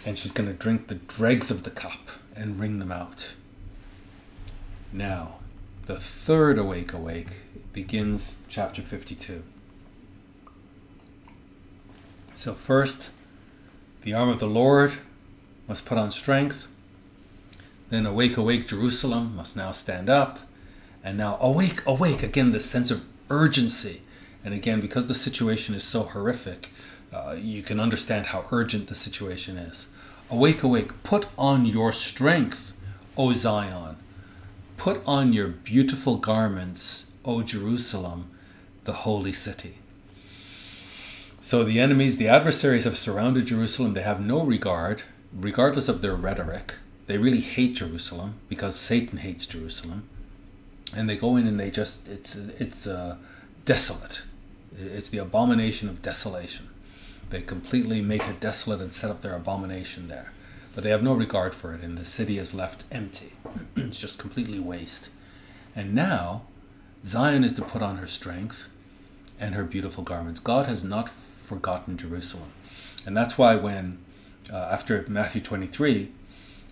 and 0.07 0.19
she's 0.19 0.33
going 0.33 0.49
to 0.49 0.55
drink 0.55 0.89
the 0.89 0.95
dregs 0.95 1.51
of 1.51 1.65
the 1.65 1.71
cup 1.71 2.11
and 2.37 2.59
wring 2.59 2.79
them 2.79 2.93
out. 2.93 3.31
Now, 4.93 5.37
the 5.87 5.97
third 5.97 6.59
awake 6.59 6.93
awake 6.93 7.39
begins 7.73 8.39
chapter 8.49 8.83
52. 8.83 9.43
So, 12.37 12.55
first, 12.55 13.11
the 14.03 14.15
arm 14.15 14.29
of 14.29 14.39
the 14.39 14.47
Lord 14.47 14.95
must 15.67 15.85
put 15.85 15.99
on 15.99 16.11
strength. 16.11 16.67
Then 17.91 18.07
awake, 18.07 18.37
awake, 18.37 18.69
Jerusalem 18.69 19.35
must 19.35 19.57
now 19.57 19.73
stand 19.73 20.09
up. 20.09 20.39
And 21.03 21.19
now 21.19 21.37
awake, 21.41 21.85
awake. 21.87 22.23
Again, 22.23 22.53
this 22.53 22.65
sense 22.65 22.91
of 22.91 23.05
urgency. 23.31 24.03
And 24.45 24.55
again, 24.55 24.81
because 24.81 25.09
the 25.09 25.15
situation 25.15 25.75
is 25.75 25.85
so 25.85 26.05
horrific, 26.05 26.71
uh, 27.13 27.37
you 27.39 27.63
can 27.63 27.81
understand 27.81 28.27
how 28.27 28.45
urgent 28.51 28.89
the 28.89 28.95
situation 28.95 29.57
is. 29.57 29.89
Awake, 30.31 30.63
awake. 30.63 31.03
Put 31.03 31.27
on 31.37 31.67
your 31.67 31.93
strength, 31.93 32.73
O 33.17 33.33
Zion. 33.33 33.97
Put 34.77 35.03
on 35.07 35.33
your 35.33 35.49
beautiful 35.49 36.17
garments, 36.17 37.07
O 37.25 37.43
Jerusalem, 37.43 38.31
the 38.85 38.93
holy 38.93 39.33
city. 39.33 39.77
So 41.41 41.65
the 41.65 41.81
enemies, 41.81 42.17
the 42.17 42.29
adversaries 42.29 42.85
have 42.85 42.97
surrounded 42.97 43.47
Jerusalem. 43.47 43.95
They 43.95 44.03
have 44.03 44.21
no 44.21 44.45
regard, 44.45 45.03
regardless 45.33 45.89
of 45.89 46.03
their 46.03 46.15
rhetoric. 46.15 46.75
They 47.07 47.17
really 47.17 47.41
hate 47.41 47.77
Jerusalem 47.77 48.35
because 48.49 48.77
Satan 48.77 49.19
hates 49.19 49.47
Jerusalem. 49.47 50.09
And 50.97 51.09
they 51.09 51.17
go 51.17 51.37
in 51.37 51.47
and 51.47 51.59
they 51.59 51.71
just, 51.71 52.07
it's, 52.09 52.37
it's 52.37 52.87
uh, 52.87 53.17
desolate. 53.65 54.23
It's 54.79 55.09
the 55.09 55.19
abomination 55.19 55.89
of 55.89 56.03
desolation. 56.03 56.69
They 57.31 57.43
completely 57.43 58.01
make 58.01 58.27
it 58.27 58.41
desolate 58.41 58.81
and 58.81 58.93
set 58.93 59.11
up 59.11 59.23
their 59.23 59.35
abomination 59.35 60.09
there. 60.09 60.33
But 60.75 60.85
they 60.85 60.91
have 60.91 61.03
no 61.03 61.15
regard 61.15 61.55
for 61.55 61.75
it, 61.75 61.83
and 61.83 61.99
the 61.99 62.05
city 62.05 62.39
is 62.39 62.55
left 62.55 62.85
empty. 62.91 63.33
it's 63.77 63.99
just 63.99 64.19
completely 64.19 64.59
waste. 64.59 65.11
And 65.75 65.95
now, 65.95 66.43
Zion 67.07 67.45
is 67.45 67.53
to 67.55 67.63
put 67.63 67.83
on 67.83 67.97
her 67.97 68.07
strength 68.07 68.69
and 69.39 69.55
her 69.55 69.65
beautiful 69.65 70.05
garments. 70.05 70.41
God 70.41 70.67
has 70.67 70.83
not 70.83 71.09
forgotten 71.45 71.97
Jerusalem. 71.97 72.51
And 73.07 73.17
that's 73.17 73.39
why 73.39 73.55
when, 73.57 73.99
uh, 74.53 74.57
after 74.57 75.05
Matthew 75.09 75.41
23, 75.41 76.11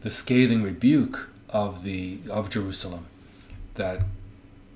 the 0.03 0.11
scathing 0.11 0.62
rebuke 0.62 1.31
of, 1.49 1.83
the, 1.83 2.18
of 2.29 2.51
Jerusalem, 2.51 3.07
that 3.74 4.03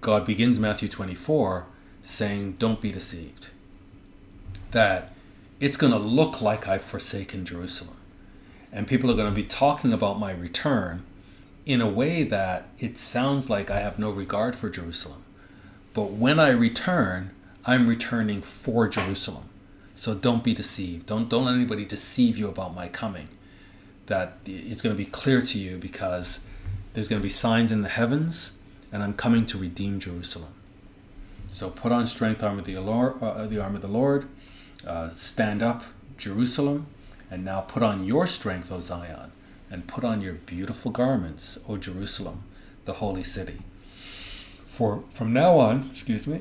God 0.00 0.24
begins 0.24 0.58
Matthew 0.58 0.88
24 0.88 1.66
saying, 2.02 2.56
Don't 2.58 2.80
be 2.80 2.92
deceived. 2.92 3.50
That 4.70 5.12
it's 5.58 5.76
going 5.76 5.92
to 5.92 5.98
look 5.98 6.40
like 6.40 6.68
I've 6.68 6.82
forsaken 6.82 7.44
Jerusalem. 7.44 7.96
And 8.72 8.86
people 8.86 9.10
are 9.10 9.16
going 9.16 9.32
to 9.32 9.34
be 9.34 9.46
talking 9.46 9.92
about 9.92 10.18
my 10.18 10.32
return 10.32 11.04
in 11.66 11.80
a 11.80 11.88
way 11.88 12.22
that 12.22 12.68
it 12.78 12.96
sounds 12.96 13.50
like 13.50 13.70
I 13.70 13.80
have 13.80 13.98
no 13.98 14.10
regard 14.10 14.56
for 14.56 14.70
Jerusalem. 14.70 15.22
But 15.92 16.12
when 16.12 16.38
I 16.38 16.50
return, 16.50 17.30
I'm 17.64 17.88
returning 17.88 18.42
for 18.42 18.88
Jerusalem. 18.88 19.48
So 19.96 20.14
don't 20.14 20.42
be 20.42 20.54
deceived. 20.54 21.06
Don't, 21.06 21.28
don't 21.28 21.44
let 21.44 21.54
anybody 21.54 21.84
deceive 21.84 22.38
you 22.38 22.48
about 22.48 22.74
my 22.74 22.88
coming. 22.88 23.28
That 24.06 24.38
it's 24.46 24.82
going 24.82 24.96
to 24.96 25.02
be 25.02 25.08
clear 25.08 25.42
to 25.42 25.58
you 25.58 25.76
because 25.76 26.40
there's 26.94 27.08
going 27.08 27.20
to 27.20 27.22
be 27.22 27.30
signs 27.30 27.70
in 27.70 27.82
the 27.82 27.88
heavens, 27.88 28.52
and 28.92 29.02
I'm 29.02 29.14
coming 29.14 29.46
to 29.46 29.58
redeem 29.58 30.00
Jerusalem. 30.00 30.52
So 31.52 31.70
put 31.70 31.92
on 31.92 32.06
strength, 32.06 32.42
arm 32.42 32.58
of 32.58 32.64
the 32.64 32.78
Lord, 32.78 33.22
uh, 33.22 33.46
the 33.46 33.62
arm 33.62 33.74
of 33.74 33.82
the 33.82 33.88
Lord 33.88 34.28
uh, 34.86 35.10
stand 35.12 35.62
up, 35.62 35.84
Jerusalem, 36.16 36.86
and 37.30 37.44
now 37.44 37.60
put 37.60 37.82
on 37.82 38.04
your 38.04 38.26
strength, 38.26 38.72
O 38.72 38.80
Zion, 38.80 39.32
and 39.70 39.86
put 39.86 40.04
on 40.04 40.20
your 40.20 40.34
beautiful 40.34 40.90
garments, 40.90 41.58
O 41.68 41.76
Jerusalem, 41.76 42.44
the 42.84 42.94
holy 42.94 43.22
city. 43.22 43.60
For 44.80 45.04
from 45.10 45.34
now 45.34 45.58
on, 45.58 45.90
excuse 45.92 46.26
me, 46.26 46.40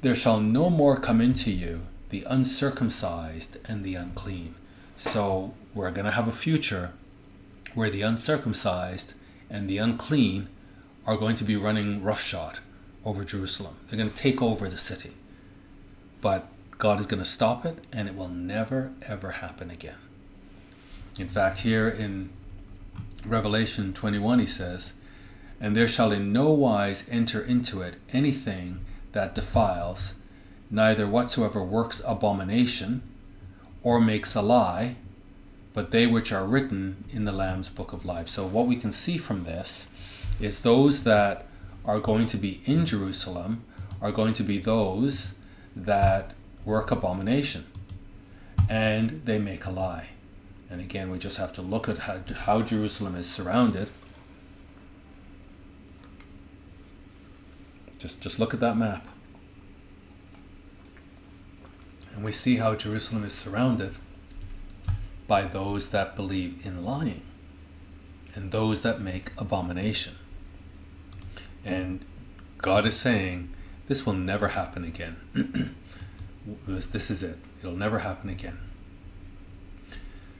there 0.00 0.14
shall 0.14 0.38
no 0.38 0.70
more 0.70 0.96
come 0.96 1.20
into 1.20 1.50
you 1.50 1.80
the 2.10 2.22
uncircumcised 2.22 3.56
and 3.64 3.82
the 3.82 3.96
unclean. 3.96 4.54
So 4.96 5.54
we're 5.74 5.90
going 5.90 6.04
to 6.04 6.12
have 6.12 6.28
a 6.28 6.30
future 6.30 6.92
where 7.74 7.90
the 7.90 8.02
uncircumcised 8.02 9.14
and 9.50 9.68
the 9.68 9.78
unclean 9.78 10.46
are 11.04 11.16
going 11.16 11.34
to 11.34 11.42
be 11.42 11.56
running 11.56 12.00
roughshod 12.00 12.60
over 13.04 13.24
Jerusalem. 13.24 13.74
They're 13.88 13.98
going 13.98 14.10
to 14.10 14.14
take 14.14 14.40
over 14.40 14.68
the 14.68 14.78
city. 14.78 15.10
But 16.20 16.46
God 16.78 17.00
is 17.00 17.08
going 17.08 17.24
to 17.24 17.28
stop 17.28 17.66
it, 17.66 17.84
and 17.92 18.06
it 18.06 18.14
will 18.14 18.28
never, 18.28 18.92
ever 19.04 19.32
happen 19.32 19.72
again. 19.72 19.98
In 21.18 21.26
fact, 21.26 21.62
here 21.62 21.88
in 21.88 22.30
Revelation 23.26 23.92
21, 23.92 24.38
he 24.38 24.46
says, 24.46 24.92
And 25.60 25.76
there 25.76 25.88
shall 25.88 26.12
in 26.12 26.32
no 26.32 26.50
wise 26.50 27.08
enter 27.10 27.40
into 27.42 27.80
it 27.82 27.96
anything 28.12 28.84
that 29.12 29.34
defiles, 29.34 30.14
neither 30.70 31.06
whatsoever 31.06 31.62
works 31.62 32.02
abomination, 32.06 33.02
or 33.82 34.00
makes 34.00 34.34
a 34.34 34.42
lie, 34.42 34.96
but 35.72 35.90
they 35.90 36.06
which 36.06 36.32
are 36.32 36.46
written 36.46 37.04
in 37.10 37.24
the 37.24 37.32
Lamb's 37.32 37.68
book 37.68 37.92
of 37.92 38.04
life. 38.04 38.28
So, 38.28 38.46
what 38.46 38.66
we 38.66 38.76
can 38.76 38.92
see 38.92 39.18
from 39.18 39.44
this 39.44 39.88
is 40.40 40.60
those 40.60 41.04
that 41.04 41.46
are 41.84 42.00
going 42.00 42.26
to 42.26 42.36
be 42.36 42.60
in 42.64 42.86
Jerusalem 42.86 43.64
are 44.00 44.12
going 44.12 44.34
to 44.34 44.42
be 44.42 44.58
those 44.58 45.34
that 45.76 46.32
work 46.64 46.90
abomination 46.90 47.66
and 48.68 49.22
they 49.24 49.38
make 49.38 49.66
a 49.66 49.70
lie. 49.70 50.08
And 50.70 50.80
again, 50.80 51.10
we 51.10 51.18
just 51.18 51.36
have 51.36 51.52
to 51.54 51.62
look 51.62 51.88
at 51.88 51.98
how, 51.98 52.20
how 52.34 52.62
Jerusalem 52.62 53.14
is 53.16 53.28
surrounded. 53.28 53.88
Just, 58.04 58.20
just 58.20 58.38
look 58.38 58.52
at 58.52 58.60
that 58.60 58.76
map. 58.76 59.06
And 62.14 62.22
we 62.22 62.32
see 62.32 62.56
how 62.56 62.74
Jerusalem 62.74 63.24
is 63.24 63.32
surrounded 63.32 63.96
by 65.26 65.44
those 65.44 65.88
that 65.88 66.14
believe 66.14 66.66
in 66.66 66.84
lying 66.84 67.22
and 68.34 68.52
those 68.52 68.82
that 68.82 69.00
make 69.00 69.30
abomination. 69.38 70.16
And 71.64 72.04
God 72.58 72.84
is 72.84 72.94
saying, 72.94 73.48
this 73.86 74.04
will 74.04 74.12
never 74.12 74.48
happen 74.48 74.84
again. 74.84 75.74
this 76.68 77.10
is 77.10 77.22
it. 77.22 77.38
It'll 77.60 77.74
never 77.74 78.00
happen 78.00 78.28
again. 78.28 78.58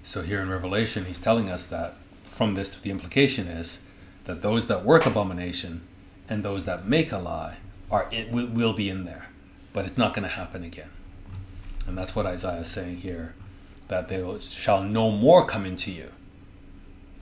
So 0.03 0.21
here 0.21 0.43
in 0.43 0.51
Revelation, 0.51 1.07
he's 1.07 1.19
telling 1.19 1.49
us 1.49 1.67
that 1.69 1.95
from 2.25 2.57
this, 2.57 2.77
the 2.77 2.91
implication 2.91 3.47
is 3.47 3.81
that 4.27 4.43
those 4.43 4.67
that 4.67 4.85
work 4.85 5.07
abomination 5.07 5.81
and 6.29 6.43
those 6.43 6.65
that 6.65 6.87
make 6.87 7.13
a 7.13 7.19
lie 7.19 7.57
are 7.91 8.09
it 8.11 8.31
will, 8.31 8.47
will 8.47 8.73
be 8.73 8.89
in 8.89 9.05
there, 9.05 9.29
but 9.73 9.85
it's 9.85 9.99
not 9.99 10.15
going 10.15 10.27
to 10.29 10.35
happen 10.35 10.65
again. 10.65 10.91
And 11.87 11.99
that's 11.99 12.17
what 12.17 12.27
Isaiah 12.27 12.61
is 12.61 12.69
saying 12.69 12.99
here, 12.99 13.35
that 13.89 14.09
they 14.09 14.25
shall 14.41 14.83
no 14.83 15.11
more 15.11 15.47
come 15.47 15.67
into 15.67 15.91
you, 15.91 16.11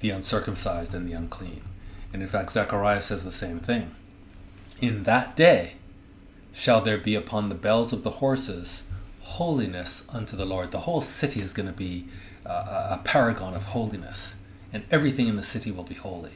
the 0.01 0.11
uncircumcised 0.11 0.95
and 0.95 1.09
the 1.09 1.13
unclean. 1.15 1.63
And 2.13 2.23
in 2.23 2.29
fact, 2.29 2.51
Zechariah 2.51 3.03
says 3.03 3.25
the 3.25 3.33
same 3.33 3.59
thing. 3.59 3.95
In 4.81 5.05
that 5.05 5.37
day 5.37 5.75
shall 6.53 6.81
there 6.81 6.99
be 6.99 7.15
upon 7.15 7.49
the 7.49 7.55
bells 7.55 7.93
of 7.93 8.03
the 8.03 8.11
horses 8.11 8.85
holiness 9.21 10.07
unto 10.11 10.37
the 10.37 10.45
Lord. 10.45 10.71
The 10.71 10.81
whole 10.81 11.01
city 11.01 11.41
is 11.41 11.53
going 11.53 11.69
to 11.69 11.73
be 11.73 12.07
uh, 12.45 12.99
a 12.99 13.01
paragon 13.03 13.55
of 13.55 13.65
holiness, 13.67 14.37
and 14.73 14.85
everything 14.91 15.29
in 15.29 15.37
the 15.37 15.43
city 15.43 15.71
will 15.71 15.85
be 15.85 15.95
holy. 15.95 16.33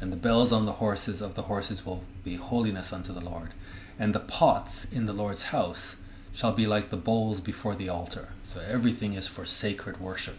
And 0.00 0.12
the 0.12 0.16
bells 0.16 0.52
on 0.52 0.66
the 0.66 0.72
horses 0.72 1.22
of 1.22 1.34
the 1.34 1.42
horses 1.42 1.86
will 1.86 2.04
be 2.22 2.36
holiness 2.36 2.92
unto 2.92 3.12
the 3.12 3.24
Lord. 3.24 3.50
And 3.98 4.14
the 4.14 4.20
pots 4.20 4.92
in 4.92 5.06
the 5.06 5.12
Lord's 5.12 5.44
house 5.44 5.96
shall 6.32 6.52
be 6.52 6.66
like 6.66 6.90
the 6.90 6.96
bowls 6.96 7.40
before 7.40 7.74
the 7.74 7.88
altar. 7.88 8.28
So 8.44 8.60
everything 8.60 9.14
is 9.14 9.26
for 9.26 9.46
sacred 9.46 9.98
worship. 10.00 10.36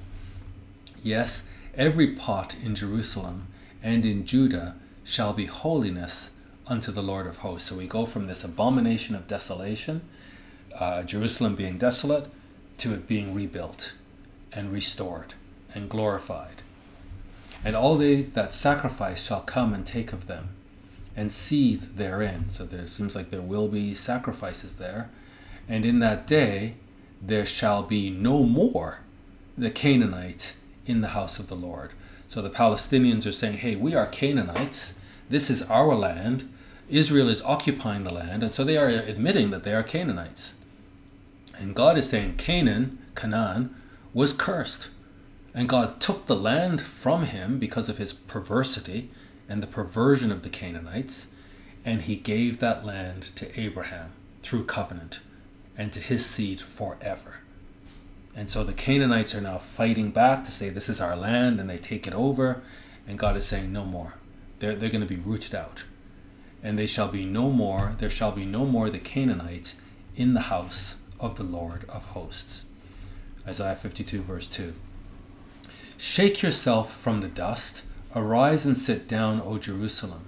Yes, 1.01 1.47
every 1.75 2.15
pot 2.15 2.55
in 2.63 2.75
Jerusalem 2.75 3.47
and 3.81 4.05
in 4.05 4.25
Judah 4.25 4.75
shall 5.03 5.33
be 5.33 5.45
holiness 5.45 6.31
unto 6.67 6.91
the 6.91 7.01
Lord 7.01 7.25
of 7.25 7.37
hosts. 7.37 7.69
So 7.69 7.75
we 7.75 7.87
go 7.87 8.05
from 8.05 8.27
this 8.27 8.43
abomination 8.43 9.15
of 9.15 9.27
desolation, 9.27 10.01
uh, 10.77 11.03
Jerusalem 11.03 11.55
being 11.55 11.77
desolate, 11.77 12.29
to 12.79 12.93
it 12.93 13.07
being 13.07 13.33
rebuilt 13.33 13.93
and 14.53 14.71
restored 14.71 15.33
and 15.73 15.89
glorified. 15.89 16.61
And 17.63 17.75
all 17.75 17.97
they 17.97 18.21
that 18.21 18.53
sacrifice 18.53 19.25
shall 19.25 19.41
come 19.41 19.73
and 19.73 19.85
take 19.85 20.13
of 20.13 20.27
them 20.27 20.49
and 21.15 21.31
seethe 21.33 21.97
therein. 21.97 22.49
So 22.49 22.65
there 22.65 22.87
seems 22.87 23.15
like 23.15 23.29
there 23.29 23.41
will 23.41 23.67
be 23.67 23.93
sacrifices 23.93 24.75
there. 24.75 25.09
And 25.67 25.85
in 25.85 25.99
that 25.99 26.27
day 26.27 26.75
there 27.21 27.45
shall 27.45 27.83
be 27.83 28.09
no 28.09 28.43
more 28.43 28.99
the 29.57 29.71
Canaanite 29.71 30.55
in 30.85 31.01
the 31.01 31.09
house 31.09 31.39
of 31.39 31.47
the 31.47 31.55
Lord. 31.55 31.91
So 32.29 32.41
the 32.41 32.49
Palestinians 32.49 33.25
are 33.25 33.31
saying, 33.31 33.57
hey, 33.57 33.75
we 33.75 33.95
are 33.95 34.05
Canaanites. 34.05 34.93
This 35.29 35.49
is 35.49 35.63
our 35.63 35.95
land. 35.95 36.53
Israel 36.89 37.29
is 37.29 37.41
occupying 37.41 38.03
the 38.03 38.13
land, 38.13 38.43
and 38.43 38.51
so 38.51 38.63
they 38.63 38.77
are 38.77 38.87
admitting 38.87 39.49
that 39.49 39.63
they 39.63 39.73
are 39.73 39.83
Canaanites. 39.83 40.55
And 41.57 41.75
God 41.75 41.97
is 41.97 42.09
saying 42.09 42.37
Canaan, 42.37 42.99
Canaan, 43.15 43.75
was 44.13 44.31
cursed. 44.31 44.89
And 45.57 45.67
God 45.67 45.99
took 45.99 46.27
the 46.27 46.35
land 46.35 46.83
from 46.83 47.23
him 47.23 47.57
because 47.57 47.89
of 47.89 47.97
his 47.97 48.13
perversity 48.13 49.09
and 49.49 49.63
the 49.63 49.65
perversion 49.65 50.31
of 50.31 50.43
the 50.43 50.51
Canaanites, 50.51 51.29
and 51.83 52.03
he 52.03 52.15
gave 52.15 52.59
that 52.59 52.85
land 52.85 53.35
to 53.37 53.59
Abraham 53.59 54.11
through 54.43 54.65
covenant 54.65 55.19
and 55.75 55.91
to 55.93 55.99
his 55.99 56.23
seed 56.23 56.61
forever. 56.61 57.37
And 58.35 58.51
so 58.51 58.63
the 58.63 58.71
Canaanites 58.71 59.33
are 59.33 59.41
now 59.41 59.57
fighting 59.57 60.11
back 60.11 60.43
to 60.43 60.51
say, 60.51 60.69
This 60.69 60.89
is 60.89 61.01
our 61.01 61.15
land, 61.15 61.59
and 61.59 61.67
they 61.67 61.79
take 61.79 62.05
it 62.05 62.13
over. 62.13 62.61
And 63.07 63.17
God 63.17 63.35
is 63.35 63.47
saying, 63.47 63.73
No 63.73 63.83
more. 63.83 64.13
They're, 64.59 64.75
they're 64.75 64.91
going 64.91 65.07
to 65.07 65.07
be 65.07 65.19
rooted 65.19 65.55
out. 65.55 65.85
And 66.61 66.77
they 66.77 66.85
shall 66.85 67.07
be 67.07 67.25
no 67.25 67.49
more, 67.49 67.95
there 67.97 68.11
shall 68.11 68.31
be 68.31 68.45
no 68.45 68.63
more 68.63 68.91
the 68.91 68.99
Canaanite 68.99 69.73
in 70.15 70.35
the 70.35 70.51
house 70.53 70.97
of 71.19 71.35
the 71.35 71.43
Lord 71.43 71.85
of 71.89 72.05
hosts. 72.09 72.65
Isaiah 73.47 73.75
52, 73.75 74.21
verse 74.21 74.47
2. 74.49 74.75
Shake 75.97 76.43
yourself 76.43 76.95
from 76.95 77.21
the 77.21 77.27
dust, 77.27 77.83
arise 78.15 78.65
and 78.65 78.77
sit 78.77 79.07
down, 79.07 79.41
O 79.41 79.57
Jerusalem. 79.57 80.25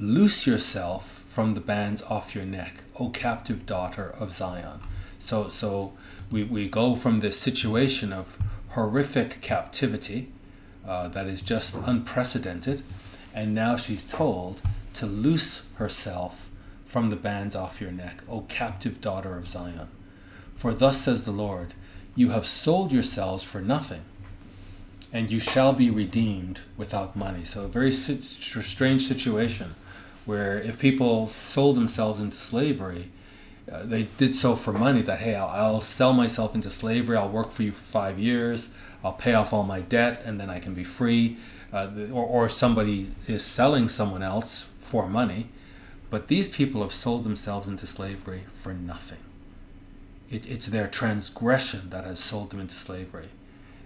Loose 0.00 0.46
yourself 0.46 1.24
from 1.28 1.52
the 1.52 1.60
bands 1.60 2.02
off 2.02 2.34
your 2.34 2.44
neck, 2.44 2.82
O 2.98 3.10
captive 3.10 3.64
daughter 3.64 4.14
of 4.18 4.34
Zion. 4.34 4.80
So, 5.20 5.50
so 5.50 5.92
we, 6.32 6.42
we 6.42 6.68
go 6.68 6.96
from 6.96 7.20
this 7.20 7.38
situation 7.38 8.12
of 8.12 8.40
horrific 8.70 9.40
captivity 9.40 10.32
uh, 10.86 11.08
that 11.08 11.26
is 11.26 11.42
just 11.42 11.76
unprecedented, 11.76 12.82
and 13.32 13.54
now 13.54 13.76
she's 13.76 14.02
told 14.02 14.60
to 14.94 15.06
loose 15.06 15.64
herself 15.76 16.50
from 16.84 17.08
the 17.08 17.16
bands 17.16 17.54
off 17.54 17.80
your 17.80 17.92
neck, 17.92 18.22
O 18.28 18.40
captive 18.48 19.00
daughter 19.00 19.36
of 19.36 19.48
Zion. 19.48 19.88
For 20.56 20.74
thus 20.74 21.00
says 21.00 21.24
the 21.24 21.30
Lord, 21.30 21.74
You 22.16 22.30
have 22.30 22.46
sold 22.46 22.90
yourselves 22.90 23.44
for 23.44 23.60
nothing, 23.60 24.02
and 25.12 25.30
you 25.30 25.40
shall 25.40 25.72
be 25.72 25.90
redeemed 25.90 26.60
without 26.76 27.16
money. 27.16 27.44
So, 27.44 27.64
a 27.64 27.68
very 27.68 27.92
strange 27.92 29.06
situation 29.06 29.74
where 30.26 30.58
if 30.58 30.78
people 30.78 31.26
sold 31.28 31.76
themselves 31.76 32.20
into 32.20 32.36
slavery, 32.36 33.10
uh, 33.72 33.82
they 33.84 34.04
did 34.16 34.34
so 34.34 34.54
for 34.56 34.72
money 34.72 35.02
that, 35.02 35.20
hey, 35.20 35.34
I'll, 35.34 35.48
I'll 35.48 35.80
sell 35.80 36.12
myself 36.12 36.54
into 36.54 36.70
slavery, 36.70 37.16
I'll 37.16 37.28
work 37.28 37.50
for 37.50 37.62
you 37.62 37.72
for 37.72 37.84
five 37.84 38.18
years, 38.18 38.70
I'll 39.02 39.12
pay 39.12 39.34
off 39.34 39.52
all 39.52 39.64
my 39.64 39.80
debt, 39.80 40.22
and 40.24 40.40
then 40.40 40.50
I 40.50 40.58
can 40.58 40.74
be 40.74 40.84
free. 40.84 41.38
Uh, 41.70 41.90
or, 42.12 42.24
or 42.24 42.48
somebody 42.48 43.12
is 43.26 43.44
selling 43.44 43.90
someone 43.90 44.22
else 44.22 44.70
for 44.80 45.06
money. 45.06 45.48
But 46.10 46.28
these 46.28 46.48
people 46.48 46.82
have 46.82 46.94
sold 46.94 47.24
themselves 47.24 47.68
into 47.68 47.86
slavery 47.86 48.44
for 48.54 48.72
nothing. 48.72 49.18
It, 50.30 50.48
it's 50.48 50.66
their 50.66 50.86
transgression 50.86 51.90
that 51.90 52.04
has 52.04 52.20
sold 52.20 52.50
them 52.50 52.60
into 52.60 52.76
slavery. 52.76 53.28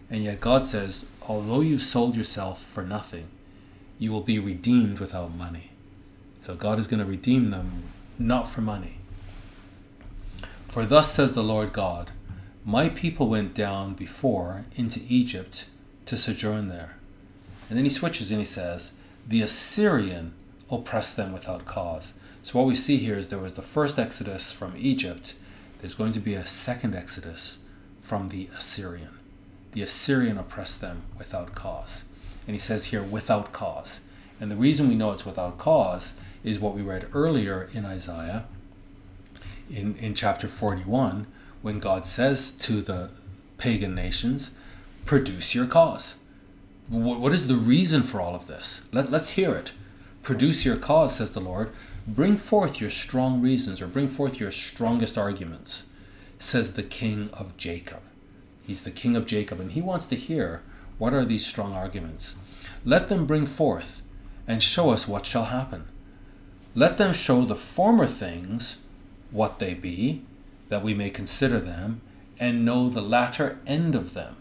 And 0.08 0.22
yet 0.22 0.40
God 0.40 0.66
says, 0.66 1.06
although 1.28 1.60
you've 1.60 1.82
sold 1.82 2.16
yourself 2.16 2.62
for 2.62 2.82
nothing, 2.82 3.26
you 3.98 4.12
will 4.12 4.20
be 4.20 4.38
redeemed 4.38 4.98
without 4.98 5.34
money. 5.34 5.70
So 6.42 6.54
God 6.54 6.78
is 6.78 6.86
going 6.86 7.00
to 7.00 7.06
redeem 7.06 7.50
them 7.50 7.84
not 8.18 8.48
for 8.48 8.60
money. 8.60 8.98
For 10.68 10.86
thus 10.86 11.12
says 11.12 11.32
the 11.32 11.42
Lord 11.42 11.72
God, 11.72 12.10
My 12.64 12.88
people 12.88 13.28
went 13.28 13.54
down 13.54 13.94
before 13.94 14.64
into 14.74 15.00
Egypt 15.08 15.66
to 16.06 16.16
sojourn 16.16 16.68
there. 16.68 16.96
And 17.68 17.76
then 17.76 17.84
he 17.84 17.90
switches 17.90 18.30
and 18.30 18.40
he 18.40 18.44
says, 18.44 18.92
The 19.26 19.42
Assyrian 19.42 20.32
oppressed 20.70 21.16
them 21.16 21.32
without 21.32 21.66
cause. 21.66 22.14
So 22.42 22.58
what 22.58 22.66
we 22.66 22.74
see 22.74 22.96
here 22.96 23.16
is 23.16 23.28
there 23.28 23.38
was 23.38 23.54
the 23.54 23.62
first 23.62 23.98
exodus 23.98 24.50
from 24.50 24.74
Egypt 24.76 25.34
there's 25.80 25.94
going 25.94 26.12
to 26.12 26.20
be 26.20 26.34
a 26.34 26.46
second 26.46 26.94
exodus 26.94 27.58
from 28.00 28.28
the 28.28 28.48
Assyrian. 28.56 29.18
The 29.72 29.82
Assyrian 29.82 30.38
oppressed 30.38 30.80
them 30.80 31.02
without 31.18 31.54
cause. 31.54 32.04
And 32.46 32.54
he 32.54 32.60
says 32.60 32.86
here, 32.86 33.02
without 33.02 33.52
cause. 33.52 34.00
And 34.40 34.50
the 34.50 34.56
reason 34.56 34.88
we 34.88 34.94
know 34.94 35.12
it's 35.12 35.26
without 35.26 35.58
cause 35.58 36.12
is 36.44 36.58
what 36.58 36.74
we 36.74 36.82
read 36.82 37.08
earlier 37.12 37.68
in 37.72 37.84
Isaiah, 37.84 38.44
in, 39.70 39.96
in 39.96 40.14
chapter 40.14 40.48
41, 40.48 41.26
when 41.62 41.78
God 41.78 42.04
says 42.04 42.50
to 42.52 42.82
the 42.82 43.10
pagan 43.56 43.94
nations, 43.94 44.50
produce 45.06 45.54
your 45.54 45.66
cause. 45.66 46.16
What 46.88 47.32
is 47.32 47.46
the 47.46 47.54
reason 47.54 48.02
for 48.02 48.20
all 48.20 48.34
of 48.34 48.48
this? 48.48 48.82
Let, 48.92 49.10
let's 49.10 49.30
hear 49.30 49.54
it. 49.54 49.72
Produce 50.22 50.64
your 50.64 50.76
cause, 50.76 51.16
says 51.16 51.32
the 51.32 51.40
Lord. 51.40 51.70
Bring 52.06 52.36
forth 52.36 52.80
your 52.80 52.90
strong 52.90 53.40
reasons, 53.40 53.80
or 53.80 53.86
bring 53.86 54.08
forth 54.08 54.40
your 54.40 54.50
strongest 54.50 55.16
arguments, 55.16 55.84
says 56.38 56.74
the 56.74 56.82
king 56.82 57.30
of 57.32 57.56
Jacob. 57.56 58.00
He's 58.66 58.82
the 58.82 58.90
king 58.90 59.16
of 59.16 59.26
Jacob, 59.26 59.60
and 59.60 59.72
he 59.72 59.82
wants 59.82 60.06
to 60.06 60.16
hear 60.16 60.62
what 60.98 61.12
are 61.12 61.24
these 61.24 61.44
strong 61.46 61.72
arguments. 61.72 62.36
Let 62.84 63.08
them 63.08 63.26
bring 63.26 63.46
forth 63.46 64.02
and 64.46 64.62
show 64.62 64.90
us 64.90 65.08
what 65.08 65.26
shall 65.26 65.46
happen. 65.46 65.84
Let 66.74 66.96
them 66.96 67.12
show 67.12 67.44
the 67.44 67.56
former 67.56 68.06
things 68.06 68.78
what 69.30 69.58
they 69.58 69.74
be, 69.74 70.22
that 70.68 70.82
we 70.82 70.94
may 70.94 71.10
consider 71.10 71.58
them, 71.58 72.00
and 72.38 72.64
know 72.64 72.88
the 72.88 73.02
latter 73.02 73.58
end 73.66 73.94
of 73.94 74.14
them. 74.14 74.36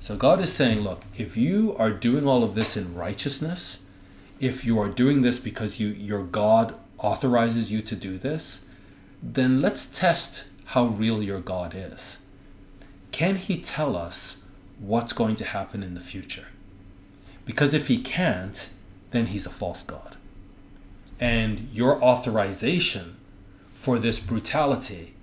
So 0.00 0.16
God 0.16 0.40
is 0.40 0.52
saying, 0.52 0.80
look, 0.80 1.02
if 1.16 1.36
you 1.36 1.76
are 1.76 1.92
doing 1.92 2.26
all 2.26 2.42
of 2.42 2.54
this 2.54 2.76
in 2.76 2.94
righteousness, 2.94 3.78
if 4.40 4.64
you 4.64 4.80
are 4.80 4.88
doing 4.88 5.22
this 5.22 5.38
because 5.38 5.78
you 5.78 5.88
your 5.88 6.24
God 6.24 6.74
authorizes 6.98 7.70
you 7.70 7.82
to 7.82 7.94
do 7.94 8.18
this, 8.18 8.62
then 9.22 9.62
let's 9.62 9.86
test 9.86 10.46
how 10.66 10.86
real 10.86 11.22
your 11.22 11.40
God 11.40 11.74
is. 11.76 12.18
Can 13.12 13.36
he 13.36 13.60
tell 13.60 13.96
us 13.96 14.42
what's 14.80 15.12
going 15.12 15.36
to 15.36 15.44
happen 15.44 15.82
in 15.82 15.94
the 15.94 16.00
future? 16.00 16.46
Because 17.44 17.74
if 17.74 17.88
he 17.88 17.98
can't, 17.98 18.70
then 19.10 19.26
he's 19.26 19.46
a 19.46 19.50
false 19.50 19.82
God. 19.82 20.16
And 21.20 21.68
your 21.72 22.02
authorization 22.02 23.16
for 23.72 23.98
this 23.98 24.18
brutality, 24.18 25.14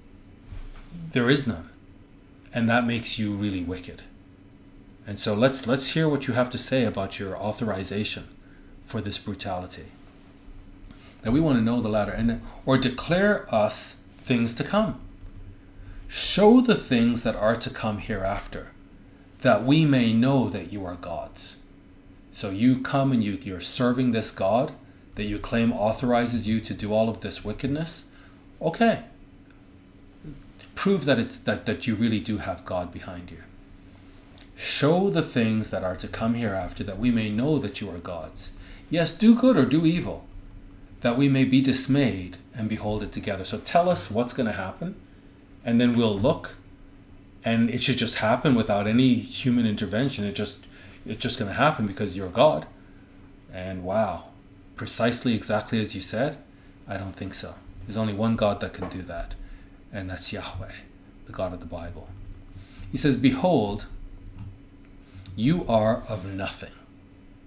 there 1.12 1.30
is 1.30 1.48
none. 1.48 1.70
And 2.54 2.70
that 2.70 2.86
makes 2.86 3.20
you 3.20 3.34
really 3.34 3.64
wicked. 3.64 4.04
And 5.06 5.20
so 5.20 5.34
let's 5.34 5.66
let's 5.66 5.90
hear 5.90 6.08
what 6.08 6.28
you 6.28 6.36
have 6.36 6.50
to 6.52 6.58
say 6.58 6.86
about 6.86 7.20
your 7.20 7.36
authorization 7.36 8.28
for 8.82 9.02
this 9.02 9.18
brutality 9.18 9.86
that 11.24 11.32
we 11.32 11.40
want 11.40 11.58
to 11.58 11.64
know 11.64 11.82
the 11.82 11.90
latter 11.90 12.12
and 12.12 12.42
or 12.66 12.78
declare 12.78 13.54
us 13.54 13.98
things 14.24 14.54
to 14.56 14.64
come 14.64 15.00
show 16.10 16.60
the 16.60 16.76
things 16.76 17.24
that 17.24 17.36
are 17.36 17.56
to 17.56 17.70
come 17.70 18.00
hereafter 18.00 18.72
that 19.42 19.64
we 19.64 19.86
may 19.86 20.12
know 20.12 20.50
that 20.50 20.74
you 20.74 20.84
are 20.84 20.96
gods. 20.96 21.58
So 22.32 22.50
you 22.50 22.82
come 22.82 23.12
and 23.12 23.24
you, 23.24 23.40
you're 23.42 23.62
serving 23.62 24.12
this 24.12 24.32
god 24.32 24.74
that 25.16 25.26
you 25.26 25.38
claim 25.40 25.72
authorizes 25.72 26.48
you 26.48 26.60
to 26.62 26.74
do 26.74 26.92
all 26.92 27.10
of 27.10 27.22
this 27.22 27.46
wickedness? 27.46 28.06
Okay. 28.62 29.04
Prove 30.76 31.06
that 31.06 31.20
it's 31.20 31.38
that, 31.40 31.66
that 31.66 31.88
you 31.88 31.96
really 31.96 32.20
do 32.20 32.40
have 32.40 32.66
god 32.66 32.92
behind 32.92 33.32
you. 33.32 33.44
Show 34.56 35.10
the 35.10 35.22
things 35.22 35.70
that 35.70 35.84
are 35.84 35.96
to 35.98 36.08
come 36.08 36.34
hereafter 36.34 36.84
that 36.84 37.00
we 37.00 37.12
may 37.12 37.30
know 37.30 37.60
that 37.60 37.80
you 37.80 37.90
are 37.90 37.98
gods. 37.98 38.54
Yes 38.90 39.16
do 39.16 39.40
good 39.40 39.58
or 39.58 39.66
do 39.66 39.86
evil 39.86 40.26
that 41.02 41.18
we 41.18 41.30
may 41.30 41.46
be 41.46 41.62
dismayed 41.62 42.38
and 42.56 42.68
behold 42.68 43.04
it 43.04 43.12
together. 43.12 43.46
So 43.46 43.60
tell 43.60 43.90
us 43.90 44.12
what's 44.12 44.34
going 44.34 44.48
to 44.48 44.54
happen, 44.54 44.96
and 45.64 45.80
then 45.80 45.98
we'll 45.98 46.18
look, 46.18 46.56
and 47.44 47.70
it 47.70 47.82
should 47.82 47.98
just 47.98 48.18
happen 48.18 48.56
without 48.56 48.88
any 48.88 49.16
human 49.16 49.66
intervention. 49.66 50.26
It 50.26 50.36
just 50.36 50.66
it's 51.06 51.22
just 51.22 51.40
going 51.40 51.50
to 51.50 51.58
happen 51.58 51.88
because 51.88 52.16
you're 52.16 52.30
God. 52.30 52.66
And 53.52 53.84
wow, 53.84 54.26
precisely 54.76 55.34
exactly 55.34 55.82
as 55.82 55.96
you 55.96 56.02
said, 56.02 56.38
I 56.88 56.98
don't 56.98 57.16
think 57.16 57.34
so. 57.34 57.56
There's 57.86 57.98
only 57.98 58.14
one 58.14 58.36
God 58.36 58.60
that 58.62 58.74
can 58.74 58.90
do 58.90 59.02
that, 59.04 59.36
and 59.92 60.10
that's 60.10 60.32
Yahweh, 60.32 60.72
the 61.26 61.32
God 61.32 61.54
of 61.54 61.60
the 61.60 61.66
Bible. 61.66 62.10
He 62.92 62.98
says, 62.98 63.18
Behold, 63.18 63.86
you 65.36 65.66
are 65.68 66.04
of 66.08 66.26
nothing. 66.26 66.72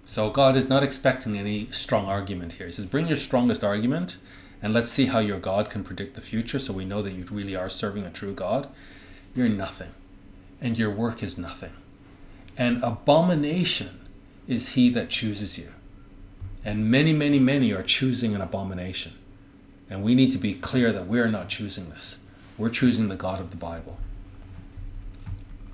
So 0.06 0.30
God 0.30 0.56
is 0.56 0.68
not 0.68 0.82
expecting 0.82 1.36
any 1.36 1.68
strong 1.70 2.06
argument 2.06 2.54
here. 2.54 2.66
He 2.66 2.72
says, 2.72 2.86
Bring 2.86 3.06
your 3.08 3.16
strongest 3.16 3.62
argument 3.64 4.16
and 4.62 4.72
let's 4.72 4.90
see 4.90 5.06
how 5.06 5.18
your 5.18 5.40
God 5.40 5.68
can 5.68 5.82
predict 5.82 6.14
the 6.14 6.20
future 6.20 6.58
so 6.58 6.72
we 6.72 6.84
know 6.84 7.02
that 7.02 7.12
you 7.12 7.24
really 7.30 7.56
are 7.56 7.68
serving 7.68 8.04
a 8.04 8.10
true 8.10 8.32
God. 8.32 8.68
You're 9.34 9.48
nothing, 9.48 9.90
and 10.60 10.78
your 10.78 10.90
work 10.90 11.22
is 11.22 11.36
nothing. 11.36 11.72
And 12.56 12.82
abomination 12.82 14.00
is 14.46 14.70
he 14.70 14.88
that 14.90 15.10
chooses 15.10 15.58
you. 15.58 15.72
And 16.64 16.90
many, 16.90 17.12
many, 17.12 17.40
many 17.40 17.72
are 17.72 17.82
choosing 17.82 18.34
an 18.34 18.40
abomination. 18.40 19.12
And 19.90 20.02
we 20.02 20.14
need 20.14 20.30
to 20.32 20.38
be 20.38 20.54
clear 20.54 20.92
that 20.92 21.06
we're 21.06 21.28
not 21.28 21.48
choosing 21.48 21.90
this. 21.90 22.18
We're 22.56 22.70
choosing 22.70 23.08
the 23.08 23.16
God 23.16 23.40
of 23.40 23.50
the 23.50 23.56
Bible. 23.56 23.98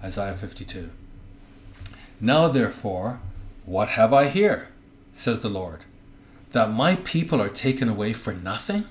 Isaiah 0.03 0.35
52. 0.35 0.91
Now, 2.21 2.49
therefore, 2.49 3.21
what 3.67 3.91
have 3.91 4.13
I 4.13 4.29
here? 4.29 4.69
says 5.13 5.41
the 5.41 5.49
Lord, 5.49 5.81
that 6.53 6.71
my 6.71 6.97
people 6.97 7.41
are 7.41 7.49
taken 7.49 7.89
away 7.89 8.13
for 8.13 8.33
nothing? 8.33 8.85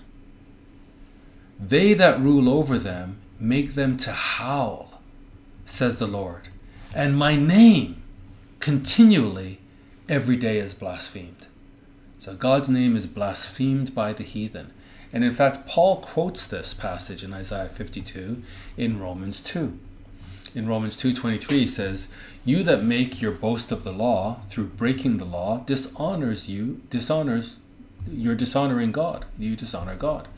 They 1.60 1.94
that 1.96 2.20
rule 2.20 2.50
over 2.50 2.78
them 2.78 3.20
make 3.40 3.74
them 3.74 3.98
to 3.98 4.12
howl, 4.12 5.02
says 5.66 5.98
the 5.98 6.08
Lord, 6.08 6.50
and 6.94 7.18
my 7.18 7.36
name 7.36 8.02
continually 8.60 9.60
every 10.10 10.36
day 10.36 10.58
is 10.58 10.74
blasphemed. 10.74 11.48
So 12.20 12.36
God's 12.36 12.70
name 12.70 12.96
is 12.96 13.08
blasphemed 13.08 13.94
by 13.94 14.14
the 14.14 14.24
heathen. 14.24 14.74
And 15.14 15.24
in 15.24 15.34
fact, 15.34 15.68
Paul 15.68 15.98
quotes 15.98 16.46
this 16.46 16.74
passage 16.74 17.24
in 17.24 17.34
Isaiah 17.34 17.70
52 17.70 18.44
in 18.76 19.00
Romans 19.00 19.42
2. 19.42 19.80
in 20.56 20.68
Romans 20.68 20.98
2:23 20.98 21.60
he 21.60 21.68
says, 21.68 22.10
"You 22.48 22.64
that 22.64 22.82
make 22.82 23.22
your 23.22 23.34
boast 23.34 23.74
of 23.74 23.84
the 23.84 23.92
law 23.92 24.40
through 24.50 24.68
breaking 24.68 25.18
the 25.18 25.26
law 25.26 25.60
dishonors 25.66 26.48
you, 26.48 26.82
dishonors 26.90 27.60
you're 28.10 28.36
dishonoring 28.36 28.94
God. 28.94 29.26
You 29.38 29.58
dishonor 29.58 29.98
God. 29.98 30.30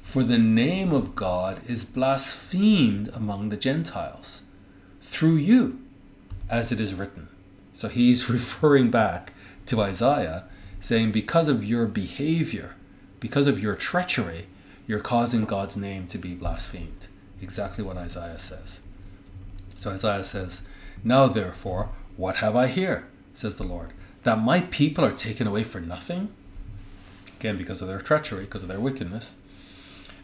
For 0.00 0.24
the 0.24 0.36
name 0.38 0.92
of 0.92 1.14
God 1.14 1.60
is 1.64 1.84
blasphemed 1.84 3.10
among 3.14 3.50
the 3.50 3.56
Gentiles 3.56 4.42
through 5.00 5.36
you, 5.36 5.78
as 6.50 6.72
it 6.72 6.80
is 6.80 6.94
written." 6.94 7.28
So 7.72 7.86
he's 7.86 8.28
referring 8.38 8.90
back 8.90 9.32
to 9.66 9.80
Isaiah 9.80 10.44
saying 10.80 11.12
because 11.12 11.46
of 11.46 11.64
your 11.64 11.86
behavior, 11.86 12.74
because 13.20 13.46
of 13.46 13.62
your 13.62 13.76
treachery, 13.76 14.46
you're 14.88 14.98
causing 14.98 15.44
God's 15.44 15.76
name 15.76 16.08
to 16.08 16.18
be 16.18 16.34
blasphemed. 16.34 17.06
Exactly 17.40 17.84
what 17.84 17.96
Isaiah 17.96 18.40
says. 18.40 18.80
So 19.76 19.90
Isaiah 19.90 20.24
says, 20.24 20.62
Now 21.04 21.26
therefore, 21.26 21.90
what 22.16 22.36
have 22.36 22.56
I 22.56 22.66
here? 22.68 23.06
says 23.34 23.56
the 23.56 23.64
Lord, 23.64 23.92
that 24.24 24.38
my 24.40 24.62
people 24.62 25.04
are 25.04 25.12
taken 25.12 25.46
away 25.46 25.62
for 25.62 25.80
nothing? 25.80 26.30
Again, 27.38 27.56
because 27.56 27.80
of 27.80 27.86
their 27.86 28.00
treachery, 28.00 28.44
because 28.44 28.64
of 28.64 28.68
their 28.68 28.80
wickedness. 28.80 29.34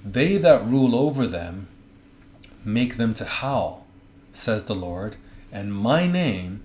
They 0.05 0.37
that 0.39 0.67
rule 0.67 0.97
over 0.97 1.27
them 1.27 1.69
make 2.65 2.97
them 2.97 3.15
to 3.15 3.25
howl, 3.25 3.87
says 4.33 4.65
the 4.65 4.75
Lord, 4.75 5.17
and 5.53 5.73
my 5.73 6.07
name 6.07 6.63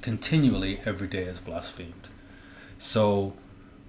continually 0.00 0.80
every 0.84 1.06
day 1.06 1.24
is 1.24 1.38
blasphemed. 1.40 2.08
So, 2.78 3.34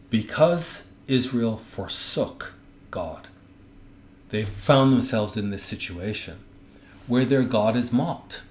because 0.10 0.88
Israel 1.08 1.58
forsook 1.58 2.54
God, 2.92 3.28
they 4.30 4.44
found 4.44 4.94
themselves 4.94 5.38
in 5.38 5.50
this 5.50 5.64
situation 5.64 6.40
where 7.08 7.26
their 7.26 7.44
God 7.44 7.76
is 7.76 7.92
mocked. 7.92 8.44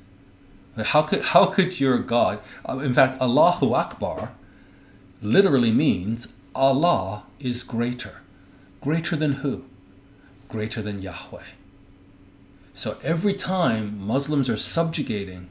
How 0.77 1.03
could, 1.03 1.23
how 1.23 1.47
could 1.47 1.79
your 1.81 1.99
God, 1.99 2.41
uh, 2.67 2.79
in 2.79 2.95
fact, 2.95 3.21
Allahu 3.21 3.75
Akbar 3.75 4.33
literally 5.21 5.71
means 5.71 6.33
Allah 6.55 7.25
is 7.39 7.63
greater. 7.63 8.23
Greater 8.81 9.17
than 9.17 9.35
who? 9.35 9.65
Greater 10.49 10.83
than 10.83 11.03
Yahweh. 11.03 11.43
So 12.75 12.99
every 13.03 13.35
time 13.35 13.99
Muslims 14.01 14.49
are 14.49 14.57
subjugating 14.57 15.49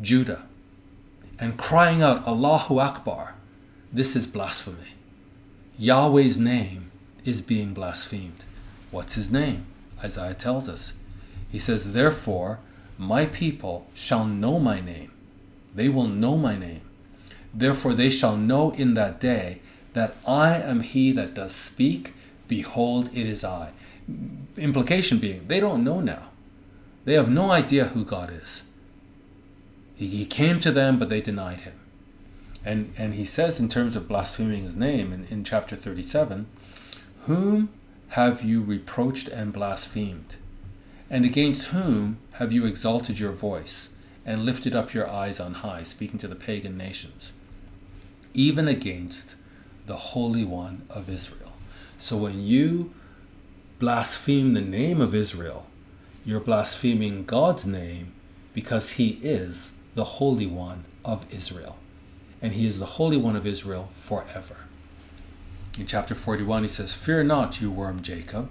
Judah 0.00 0.42
and 1.38 1.58
crying 1.58 2.02
out 2.02 2.26
Allahu 2.26 2.78
Akbar, 2.78 3.34
this 3.92 4.16
is 4.16 4.26
blasphemy. 4.26 4.94
Yahweh's 5.78 6.38
name 6.38 6.90
is 7.24 7.42
being 7.42 7.74
blasphemed. 7.74 8.44
What's 8.90 9.14
his 9.14 9.30
name? 9.30 9.66
Isaiah 10.02 10.34
tells 10.34 10.68
us 10.68 10.94
he 11.50 11.58
says, 11.58 11.92
Therefore, 11.92 12.58
my 12.98 13.26
people 13.26 13.88
shall 13.94 14.24
know 14.24 14.58
my 14.58 14.80
name. 14.80 15.12
They 15.74 15.88
will 15.88 16.08
know 16.08 16.36
my 16.36 16.56
name. 16.56 16.82
Therefore, 17.52 17.94
they 17.94 18.10
shall 18.10 18.36
know 18.36 18.72
in 18.72 18.94
that 18.94 19.20
day 19.20 19.60
that 19.92 20.16
I 20.26 20.56
am 20.56 20.80
he 20.80 21.12
that 21.12 21.34
does 21.34 21.54
speak. 21.54 22.14
Behold, 22.48 23.08
it 23.12 23.26
is 23.26 23.44
I. 23.44 23.72
Implication 24.56 25.18
being, 25.18 25.46
they 25.48 25.60
don't 25.60 25.84
know 25.84 26.00
now. 26.00 26.28
They 27.04 27.14
have 27.14 27.30
no 27.30 27.50
idea 27.50 27.86
who 27.86 28.04
God 28.04 28.32
is. 28.32 28.64
He, 29.94 30.08
he 30.08 30.26
came 30.26 30.60
to 30.60 30.70
them, 30.70 30.98
but 30.98 31.08
they 31.08 31.20
denied 31.20 31.62
him. 31.62 31.74
And, 32.64 32.92
and 32.98 33.14
he 33.14 33.24
says, 33.24 33.60
in 33.60 33.68
terms 33.68 33.96
of 33.96 34.08
blaspheming 34.08 34.64
his 34.64 34.76
name 34.76 35.12
in, 35.12 35.26
in 35.30 35.44
chapter 35.44 35.76
37, 35.76 36.46
Whom 37.22 37.68
have 38.08 38.42
you 38.42 38.62
reproached 38.62 39.28
and 39.28 39.52
blasphemed? 39.52 40.36
And 41.08 41.24
against 41.24 41.68
whom 41.68 42.18
have 42.38 42.52
you 42.52 42.66
exalted 42.66 43.18
your 43.18 43.32
voice 43.32 43.88
and 44.26 44.44
lifted 44.44 44.76
up 44.76 44.92
your 44.92 45.08
eyes 45.08 45.40
on 45.40 45.54
high, 45.54 45.82
speaking 45.82 46.18
to 46.18 46.28
the 46.28 46.34
pagan 46.34 46.76
nations? 46.76 47.32
Even 48.34 48.68
against 48.68 49.36
the 49.86 49.96
Holy 49.96 50.44
One 50.44 50.86
of 50.90 51.08
Israel. 51.08 51.52
So 51.98 52.18
when 52.18 52.42
you 52.42 52.92
blaspheme 53.78 54.52
the 54.52 54.60
name 54.60 55.00
of 55.00 55.14
Israel, 55.14 55.66
you're 56.26 56.40
blaspheming 56.40 57.24
God's 57.24 57.64
name 57.64 58.12
because 58.52 58.92
He 58.92 59.18
is 59.22 59.72
the 59.94 60.04
Holy 60.04 60.46
One 60.46 60.84
of 61.06 61.24
Israel. 61.32 61.78
And 62.42 62.52
He 62.52 62.66
is 62.66 62.78
the 62.78 62.84
Holy 62.84 63.16
One 63.16 63.36
of 63.36 63.46
Israel 63.46 63.88
forever. 63.94 64.56
In 65.78 65.86
chapter 65.86 66.14
41, 66.14 66.64
He 66.64 66.68
says, 66.68 66.92
Fear 66.92 67.24
not, 67.24 67.62
you 67.62 67.70
worm 67.70 68.02
Jacob, 68.02 68.50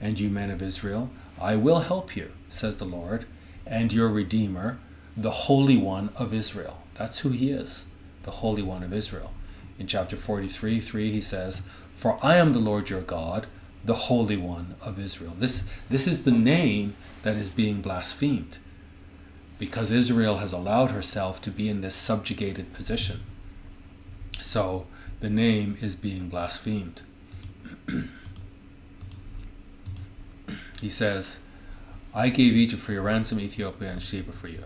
and 0.00 0.18
you 0.18 0.30
men 0.30 0.50
of 0.50 0.62
Israel. 0.62 1.10
I 1.38 1.56
will 1.56 1.80
help 1.80 2.16
you, 2.16 2.32
says 2.58 2.76
the 2.76 2.84
Lord, 2.84 3.26
and 3.66 3.92
your 3.92 4.08
Redeemer, 4.08 4.78
the 5.16 5.30
Holy 5.30 5.76
One 5.76 6.10
of 6.16 6.32
Israel. 6.32 6.82
That's 6.94 7.20
who 7.20 7.30
he 7.30 7.50
is, 7.50 7.86
the 8.22 8.30
Holy 8.30 8.62
One 8.62 8.82
of 8.82 8.92
Israel. 8.92 9.32
In 9.78 9.86
chapter 9.86 10.16
43, 10.16 10.80
3, 10.80 11.12
he 11.12 11.20
says, 11.20 11.62
For 11.94 12.18
I 12.22 12.36
am 12.36 12.52
the 12.52 12.58
Lord 12.58 12.90
your 12.90 13.02
God, 13.02 13.46
the 13.84 13.94
Holy 13.94 14.36
One 14.36 14.74
of 14.80 14.98
Israel. 14.98 15.34
This, 15.38 15.68
this 15.88 16.06
is 16.06 16.24
the 16.24 16.32
name 16.32 16.94
that 17.22 17.36
is 17.36 17.50
being 17.50 17.80
blasphemed 17.80 18.58
because 19.58 19.90
Israel 19.90 20.38
has 20.38 20.52
allowed 20.52 20.92
herself 20.92 21.42
to 21.42 21.50
be 21.50 21.68
in 21.68 21.80
this 21.80 21.94
subjugated 21.94 22.72
position. 22.72 23.20
So 24.40 24.86
the 25.20 25.30
name 25.30 25.76
is 25.80 25.96
being 25.96 26.28
blasphemed. 26.28 27.02
he 30.80 30.88
says, 30.88 31.40
I 32.14 32.30
gave 32.30 32.54
Egypt 32.54 32.82
for 32.82 32.92
your 32.92 33.02
ransom, 33.02 33.38
Ethiopia 33.38 33.90
and 33.90 34.02
Sheba 34.02 34.32
for 34.32 34.48
you. 34.48 34.64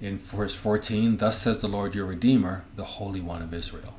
In 0.00 0.18
verse 0.18 0.54
14, 0.54 1.16
thus 1.16 1.38
says 1.38 1.60
the 1.60 1.68
Lord 1.68 1.94
your 1.94 2.04
Redeemer, 2.04 2.64
the 2.74 2.84
Holy 2.84 3.20
One 3.20 3.42
of 3.42 3.54
Israel. 3.54 3.94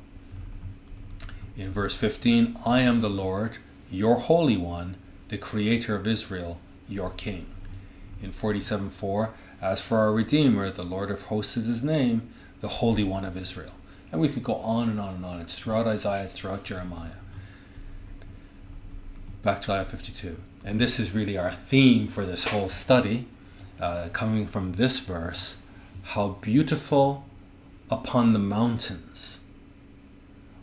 In 1.56 1.72
verse 1.72 1.96
15, 1.96 2.56
I 2.64 2.80
am 2.80 3.00
the 3.00 3.10
Lord, 3.10 3.56
your 3.90 4.16
Holy 4.16 4.56
One, 4.56 4.96
the 5.28 5.38
Creator 5.38 5.96
of 5.96 6.06
Israel, 6.06 6.60
your 6.88 7.10
King. 7.10 7.46
In 8.22 8.30
47 8.30 8.90
4, 8.90 9.34
as 9.60 9.80
for 9.80 9.98
our 9.98 10.12
Redeemer, 10.12 10.70
the 10.70 10.84
Lord 10.84 11.10
of 11.10 11.22
hosts 11.22 11.56
is 11.56 11.66
his 11.66 11.82
name, 11.82 12.30
the 12.60 12.68
Holy 12.68 13.02
One 13.02 13.24
of 13.24 13.36
Israel. 13.36 13.72
And 14.12 14.20
we 14.20 14.28
could 14.28 14.44
go 14.44 14.54
on 14.56 14.88
and 14.88 15.00
on 15.00 15.16
and 15.16 15.24
on. 15.24 15.40
It's 15.40 15.58
throughout 15.58 15.88
Isaiah, 15.88 16.24
it's 16.24 16.34
throughout 16.34 16.64
Jeremiah. 16.64 17.10
Back 19.42 19.60
to 19.62 19.72
Isaiah 19.72 19.84
52. 19.84 20.36
And 20.64 20.80
this 20.80 20.98
is 20.98 21.14
really 21.14 21.38
our 21.38 21.52
theme 21.52 22.08
for 22.08 22.26
this 22.26 22.44
whole 22.44 22.68
study, 22.68 23.26
uh, 23.80 24.08
coming 24.12 24.46
from 24.46 24.72
this 24.72 24.98
verse 24.98 25.58
How 26.02 26.28
beautiful 26.40 27.24
upon 27.90 28.32
the 28.32 28.38
mountains 28.38 29.40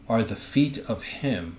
are 0.08 0.24
the 0.24 0.36
feet 0.36 0.78
of 0.90 1.04
him 1.04 1.58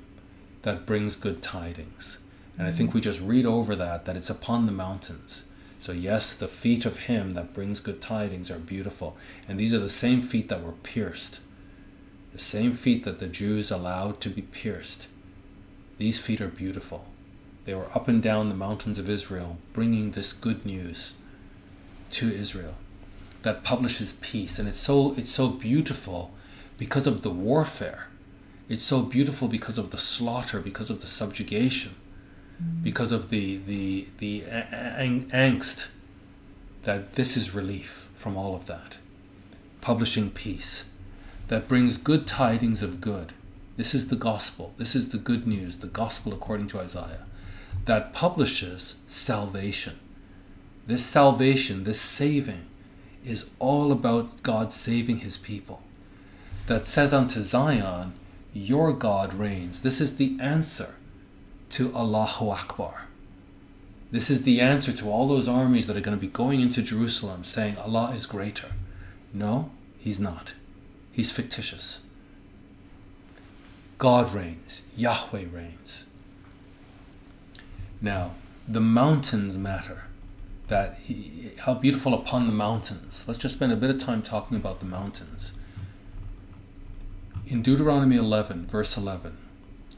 that 0.62 0.86
brings 0.86 1.16
good 1.16 1.42
tidings. 1.42 2.18
And 2.58 2.66
I 2.66 2.72
think 2.72 2.94
we 2.94 3.00
just 3.00 3.20
read 3.20 3.46
over 3.46 3.76
that, 3.76 4.04
that 4.04 4.16
it's 4.16 4.30
upon 4.30 4.66
the 4.66 4.72
mountains. 4.72 5.44
So, 5.80 5.92
yes, 5.92 6.34
the 6.34 6.48
feet 6.48 6.84
of 6.84 7.00
him 7.00 7.34
that 7.34 7.52
brings 7.52 7.80
good 7.80 8.00
tidings 8.00 8.50
are 8.50 8.58
beautiful. 8.58 9.16
And 9.48 9.60
these 9.60 9.74
are 9.74 9.78
the 9.78 9.90
same 9.90 10.22
feet 10.22 10.48
that 10.48 10.62
were 10.62 10.72
pierced, 10.72 11.40
the 12.32 12.38
same 12.38 12.72
feet 12.72 13.04
that 13.04 13.18
the 13.18 13.28
Jews 13.28 13.70
allowed 13.70 14.20
to 14.22 14.30
be 14.30 14.42
pierced. 14.42 15.08
These 15.98 16.20
feet 16.20 16.40
are 16.40 16.48
beautiful. 16.48 17.06
They 17.66 17.74
were 17.74 17.90
up 17.92 18.06
and 18.06 18.22
down 18.22 18.48
the 18.48 18.54
mountains 18.54 18.96
of 19.00 19.10
Israel, 19.10 19.58
bringing 19.72 20.12
this 20.12 20.32
good 20.32 20.64
news 20.64 21.14
to 22.12 22.32
Israel 22.32 22.74
that 23.42 23.64
publishes 23.64 24.12
peace. 24.20 24.60
And 24.60 24.68
it's 24.68 24.78
so, 24.78 25.14
it's 25.16 25.32
so 25.32 25.48
beautiful 25.48 26.32
because 26.78 27.08
of 27.08 27.22
the 27.22 27.30
warfare. 27.30 28.06
It's 28.68 28.84
so 28.84 29.02
beautiful 29.02 29.48
because 29.48 29.78
of 29.78 29.90
the 29.90 29.98
slaughter, 29.98 30.60
because 30.60 30.90
of 30.90 31.00
the 31.00 31.08
subjugation, 31.08 31.96
mm-hmm. 32.62 32.84
because 32.84 33.10
of 33.10 33.30
the, 33.30 33.56
the, 33.56 34.08
the 34.18 34.44
ang- 34.44 35.28
angst 35.30 35.88
that 36.84 37.12
this 37.12 37.36
is 37.36 37.52
relief 37.52 38.08
from 38.14 38.36
all 38.36 38.54
of 38.54 38.66
that. 38.66 38.98
Publishing 39.80 40.30
peace 40.30 40.84
that 41.48 41.66
brings 41.66 41.96
good 41.96 42.28
tidings 42.28 42.80
of 42.80 43.00
good. 43.00 43.32
This 43.76 43.92
is 43.92 44.06
the 44.06 44.16
gospel. 44.16 44.72
This 44.78 44.94
is 44.94 45.08
the 45.08 45.18
good 45.18 45.48
news, 45.48 45.78
the 45.78 45.88
gospel 45.88 46.32
according 46.32 46.68
to 46.68 46.78
Isaiah 46.78 47.25
that 47.84 48.12
publishes 48.12 48.96
salvation. 49.06 49.98
This 50.86 51.04
salvation, 51.04 51.84
this 51.84 52.00
saving, 52.00 52.66
is 53.24 53.50
all 53.58 53.92
about 53.92 54.42
God 54.42 54.72
saving 54.72 55.18
his 55.18 55.36
people. 55.36 55.82
That 56.66 56.86
says 56.86 57.12
unto 57.12 57.42
Zion, 57.42 58.14
Your 58.52 58.92
God 58.92 59.34
reigns. 59.34 59.82
This 59.82 60.00
is 60.00 60.16
the 60.16 60.36
answer 60.40 60.94
to 61.70 61.94
Allahu 61.94 62.50
Akbar. 62.50 63.06
This 64.10 64.30
is 64.30 64.44
the 64.44 64.60
answer 64.60 64.92
to 64.92 65.10
all 65.10 65.26
those 65.28 65.48
armies 65.48 65.86
that 65.86 65.96
are 65.96 66.00
going 66.00 66.16
to 66.16 66.20
be 66.20 66.28
going 66.28 66.60
into 66.60 66.80
Jerusalem 66.82 67.44
saying 67.44 67.76
Allah 67.76 68.12
is 68.14 68.26
greater. 68.26 68.68
No, 69.34 69.70
He's 69.98 70.20
not. 70.20 70.54
He's 71.12 71.32
fictitious. 71.32 72.00
God 73.98 74.32
reigns, 74.32 74.82
Yahweh 74.96 75.44
reigns. 75.52 76.05
Now, 78.00 78.34
the 78.68 78.80
mountains 78.80 79.56
matter. 79.56 80.04
that 80.68 80.98
how 81.60 81.74
beautiful 81.74 82.12
upon 82.12 82.48
the 82.48 82.52
mountains. 82.52 83.24
Let's 83.26 83.38
just 83.38 83.54
spend 83.54 83.72
a 83.72 83.76
bit 83.76 83.90
of 83.90 84.00
time 84.00 84.22
talking 84.22 84.56
about 84.56 84.80
the 84.80 84.86
mountains. 84.86 85.52
In 87.46 87.62
Deuteronomy 87.62 88.16
11, 88.16 88.66
verse 88.66 88.96
11, 88.96 89.36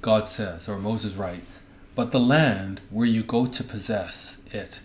God 0.02 0.26
says, 0.26 0.68
or 0.68 0.78
Moses 0.78 1.14
writes, 1.14 1.62
But 1.94 2.12
the 2.12 2.20
land 2.20 2.82
where 2.90 3.06
you 3.06 3.22
go 3.22 3.46
to 3.46 3.64
possess 3.64 4.38
it 4.52 4.80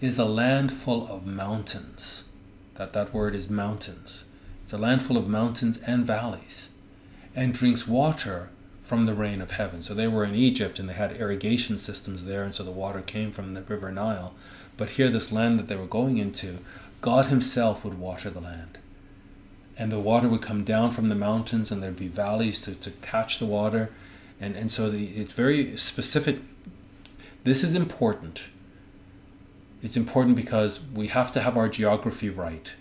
is 0.00 0.18
a 0.18 0.24
land 0.24 0.72
full 0.72 1.06
of 1.08 1.26
mountains. 1.26 2.24
That 2.76 2.94
that 2.94 3.12
word 3.12 3.34
is 3.34 3.50
mountains. 3.50 4.24
It's 4.64 4.72
a 4.72 4.78
land 4.78 5.02
full 5.02 5.18
of 5.18 5.28
mountains 5.28 5.78
and 5.86 6.06
valleys, 6.06 6.70
and 7.34 7.52
drinks 7.52 7.86
water 7.86 8.48
from 8.88 9.04
the 9.04 9.12
rain 9.12 9.42
of 9.42 9.50
heaven. 9.52 9.82
So 9.82 9.92
they 9.92 10.08
were 10.08 10.24
in 10.24 10.34
Egypt 10.34 10.78
and 10.78 10.88
they 10.88 10.94
had 10.94 11.12
irrigation 11.12 11.78
systems 11.78 12.24
there, 12.24 12.42
and 12.42 12.54
so 12.54 12.62
the 12.64 12.70
water 12.70 13.02
came 13.02 13.32
from 13.32 13.52
the 13.52 13.60
river 13.60 13.92
Nile. 13.92 14.34
But 14.78 14.90
here, 14.90 15.10
this 15.10 15.30
land 15.30 15.58
that 15.58 15.68
they 15.68 15.76
were 15.76 15.84
going 15.84 16.16
into, 16.16 16.60
God 17.02 17.26
Himself 17.26 17.84
would 17.84 17.98
water 17.98 18.30
the 18.30 18.40
land. 18.40 18.78
And 19.76 19.92
the 19.92 20.00
water 20.00 20.26
would 20.26 20.40
come 20.40 20.64
down 20.64 20.90
from 20.90 21.10
the 21.10 21.14
mountains 21.14 21.70
and 21.70 21.82
there'd 21.82 21.96
be 21.96 22.08
valleys 22.08 22.62
to, 22.62 22.74
to 22.76 22.90
catch 22.90 23.38
the 23.38 23.46
water. 23.46 23.90
And 24.40 24.56
and 24.56 24.72
so 24.72 24.90
the, 24.90 25.04
it's 25.08 25.34
very 25.34 25.76
specific. 25.76 26.40
This 27.44 27.62
is 27.62 27.74
important. 27.74 28.44
It's 29.82 29.96
important 29.96 30.34
because 30.34 30.80
we 30.94 31.08
have 31.08 31.30
to 31.32 31.40
have 31.40 31.56
our 31.56 31.68
geography 31.68 32.30
right. 32.30 32.72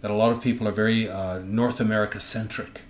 That 0.00 0.10
a 0.10 0.14
lot 0.14 0.32
of 0.32 0.42
people 0.42 0.66
are 0.66 0.72
very 0.72 1.08
uh, 1.08 1.40
north 1.40 1.78
america 1.78 2.20
centric 2.20 2.80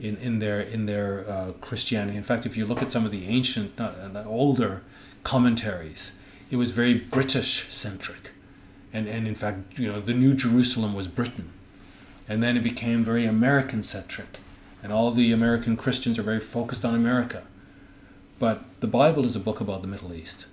in, 0.00 0.16
in 0.16 0.38
their 0.38 0.60
in 0.60 0.86
their 0.86 1.28
uh, 1.28 1.52
christianity 1.60 2.16
in 2.16 2.22
fact 2.22 2.46
if 2.46 2.56
you 2.56 2.66
look 2.66 2.82
at 2.82 2.92
some 2.92 3.04
of 3.04 3.10
the 3.10 3.26
ancient 3.26 3.80
uh, 3.80 4.24
older 4.26 4.82
commentaries 5.24 6.12
it 6.50 6.56
was 6.56 6.70
very 6.70 6.94
british 6.94 7.68
centric 7.72 8.32
and 8.92 9.08
and 9.08 9.26
in 9.26 9.34
fact 9.34 9.78
you 9.78 9.90
know 9.90 10.00
the 10.00 10.14
new 10.14 10.34
jerusalem 10.34 10.94
was 10.94 11.08
britain 11.08 11.50
and 12.28 12.42
then 12.42 12.56
it 12.56 12.62
became 12.62 13.04
very 13.04 13.24
American 13.24 13.82
centric. 13.82 14.38
And 14.82 14.92
all 14.92 15.10
the 15.10 15.32
American 15.32 15.76
Christians 15.76 16.18
are 16.18 16.22
very 16.22 16.40
focused 16.40 16.84
on 16.84 16.94
America. 16.94 17.44
But 18.38 18.64
the 18.80 18.86
Bible 18.86 19.24
is 19.24 19.36
a 19.36 19.40
book 19.40 19.60
about 19.60 19.82
the 19.82 19.88
Middle 19.88 20.12
East. 20.12 20.46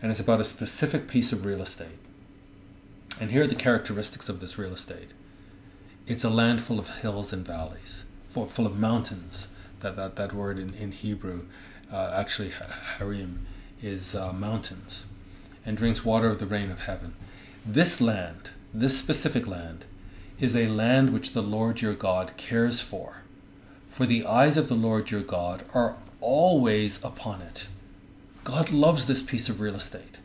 And 0.00 0.10
it's 0.10 0.20
about 0.20 0.40
a 0.40 0.44
specific 0.44 1.08
piece 1.08 1.32
of 1.32 1.44
real 1.44 1.62
estate. 1.62 1.98
And 3.20 3.30
here 3.30 3.42
are 3.42 3.46
the 3.46 3.54
characteristics 3.54 4.28
of 4.28 4.40
this 4.40 4.58
real 4.58 4.72
estate 4.72 5.12
it's 6.04 6.24
a 6.24 6.30
land 6.30 6.60
full 6.60 6.80
of 6.80 6.88
hills 6.96 7.32
and 7.32 7.46
valleys, 7.46 8.06
full, 8.32 8.46
full 8.46 8.66
of 8.66 8.78
mountains. 8.78 9.48
That, 9.80 9.96
that, 9.96 10.16
that 10.16 10.32
word 10.32 10.58
in, 10.58 10.74
in 10.74 10.92
Hebrew, 10.92 11.42
uh, 11.92 12.12
actually, 12.14 12.52
harim, 12.98 13.46
is 13.82 14.14
uh, 14.14 14.32
mountains, 14.32 15.06
and 15.66 15.76
drinks 15.76 16.04
water 16.04 16.28
of 16.28 16.38
the 16.38 16.46
rain 16.46 16.70
of 16.70 16.80
heaven. 16.80 17.14
This 17.66 18.00
land, 18.00 18.50
this 18.72 18.98
specific 18.98 19.46
land, 19.46 19.84
is 20.38 20.56
a 20.56 20.68
land 20.68 21.12
which 21.12 21.32
the 21.32 21.42
Lord 21.42 21.80
your 21.80 21.94
God 21.94 22.36
cares 22.36 22.80
for. 22.80 23.22
For 23.88 24.06
the 24.06 24.24
eyes 24.24 24.56
of 24.56 24.68
the 24.68 24.74
Lord 24.74 25.10
your 25.10 25.20
God 25.20 25.64
are 25.74 25.96
always 26.20 27.04
upon 27.04 27.42
it. 27.42 27.66
God 28.44 28.70
loves 28.70 29.06
this 29.06 29.22
piece 29.22 29.48
of 29.48 29.60
real 29.60 29.74
estate. 29.74 30.18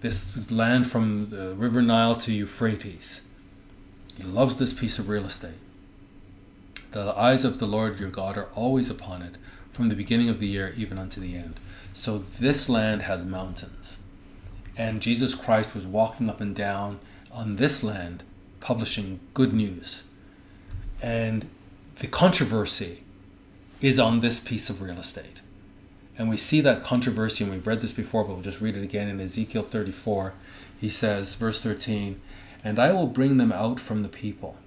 This 0.00 0.50
land 0.50 0.86
from 0.86 1.30
the 1.30 1.54
River 1.54 1.82
Nile 1.82 2.16
to 2.16 2.32
Euphrates. 2.32 3.22
He 4.16 4.24
loves 4.24 4.56
this 4.56 4.72
piece 4.72 4.98
of 4.98 5.08
real 5.08 5.26
estate. 5.26 5.54
The 6.92 7.18
eyes 7.18 7.42
of 7.42 7.58
the 7.58 7.66
Lord 7.66 7.98
your 7.98 8.10
God 8.10 8.36
are 8.36 8.50
always 8.54 8.90
upon 8.90 9.22
it, 9.22 9.36
from 9.72 9.88
the 9.88 9.94
beginning 9.94 10.28
of 10.28 10.40
the 10.40 10.46
year 10.46 10.74
even 10.76 10.98
unto 10.98 11.22
the 11.22 11.34
end. 11.34 11.58
So 11.94 12.18
this 12.18 12.68
land 12.68 13.02
has 13.02 13.24
mountains. 13.24 13.96
And 14.76 15.00
Jesus 15.00 15.34
Christ 15.34 15.74
was 15.74 15.86
walking 15.86 16.28
up 16.28 16.40
and 16.40 16.54
down 16.54 17.00
on 17.32 17.56
this 17.56 17.82
land 17.82 18.22
publishing 18.60 19.20
good 19.32 19.54
news. 19.54 20.02
And 21.00 21.48
the 21.96 22.06
controversy 22.06 23.04
is 23.80 23.98
on 23.98 24.20
this 24.20 24.40
piece 24.40 24.68
of 24.68 24.82
real 24.82 24.98
estate. 24.98 25.40
And 26.18 26.28
we 26.28 26.36
see 26.36 26.60
that 26.60 26.84
controversy, 26.84 27.42
and 27.42 27.52
we've 27.52 27.66
read 27.66 27.80
this 27.80 27.92
before, 27.92 28.24
but 28.24 28.34
we'll 28.34 28.42
just 28.42 28.60
read 28.60 28.76
it 28.76 28.84
again 28.84 29.08
in 29.08 29.18
Ezekiel 29.18 29.62
34. 29.62 30.34
He 30.78 30.90
says, 30.90 31.34
verse 31.36 31.62
13, 31.62 32.20
And 32.62 32.78
I 32.78 32.92
will 32.92 33.06
bring 33.06 33.38
them 33.38 33.50
out 33.50 33.80
from 33.80 34.02
the 34.02 34.10
people 34.10 34.58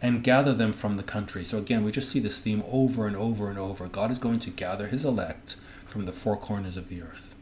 and 0.00 0.22
gather 0.22 0.54
them 0.54 0.72
from 0.72 0.94
the 0.94 1.02
country. 1.02 1.44
So 1.44 1.58
again, 1.58 1.84
we 1.84 1.92
just 1.92 2.10
see 2.10 2.20
this 2.20 2.38
theme 2.38 2.62
over 2.70 3.06
and 3.06 3.16
over 3.16 3.48
and 3.48 3.58
over. 3.58 3.86
God 3.88 4.10
is 4.10 4.18
going 4.18 4.40
to 4.40 4.50
gather 4.50 4.86
his 4.86 5.04
elect 5.04 5.56
from 5.86 6.06
the 6.06 6.12
four 6.12 6.36
corners 6.36 6.76
of 6.76 6.88
the 6.88 7.02
earth 7.02 7.34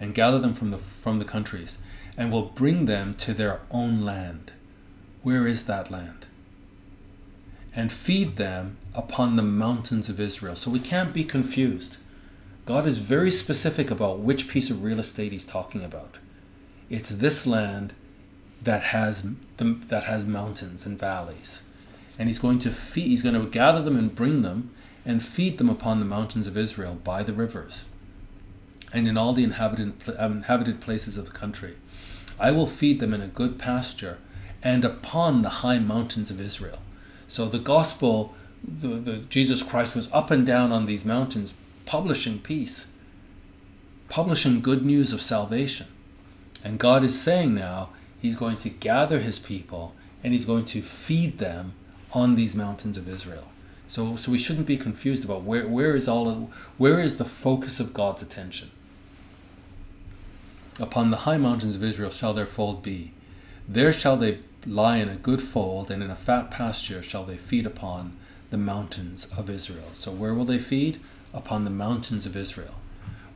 and 0.00 0.14
gather 0.14 0.38
them 0.38 0.54
from 0.54 0.70
the, 0.70 0.78
from 0.78 1.18
the 1.18 1.24
countries 1.24 1.78
and 2.16 2.32
will 2.32 2.46
bring 2.46 2.86
them 2.86 3.14
to 3.16 3.34
their 3.34 3.60
own 3.70 4.02
land 4.02 4.52
where 5.26 5.48
is 5.48 5.64
that 5.64 5.90
land? 5.90 6.24
And 7.74 7.90
feed 7.90 8.36
them 8.36 8.76
upon 8.94 9.34
the 9.34 9.42
mountains 9.42 10.08
of 10.08 10.20
Israel. 10.20 10.54
So 10.54 10.70
we 10.70 10.78
can't 10.78 11.12
be 11.12 11.24
confused. 11.24 11.96
God 12.64 12.86
is 12.86 12.98
very 12.98 13.32
specific 13.32 13.90
about 13.90 14.20
which 14.20 14.46
piece 14.46 14.70
of 14.70 14.84
real 14.84 15.00
estate 15.00 15.32
he's 15.32 15.44
talking 15.44 15.82
about. 15.82 16.18
It's 16.88 17.10
this 17.10 17.44
land 17.44 17.92
that 18.66 18.82
has 18.82 19.22
the, 19.56 19.64
that 19.86 20.04
has 20.04 20.26
mountains 20.26 20.84
and 20.84 20.98
valleys. 20.98 21.62
And 22.18 22.28
he's 22.28 22.40
going 22.40 22.58
to 22.60 22.70
feed 22.70 23.08
he's 23.08 23.22
going 23.22 23.40
to 23.40 23.46
gather 23.48 23.80
them 23.80 23.96
and 23.96 24.14
bring 24.14 24.42
them 24.42 24.70
and 25.04 25.24
feed 25.24 25.58
them 25.58 25.70
upon 25.70 26.00
the 26.00 26.04
mountains 26.06 26.46
of 26.46 26.56
Israel 26.56 26.98
by 27.02 27.22
the 27.22 27.32
rivers 27.32 27.84
and 28.92 29.06
in 29.06 29.16
all 29.16 29.32
the 29.32 29.44
inhabited 29.44 29.94
um, 30.18 30.38
inhabited 30.38 30.80
places 30.80 31.16
of 31.16 31.26
the 31.26 31.30
country. 31.30 31.76
I 32.38 32.50
will 32.50 32.66
feed 32.66 33.00
them 33.00 33.14
in 33.14 33.22
a 33.22 33.28
good 33.28 33.58
pasture 33.58 34.18
and 34.62 34.84
upon 34.84 35.42
the 35.42 35.60
high 35.62 35.78
mountains 35.78 36.30
of 36.30 36.40
Israel. 36.40 36.80
So 37.28 37.46
the 37.46 37.58
gospel, 37.58 38.34
the, 38.62 38.88
the 38.88 39.16
Jesus 39.18 39.62
Christ 39.62 39.94
was 39.94 40.10
up 40.12 40.30
and 40.30 40.44
down 40.44 40.72
on 40.72 40.86
these 40.86 41.04
mountains, 41.04 41.54
publishing 41.86 42.40
peace, 42.40 42.88
publishing 44.08 44.60
good 44.60 44.84
news 44.84 45.12
of 45.12 45.22
salvation. 45.22 45.86
And 46.64 46.80
God 46.80 47.04
is 47.04 47.20
saying 47.20 47.54
now 47.54 47.90
He's 48.26 48.36
going 48.36 48.56
to 48.56 48.68
gather 48.68 49.20
His 49.20 49.38
people 49.38 49.94
and 50.22 50.32
He's 50.32 50.44
going 50.44 50.64
to 50.66 50.82
feed 50.82 51.38
them 51.38 51.74
on 52.12 52.34
these 52.34 52.56
mountains 52.56 52.96
of 52.96 53.08
Israel. 53.08 53.48
So, 53.88 54.16
so 54.16 54.32
we 54.32 54.38
shouldn't 54.38 54.66
be 54.66 54.76
confused 54.76 55.24
about 55.24 55.42
where, 55.42 55.66
where 55.66 55.94
is 55.94 56.08
all 56.08 56.28
of, 56.28 56.54
where 56.76 56.98
is 57.00 57.18
the 57.18 57.24
focus 57.24 57.78
of 57.78 57.94
God's 57.94 58.22
attention. 58.22 58.70
Upon 60.80 61.10
the 61.10 61.18
high 61.18 61.36
mountains 61.36 61.76
of 61.76 61.84
Israel 61.84 62.10
shall 62.10 62.34
their 62.34 62.46
fold 62.46 62.82
be. 62.82 63.12
There 63.68 63.92
shall 63.92 64.16
they 64.16 64.40
lie 64.66 64.96
in 64.96 65.08
a 65.08 65.16
good 65.16 65.40
fold, 65.40 65.90
and 65.90 66.02
in 66.02 66.10
a 66.10 66.16
fat 66.16 66.50
pasture 66.50 67.02
shall 67.02 67.24
they 67.24 67.36
feed 67.36 67.64
upon 67.64 68.16
the 68.50 68.58
mountains 68.58 69.28
of 69.36 69.48
Israel. 69.48 69.90
So, 69.94 70.10
where 70.10 70.34
will 70.34 70.44
they 70.44 70.58
feed? 70.58 71.00
Upon 71.32 71.64
the 71.64 71.70
mountains 71.70 72.26
of 72.26 72.36
Israel. 72.36 72.74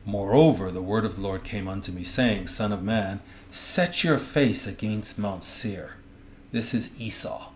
Moreover, 0.05 0.71
the 0.71 0.81
word 0.81 1.05
of 1.05 1.15
the 1.15 1.21
Lord 1.21 1.43
came 1.43 1.67
unto 1.67 1.91
me, 1.91 2.03
saying, 2.03 2.47
Son 2.47 2.71
of 2.71 2.83
man, 2.83 3.19
set 3.51 4.01
your 4.01 4.17
face 4.17 4.65
against 4.65 5.19
Mount 5.19 5.43
Seir. 5.43 5.95
This 6.53 6.73
is 6.73 6.99
Esau. 6.99 7.49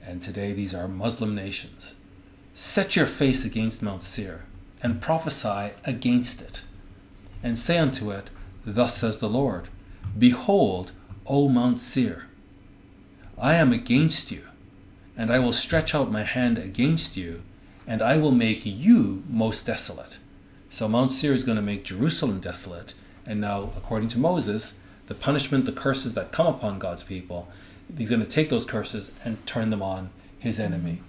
And 0.00 0.22
today 0.22 0.52
these 0.52 0.72
are 0.72 0.86
Muslim 0.86 1.34
nations. 1.34 1.96
Set 2.54 2.94
your 2.94 3.06
face 3.06 3.44
against 3.44 3.82
Mount 3.82 4.04
Seir, 4.04 4.44
and 4.82 5.02
prophesy 5.02 5.72
against 5.84 6.40
it. 6.40 6.62
And 7.42 7.58
say 7.58 7.76
unto 7.76 8.12
it, 8.12 8.30
Thus 8.64 8.96
says 8.96 9.18
the 9.18 9.28
Lord 9.28 9.68
Behold, 10.16 10.92
O 11.26 11.48
Mount 11.48 11.80
Seir, 11.80 12.26
I 13.36 13.54
am 13.54 13.72
against 13.72 14.30
you, 14.30 14.44
and 15.16 15.32
I 15.32 15.40
will 15.40 15.52
stretch 15.52 15.92
out 15.92 16.10
my 16.10 16.22
hand 16.22 16.56
against 16.56 17.16
you, 17.16 17.42
and 17.84 18.00
I 18.00 18.16
will 18.16 18.32
make 18.32 18.64
you 18.64 19.24
most 19.28 19.66
desolate. 19.66 20.18
So 20.70 20.88
Mount 20.88 21.10
Seir 21.10 21.34
is 21.34 21.42
going 21.42 21.56
to 21.56 21.62
make 21.62 21.84
Jerusalem 21.84 22.38
desolate. 22.38 22.94
And 23.26 23.40
now, 23.40 23.72
according 23.76 24.08
to 24.10 24.18
Moses, 24.18 24.74
the 25.06 25.14
punishment, 25.14 25.64
the 25.64 25.72
curses 25.72 26.14
that 26.14 26.32
come 26.32 26.46
upon 26.46 26.78
God's 26.78 27.04
people, 27.04 27.48
he's 27.96 28.10
going 28.10 28.22
to 28.22 28.28
take 28.28 28.48
those 28.48 28.64
curses 28.64 29.12
and 29.24 29.44
turn 29.46 29.70
them 29.70 29.82
on 29.82 30.10
his 30.38 30.58
enemy. 30.58 31.00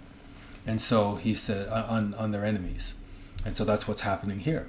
And 0.65 0.81
so 0.81 1.15
he 1.15 1.33
said, 1.33 1.69
on, 1.69 2.13
on 2.15 2.31
their 2.31 2.45
enemies. 2.45 2.95
And 3.45 3.55
so 3.55 3.63
that's 3.63 3.87
what's 3.87 4.01
happening 4.01 4.39
here. 4.39 4.67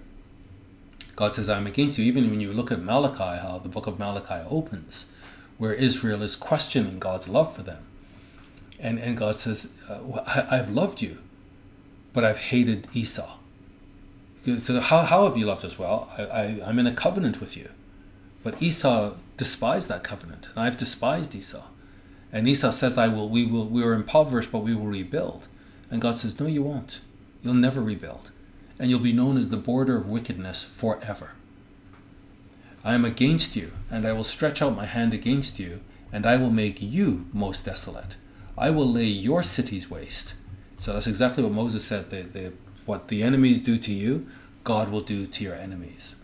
God 1.17 1.35
says, 1.35 1.49
I'm 1.49 1.67
against 1.67 1.99
you. 1.99 2.05
Even 2.05 2.31
when 2.31 2.41
you 2.41 2.53
look 2.53 2.71
at 2.71 2.81
Malachi, 2.81 3.41
how 3.41 3.59
the 3.59 3.69
book 3.69 3.89
of 3.89 3.99
Malachi 3.99 4.47
opens, 4.49 5.07
where 5.59 5.73
Israel 5.73 6.23
is 6.23 6.37
questioning 6.37 7.01
God's 7.01 7.29
love 7.29 7.55
for 7.55 7.63
them. 7.63 7.85
And, 8.79 9.01
and 9.01 9.17
God 9.17 9.35
says, 9.35 9.71
uh, 9.89 10.23
I've 10.49 10.71
loved 10.71 11.03
you, 11.03 11.19
but 12.13 12.25
I've 12.25 12.39
hated 12.39 12.87
Esau. 12.95 13.35
So 14.63 14.79
how, 14.79 15.03
how 15.03 15.27
have 15.27 15.37
you 15.37 15.47
loved 15.47 15.65
us? 15.65 15.77
Well, 15.77 16.09
I, 16.17 16.23
I, 16.23 16.61
I'm 16.65 16.79
in 16.79 16.87
a 16.87 16.95
covenant 16.95 17.41
with 17.41 17.57
you. 17.57 17.69
But 18.43 18.63
Esau 18.63 19.15
despised 19.37 19.89
that 19.89 20.05
covenant, 20.05 20.49
and 20.55 20.65
I've 20.65 20.77
despised 20.77 21.35
Esau. 21.35 21.67
And 22.33 22.47
Esau 22.47 22.71
says, 22.71 22.99
"I 22.99 23.09
will. 23.09 23.29
We 23.29 23.47
will. 23.47 23.67
We 23.67 23.83
are 23.83 23.95
impoverished, 23.95 24.53
but 24.53 24.65
we 24.65 24.75
will 24.75 24.87
rebuild." 24.87 25.49
And 25.91 26.01
God 26.01 26.17
says, 26.17 26.39
"No, 26.39 26.47
you 26.47 26.63
won't. 26.63 27.01
You'll 27.43 27.55
never 27.55 27.81
rebuild, 27.81 28.31
and 28.79 28.91
you'll 28.91 29.01
be 29.01 29.13
known 29.13 29.37
as 29.37 29.49
the 29.49 29.57
border 29.57 29.97
of 29.97 30.09
wickedness 30.09 30.63
forever." 30.63 31.31
I 32.85 32.95
am 32.95 33.05
against 33.05 33.57
you, 33.57 33.73
and 33.91 34.07
I 34.07 34.13
will 34.13 34.25
stretch 34.25 34.63
out 34.63 34.77
my 34.77 34.87
hand 34.87 35.13
against 35.13 35.59
you, 35.59 35.81
and 36.13 36.25
I 36.25 36.37
will 36.37 36.51
make 36.51 36.81
you 36.81 37.27
most 37.33 37.65
desolate. 37.65 38.17
I 38.57 38.71
will 38.71 38.91
lay 38.91 39.07
your 39.07 39.43
cities 39.43 39.91
waste. 39.91 40.35
So 40.79 40.93
that's 40.93 41.07
exactly 41.07 41.43
what 41.43 41.53
Moses 41.53 41.85
said. 41.85 42.11
The, 42.11 42.23
the, 42.23 42.53
what 42.87 43.09
the 43.09 43.23
enemies 43.23 43.61
do 43.61 43.79
to 43.79 43.93
you, 43.93 44.27
God 44.65 44.91
will 44.91 45.01
do 45.01 45.27
to 45.27 45.45
your 45.45 45.55
enemies. 45.55 46.17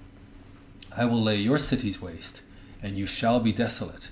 I 0.97 1.05
will 1.07 1.21
lay 1.21 1.37
your 1.37 1.59
cities 1.59 2.01
waste, 2.01 2.43
and 2.83 2.97
you 2.97 3.07
shall 3.07 3.41
be 3.41 3.53
desolate, 3.53 4.11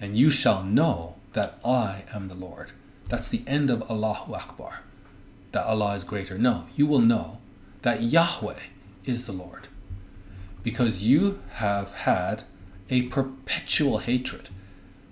and 0.00 0.16
you 0.16 0.30
shall 0.30 0.62
know 0.62 1.16
that 1.34 1.58
I 1.64 2.04
am 2.14 2.28
the 2.28 2.34
Lord. 2.34 2.72
That's 3.08 3.28
the 3.28 3.42
end 3.46 3.70
of 3.70 3.82
Allahu 3.90 4.34
Akbar, 4.34 4.80
that 5.52 5.66
Allah 5.66 5.94
is 5.94 6.04
greater. 6.04 6.38
No, 6.38 6.64
you 6.74 6.86
will 6.86 7.00
know 7.00 7.38
that 7.82 8.02
Yahweh 8.02 8.60
is 9.04 9.26
the 9.26 9.32
Lord, 9.32 9.68
because 10.62 11.02
you 11.02 11.40
have 11.54 11.92
had 11.92 12.44
a 12.88 13.02
perpetual 13.08 13.98
hatred. 13.98 14.48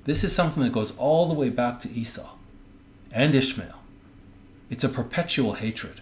This 0.04 0.24
is 0.24 0.34
something 0.34 0.62
that 0.62 0.72
goes 0.72 0.96
all 0.96 1.28
the 1.28 1.34
way 1.34 1.50
back 1.50 1.78
to 1.80 1.90
Esau 1.90 2.36
and 3.10 3.34
Ishmael. 3.34 3.80
It's 4.70 4.84
a 4.84 4.88
perpetual 4.88 5.54
hatred, 5.54 6.00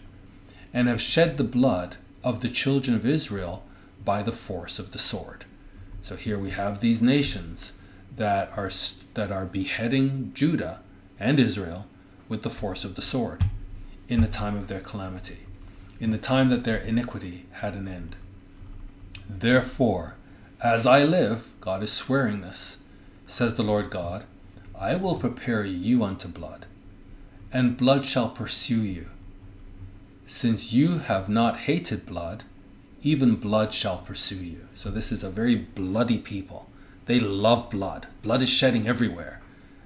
and 0.72 0.86
have 0.86 1.00
shed 1.00 1.36
the 1.36 1.44
blood 1.44 1.96
of 2.22 2.40
the 2.40 2.48
children 2.48 2.96
of 2.96 3.04
Israel 3.04 3.64
by 4.04 4.22
the 4.22 4.32
force 4.32 4.78
of 4.78 4.92
the 4.92 4.98
sword. 4.98 5.44
So 6.02 6.16
here 6.16 6.38
we 6.38 6.50
have 6.50 6.80
these 6.80 7.02
nations 7.02 7.74
that 8.16 8.50
are 8.56 8.70
that 9.14 9.30
are 9.30 9.46
beheading 9.46 10.32
Judah 10.34 10.80
and 11.18 11.38
Israel 11.38 11.86
with 12.28 12.42
the 12.42 12.50
force 12.50 12.84
of 12.84 12.94
the 12.94 13.02
sword 13.02 13.44
in 14.08 14.20
the 14.20 14.28
time 14.28 14.56
of 14.56 14.66
their 14.66 14.80
calamity, 14.80 15.40
in 16.00 16.10
the 16.10 16.18
time 16.18 16.48
that 16.48 16.64
their 16.64 16.78
iniquity 16.78 17.46
had 17.52 17.74
an 17.74 17.86
end. 17.86 18.16
Therefore, 19.28 20.14
as 20.62 20.86
I 20.86 21.04
live, 21.04 21.52
God 21.60 21.82
is 21.82 21.92
swearing 21.92 22.40
this, 22.40 22.78
says 23.26 23.54
the 23.54 23.62
Lord 23.62 23.90
God, 23.90 24.24
I 24.74 24.96
will 24.96 25.16
prepare 25.16 25.64
you 25.64 26.02
unto 26.02 26.28
blood, 26.28 26.66
and 27.52 27.76
blood 27.76 28.04
shall 28.04 28.30
pursue 28.30 28.82
you. 28.82 29.06
Since 30.26 30.72
you 30.72 30.98
have 30.98 31.28
not 31.28 31.58
hated 31.58 32.06
blood, 32.06 32.44
even 33.02 33.36
blood 33.36 33.72
shall 33.72 33.98
pursue 33.98 34.44
you. 34.44 34.68
So 34.74 34.90
this 34.90 35.10
is 35.10 35.22
a 35.22 35.30
very 35.30 35.56
bloody 35.56 36.18
people. 36.18 36.68
They 37.06 37.20
love 37.20 37.70
blood. 37.70 38.06
Blood 38.22 38.42
is 38.42 38.48
shedding 38.48 38.86
everywhere. 38.86 39.40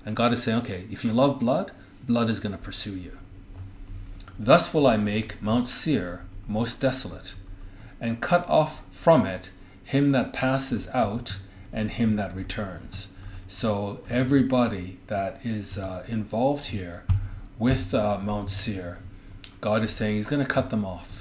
And 0.04 0.16
God 0.16 0.32
is 0.32 0.42
saying, 0.42 0.58
okay, 0.58 0.84
if 0.90 1.04
you 1.04 1.12
love 1.12 1.40
blood, 1.40 1.72
blood 2.06 2.28
is 2.28 2.40
going 2.40 2.52
to 2.52 2.58
pursue 2.58 2.96
you. 2.96 3.18
Thus 4.38 4.74
will 4.74 4.86
I 4.86 4.96
make 4.96 5.40
Mount 5.40 5.68
Seir 5.68 6.24
most 6.48 6.80
desolate, 6.80 7.34
and 8.00 8.20
cut 8.20 8.48
off 8.48 8.84
from 8.90 9.26
it 9.26 9.50
him 9.84 10.12
that 10.12 10.32
passes 10.32 10.88
out 10.90 11.38
and 11.72 11.92
him 11.92 12.14
that 12.14 12.34
returns. 12.34 13.08
So 13.48 14.00
everybody 14.08 14.98
that 15.06 15.40
is 15.44 15.78
uh, 15.78 16.04
involved 16.08 16.66
here 16.66 17.04
with 17.58 17.94
uh, 17.94 18.18
Mount 18.18 18.50
Seir, 18.50 18.98
God 19.60 19.84
is 19.84 19.92
saying 19.92 20.16
He's 20.16 20.26
going 20.26 20.44
to 20.44 20.48
cut 20.48 20.70
them 20.70 20.84
off. 20.84 21.13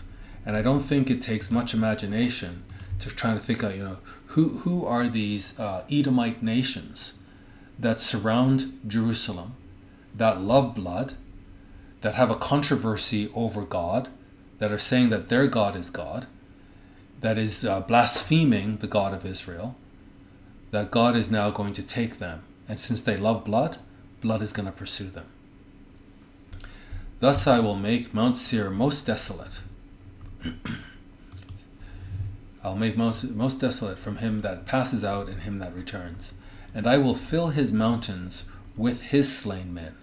And 0.45 0.55
I 0.55 0.61
don't 0.61 0.81
think 0.81 1.09
it 1.09 1.21
takes 1.21 1.51
much 1.51 1.73
imagination 1.73 2.63
to 2.99 3.09
try 3.09 3.33
to 3.33 3.39
think 3.39 3.63
out, 3.63 3.75
you 3.75 3.83
know, 3.83 3.97
who, 4.27 4.59
who 4.59 4.85
are 4.85 5.07
these 5.07 5.59
uh, 5.59 5.83
Edomite 5.91 6.41
nations 6.41 7.13
that 7.79 8.01
surround 8.01 8.79
Jerusalem, 8.87 9.55
that 10.15 10.41
love 10.41 10.75
blood, 10.75 11.13
that 12.01 12.15
have 12.15 12.31
a 12.31 12.35
controversy 12.35 13.29
over 13.33 13.63
God, 13.63 14.09
that 14.59 14.71
are 14.71 14.79
saying 14.79 15.09
that 15.09 15.29
their 15.29 15.47
God 15.47 15.75
is 15.75 15.89
God, 15.89 16.27
that 17.21 17.37
is 17.37 17.63
uh, 17.63 17.79
blaspheming 17.81 18.77
the 18.77 18.87
God 18.87 19.13
of 19.13 19.25
Israel, 19.25 19.75
that 20.71 20.91
God 20.91 21.15
is 21.15 21.31
now 21.31 21.49
going 21.51 21.73
to 21.73 21.83
take 21.83 22.19
them. 22.19 22.43
And 22.67 22.79
since 22.79 23.01
they 23.01 23.17
love 23.17 23.45
blood, 23.45 23.77
blood 24.21 24.41
is 24.41 24.53
going 24.53 24.65
to 24.65 24.71
pursue 24.71 25.09
them. 25.09 25.25
Thus 27.19 27.47
I 27.47 27.59
will 27.59 27.75
make 27.75 28.13
Mount 28.13 28.35
Seir 28.35 28.69
most 28.69 29.05
desolate. 29.05 29.61
I'll 32.63 32.75
make 32.75 32.95
most, 32.95 33.29
most 33.31 33.59
desolate 33.59 33.99
from 33.99 34.17
him 34.17 34.41
that 34.41 34.65
passes 34.65 35.03
out 35.03 35.27
and 35.27 35.41
him 35.41 35.59
that 35.59 35.75
returns. 35.75 36.33
And 36.73 36.87
I 36.87 36.97
will 36.97 37.15
fill 37.15 37.49
his 37.49 37.73
mountains 37.73 38.45
with 38.75 39.03
his 39.03 39.35
slain 39.35 39.73
men. 39.73 39.95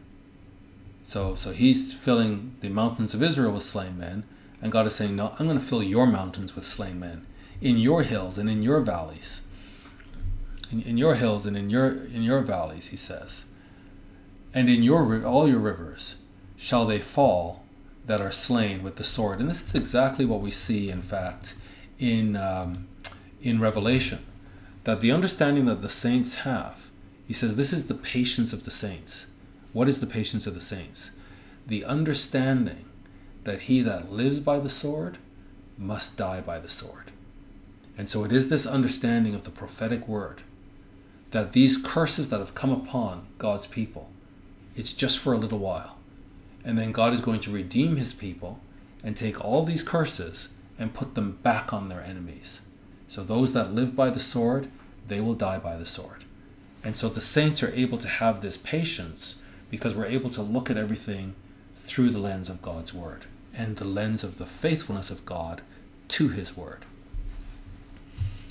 So, 1.05 1.34
so 1.34 1.53
he's 1.53 1.93
filling 1.93 2.57
the 2.61 2.68
mountains 2.68 3.14
of 3.14 3.22
Israel 3.22 3.53
with 3.53 3.64
slain 3.64 3.99
men, 3.99 4.24
and 4.62 4.70
God 4.70 4.86
is 4.86 4.95
saying, 4.95 5.16
No, 5.16 5.34
I'm 5.38 5.47
going 5.47 5.59
to 5.59 5.64
fill 5.64 5.82
your 5.82 6.07
mountains 6.07 6.55
with 6.55 6.66
slain 6.66 7.01
men, 7.01 7.26
in 7.61 7.78
your 7.78 8.03
hills 8.03 8.38
and 8.38 8.49
in 8.49 8.62
your 8.62 8.80
valleys. 8.80 9.43
In, 10.70 10.82
in 10.82 10.97
your 10.97 11.16
hills 11.16 11.47
and 11.47 11.57
in 11.57 11.68
your 11.68 11.88
in 11.88 12.22
your 12.22 12.43
valleys, 12.43 12.88
he 12.88 12.97
says. 12.97 13.47
And 14.55 14.68
in 14.68 14.82
your 14.82 15.24
all 15.24 15.49
your 15.49 15.59
rivers 15.59 16.16
shall 16.57 16.86
they 16.86 17.01
fall 17.01 17.64
that 18.07 18.20
are 18.20 18.32
slain 18.32 18.82
with 18.82 18.96
the 18.96 19.05
sword. 19.05 19.40
And 19.40 19.48
this 19.48 19.62
is 19.62 19.74
exactly 19.74 20.24
what 20.24 20.40
we 20.40 20.51
see, 20.51 20.90
in 20.90 21.03
fact, 21.03 21.57
in, 21.98 22.36
um, 22.36 22.88
in 23.42 23.61
Revelation, 23.61 24.24
that 24.84 25.01
the 25.01 25.12
understanding 25.12 25.66
that 25.66 25.82
the 25.82 25.88
saints 25.88 26.36
have, 26.36 26.90
he 27.26 27.34
says, 27.34 27.57
this 27.57 27.72
is 27.72 27.86
the 27.86 27.94
patience 27.94 28.53
of 28.53 28.64
the 28.64 28.70
saints. 28.70 29.30
What 29.72 29.88
is 29.88 30.01
the 30.01 30.07
patience 30.07 30.46
of 30.46 30.55
the 30.55 30.61
saints? 30.61 31.12
The 31.66 31.84
understanding 31.84 32.86
that 33.44 33.62
he 33.62 33.82
that 33.82 34.11
lives 34.11 34.40
by 34.40 34.59
the 34.59 34.68
sword 34.68 35.18
must 35.78 36.16
die 36.16 36.40
by 36.40 36.59
the 36.59 36.68
sword. 36.68 37.12
And 37.96 38.09
so 38.09 38.24
it 38.24 38.32
is 38.32 38.48
this 38.48 38.66
understanding 38.66 39.34
of 39.34 39.44
the 39.44 39.51
prophetic 39.51 40.09
word 40.09 40.42
that 41.30 41.53
these 41.53 41.76
curses 41.76 42.28
that 42.30 42.40
have 42.40 42.55
come 42.55 42.72
upon 42.72 43.26
God's 43.38 43.66
people, 43.66 44.11
it's 44.74 44.94
just 44.94 45.18
for 45.18 45.32
a 45.32 45.38
little 45.38 45.59
while. 45.59 45.96
And 46.64 46.78
then 46.78 46.92
God 46.92 47.12
is 47.14 47.20
going 47.20 47.40
to 47.40 47.50
redeem 47.50 47.96
his 47.96 48.12
people 48.12 48.61
and 49.02 49.16
take 49.16 49.42
all 49.42 49.64
these 49.64 49.82
curses 49.82 50.48
and 50.78 50.94
put 50.94 51.14
them 51.14 51.38
back 51.42 51.72
on 51.72 51.88
their 51.88 52.02
enemies. 52.02 52.62
So 53.08 53.24
those 53.24 53.52
that 53.54 53.74
live 53.74 53.96
by 53.96 54.11
the 54.11 54.20
sword, 54.20 54.68
they 55.08 55.20
will 55.20 55.34
die 55.34 55.58
by 55.58 55.76
the 55.76 55.86
sword. 55.86 56.24
And 56.84 56.96
so 56.96 57.08
the 57.08 57.20
saints 57.20 57.62
are 57.62 57.74
able 57.74 57.98
to 57.98 58.08
have 58.08 58.40
this 58.40 58.56
patience 58.56 59.42
because 59.68 59.94
we're 59.94 60.06
able 60.06 60.30
to 60.30 60.42
look 60.42 60.70
at 60.70 60.76
everything 60.76 61.34
through 61.74 62.11
the 62.11 62.18
lens 62.18 62.48
of 62.48 62.62
God's 62.62 62.94
word 62.94 63.24
and 63.54 63.76
the 63.76 63.84
lens 63.84 64.22
of 64.24 64.38
the 64.38 64.46
faithfulness 64.46 65.11
of 65.11 65.26
God 65.26 65.62
to 66.08 66.28
his 66.28 66.56
word. 66.56 66.84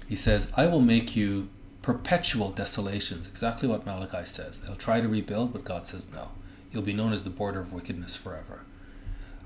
He 0.07 0.15
says, 0.15 0.51
I 0.55 0.65
will 0.67 0.81
make 0.81 1.15
you 1.15 1.49
perpetual 1.81 2.51
desolations. 2.51 3.27
Exactly 3.27 3.67
what 3.67 3.85
Malachi 3.85 4.25
says. 4.25 4.59
They'll 4.59 4.75
try 4.75 5.01
to 5.01 5.07
rebuild, 5.07 5.53
but 5.53 5.63
God 5.63 5.87
says 5.87 6.07
no. 6.11 6.29
You'll 6.71 6.83
be 6.83 6.93
known 6.93 7.13
as 7.13 7.23
the 7.23 7.29
border 7.29 7.59
of 7.59 7.73
wickedness 7.73 8.15
forever. 8.15 8.61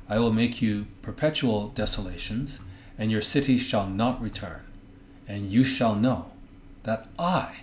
I 0.10 0.20
will 0.20 0.34
make 0.34 0.62
you 0.62 0.88
perpetual 1.02 1.70
desolations, 1.70 2.60
and 2.98 3.12
your 3.12 3.22
cities 3.22 3.62
shall 3.62 3.88
not 3.88 4.22
return, 4.22 4.62
and 5.28 5.52
you 5.52 5.64
shall 5.64 5.96
know 5.96 6.32
that 6.84 7.08
I 7.18 7.62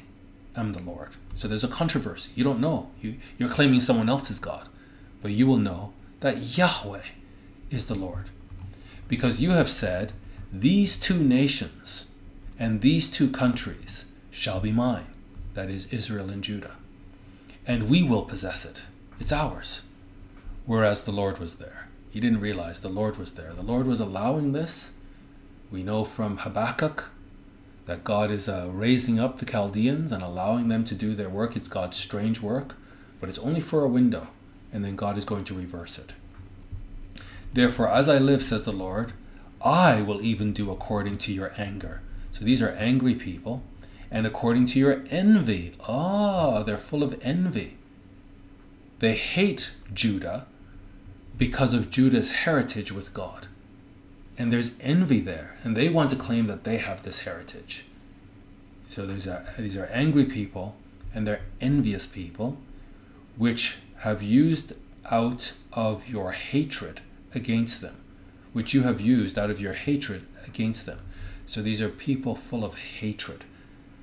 am 0.57 0.73
the 0.73 0.83
Lord. 0.83 1.11
So 1.37 1.47
there's 1.47 1.65
a 1.65 1.69
controversy. 1.69 2.31
You 2.35 2.45
don't 2.45 2.61
know. 2.61 2.91
You, 3.01 3.17
you're 3.39 3.49
claiming 3.49 3.81
someone 3.81 4.09
else 4.09 4.31
is 4.31 4.39
God, 4.39 4.69
but 5.23 5.33
you 5.33 5.47
will 5.47 5.59
know 5.59 5.93
that 6.21 6.59
Yahweh 6.59 7.03
is 7.71 7.87
the 7.87 7.95
Lord. 7.95 8.31
Because 9.09 9.43
you 9.43 9.51
have 9.51 9.71
said, 9.71 10.13
These 10.53 10.99
two 10.99 11.23
nations 11.23 12.07
and 12.59 12.81
these 12.81 13.11
two 13.11 13.31
countries 13.31 14.05
shall 14.31 14.61
be 14.61 14.73
mine, 14.73 15.07
that 15.55 15.71
is, 15.71 15.87
Israel 15.87 16.29
and 16.31 16.45
Judah, 16.45 16.77
and 17.67 17.89
we 17.89 18.03
will 18.03 18.23
possess 18.23 18.65
it. 18.65 18.83
It's 19.21 19.33
ours. 19.33 19.83
Whereas 20.67 21.05
the 21.05 21.13
Lord 21.13 21.39
was 21.39 21.57
there. 21.57 21.89
He 22.11 22.19
didn't 22.19 22.41
realize 22.41 22.81
the 22.81 22.89
Lord 22.89 23.17
was 23.17 23.33
there. 23.35 23.53
The 23.53 23.63
Lord 23.63 23.87
was 23.87 24.01
allowing 24.01 24.53
this 24.53 24.95
we 25.71 25.85
know 25.85 26.05
from 26.05 26.39
Habakkuk 26.39 27.11
that 27.87 28.03
God 28.03 28.31
is 28.31 28.49
uh, 28.49 28.69
raising 28.73 29.21
up 29.21 29.39
the 29.39 29.47
Chaldeans 29.47 30.11
and 30.11 30.23
allowing 30.23 30.69
them 30.69 30.85
to 30.85 30.95
do 30.95 31.15
their 31.15 31.29
work. 31.29 31.55
It's 31.57 31.69
God's 31.69 31.97
strange 31.97 32.41
work, 32.41 32.77
but 33.21 33.29
it's 33.29 33.39
only 33.39 33.61
for 33.61 33.85
a 33.85 33.89
window, 33.89 34.29
and 34.73 34.85
then 34.85 34.97
God 34.97 35.17
is 35.17 35.25
going 35.25 35.45
to 35.45 35.55
reverse 35.55 35.99
it. 35.99 36.15
Therefore, 37.53 37.89
as 37.89 38.09
I 38.09 38.19
live, 38.19 38.43
says 38.43 38.65
the 38.65 38.73
Lord, 38.73 39.13
I 39.63 40.03
will 40.03 40.21
even 40.23 40.53
do 40.53 40.71
according 40.71 41.19
to 41.19 41.33
your 41.33 41.53
anger. 41.57 42.01
So 42.33 42.45
these 42.45 42.63
are 42.63 42.71
angry 42.71 43.15
people, 43.15 43.63
and 44.11 44.27
according 44.27 44.67
to 44.67 44.79
your 44.79 45.05
envy. 45.09 45.75
Ah, 45.87 46.63
they're 46.63 46.79
full 46.79 47.03
of 47.03 47.19
envy. 47.23 47.77
They 49.01 49.15
hate 49.15 49.73
Judah 49.93 50.47
because 51.37 51.75
of 51.75 51.91
Judah's 51.91 52.33
heritage 52.33 52.93
with 52.93 53.13
God 53.13 53.49
and 54.41 54.51
there's 54.51 54.73
envy 54.81 55.21
there, 55.21 55.59
and 55.63 55.77
they 55.77 55.91
want 55.91 56.09
to 56.09 56.17
claim 56.17 56.47
that 56.47 56.65
they 56.65 56.79
have 56.79 57.03
this 57.03 57.21
heritage. 57.21 57.85
So 58.87 59.05
these 59.05 59.29
are 59.29 59.45
these 59.59 59.77
are 59.77 59.85
angry 59.93 60.25
people, 60.25 60.77
and 61.15 61.27
they're 61.27 61.43
envious 61.61 62.07
people, 62.07 62.57
which 63.37 63.77
have 63.99 64.23
used 64.23 64.73
out 65.11 65.53
of 65.75 66.09
your 66.09 66.33
hatred 66.33 67.03
against 67.35 67.83
them, 67.83 67.97
which 68.55 68.73
you 68.73 68.83
have 68.85 68.99
used 68.99 69.39
out 69.39 69.51
of 69.51 69.61
your 69.61 69.75
hatred 69.75 70.25
against 70.47 70.87
them. 70.87 71.01
So 71.47 71.61
these 71.61 71.83
are 71.83 71.91
people 71.91 72.35
full 72.35 72.65
of 72.65 72.77
hatred. 72.77 73.45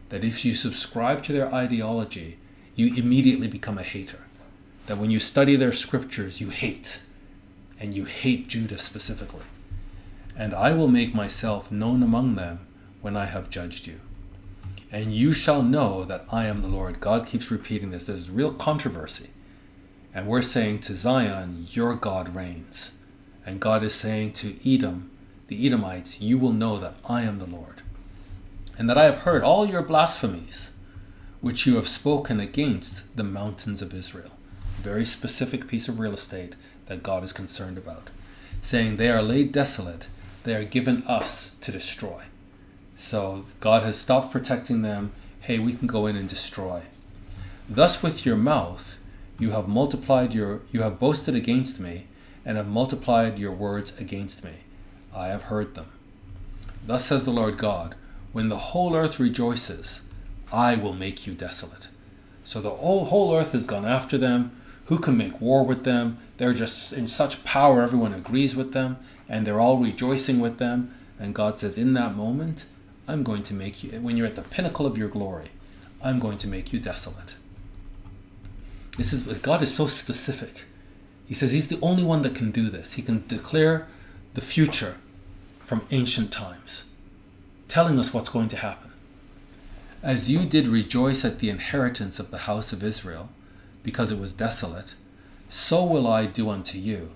that 0.09 0.23
if 0.23 0.45
you 0.45 0.53
subscribe 0.53 1.21
to 1.23 1.33
their 1.33 1.53
ideology, 1.53 2.37
you 2.75 2.95
immediately 2.95 3.47
become 3.47 3.77
a 3.77 3.83
hater. 3.83 4.19
That 4.87 4.97
when 4.97 5.11
you 5.11 5.19
study 5.19 5.55
their 5.55 5.73
scriptures, 5.73 6.41
you 6.41 6.49
hate. 6.49 7.03
And 7.79 7.93
you 7.93 8.05
hate 8.05 8.47
Judah 8.47 8.77
specifically. 8.77 9.45
And 10.35 10.53
I 10.53 10.73
will 10.73 10.87
make 10.87 11.13
myself 11.13 11.71
known 11.71 12.01
among 12.01 12.35
them 12.35 12.65
when 13.01 13.15
I 13.15 13.25
have 13.25 13.49
judged 13.49 13.85
you. 13.87 13.99
And 14.91 15.13
you 15.13 15.33
shall 15.33 15.61
know 15.61 16.05
that 16.05 16.25
I 16.31 16.45
am 16.45 16.61
the 16.61 16.67
Lord. 16.67 17.01
God 17.01 17.27
keeps 17.27 17.51
repeating 17.51 17.91
this. 17.91 18.05
There's 18.05 18.29
real 18.29 18.53
controversy. 18.53 19.29
And 20.13 20.25
we're 20.25 20.41
saying 20.41 20.79
to 20.81 20.95
Zion, 20.95 21.67
Your 21.71 21.95
God 21.95 22.33
reigns. 22.33 22.93
And 23.45 23.59
God 23.59 23.83
is 23.83 23.93
saying 23.93 24.33
to 24.33 24.55
Edom, 24.65 25.11
the 25.47 25.65
Edomites, 25.65 26.21
You 26.21 26.37
will 26.37 26.53
know 26.53 26.79
that 26.79 26.95
I 27.05 27.23
am 27.23 27.39
the 27.39 27.45
Lord. 27.45 27.81
And 28.77 28.89
that 28.89 28.97
I 28.97 29.03
have 29.05 29.19
heard 29.19 29.43
all 29.43 29.65
your 29.65 29.81
blasphemies, 29.81 30.71
which 31.41 31.65
you 31.65 31.75
have 31.75 31.87
spoken 31.87 32.39
against 32.39 33.15
the 33.17 33.23
mountains 33.23 33.81
of 33.81 33.93
Israel. 33.93 34.36
Very 34.79 35.05
specific 35.05 35.67
piece 35.67 35.87
of 35.87 35.99
real 35.99 36.13
estate 36.13 36.55
that 36.85 37.03
God 37.03 37.23
is 37.23 37.33
concerned 37.33 37.77
about. 37.77 38.09
Saying, 38.61 38.97
They 38.97 39.09
are 39.09 39.21
laid 39.21 39.51
desolate, 39.51 40.07
they 40.43 40.55
are 40.55 40.63
given 40.63 41.03
us 41.03 41.55
to 41.61 41.71
destroy. 41.71 42.23
So 42.95 43.45
God 43.59 43.83
has 43.83 43.97
stopped 43.97 44.31
protecting 44.31 44.81
them. 44.81 45.11
Hey, 45.41 45.59
we 45.59 45.73
can 45.73 45.87
go 45.87 46.07
in 46.07 46.15
and 46.15 46.27
destroy. 46.27 46.83
Thus 47.69 48.01
with 48.01 48.25
your 48.25 48.37
mouth 48.37 48.97
you 49.39 49.51
have 49.51 49.67
multiplied 49.67 50.33
your 50.33 50.61
you 50.71 50.81
have 50.81 50.99
boasted 50.99 51.35
against 51.35 51.79
me 51.79 52.07
and 52.45 52.57
have 52.57 52.67
multiplied 52.67 53.37
your 53.37 53.51
words 53.51 53.97
against 53.99 54.43
me. 54.43 54.53
I 55.13 55.27
have 55.27 55.43
heard 55.43 55.75
them. 55.75 55.87
Thus 56.85 57.05
says 57.05 57.25
the 57.25 57.31
Lord 57.31 57.57
God, 57.57 57.95
when 58.31 58.49
the 58.49 58.57
whole 58.57 58.95
earth 58.95 59.19
rejoices, 59.19 60.01
I 60.51 60.75
will 60.75 60.93
make 60.93 61.27
you 61.27 61.33
desolate. 61.33 61.87
So 62.45 62.61
the 62.61 62.69
whole, 62.69 63.05
whole 63.05 63.35
earth 63.35 63.51
has 63.51 63.65
gone 63.65 63.85
after 63.85 64.17
them. 64.17 64.56
Who 64.87 64.99
can 64.99 65.17
make 65.17 65.39
war 65.41 65.63
with 65.63 65.83
them? 65.83 66.17
They're 66.37 66.53
just 66.53 66.93
in 66.93 67.07
such 67.07 67.43
power, 67.43 67.81
everyone 67.81 68.13
agrees 68.13 68.55
with 68.55 68.73
them, 68.73 68.97
and 69.27 69.45
they're 69.45 69.59
all 69.59 69.77
rejoicing 69.77 70.39
with 70.39 70.57
them. 70.57 70.93
And 71.19 71.35
God 71.35 71.57
says, 71.57 71.77
In 71.77 71.93
that 71.93 72.15
moment, 72.15 72.65
I'm 73.07 73.23
going 73.23 73.43
to 73.43 73.53
make 73.53 73.83
you, 73.83 73.91
when 73.99 74.15
you're 74.15 74.27
at 74.27 74.35
the 74.35 74.41
pinnacle 74.41 74.85
of 74.85 74.97
your 74.97 75.09
glory, 75.09 75.49
I'm 76.01 76.19
going 76.19 76.37
to 76.39 76.47
make 76.47 76.71
you 76.71 76.79
desolate. 76.79 77.35
This 78.97 79.13
is 79.13 79.23
God 79.39 79.61
is 79.61 79.73
so 79.73 79.87
specific. 79.87 80.65
He 81.27 81.33
says 81.33 81.51
He's 81.51 81.67
the 81.67 81.79
only 81.81 82.03
one 82.03 82.21
that 82.21 82.35
can 82.35 82.51
do 82.51 82.69
this. 82.69 82.93
He 82.93 83.01
can 83.01 83.27
declare 83.27 83.87
the 84.35 84.41
future 84.41 84.97
from 85.59 85.85
ancient 85.91 86.31
times, 86.31 86.85
telling 87.67 87.99
us 87.99 88.13
what's 88.13 88.29
going 88.29 88.47
to 88.49 88.57
happen. 88.57 88.91
As 90.01 90.31
you 90.31 90.45
did 90.45 90.67
rejoice 90.67 91.25
at 91.25 91.39
the 91.39 91.49
inheritance 91.49 92.19
of 92.19 92.31
the 92.31 92.39
house 92.39 92.71
of 92.71 92.83
Israel, 92.83 93.29
because 93.87 94.11
it 94.11 94.19
was 94.19 94.33
desolate, 94.33 94.95
so 95.47 95.81
will 95.81 96.07
I 96.07 96.25
do 96.25 96.49
unto 96.49 96.77
you. 96.77 97.11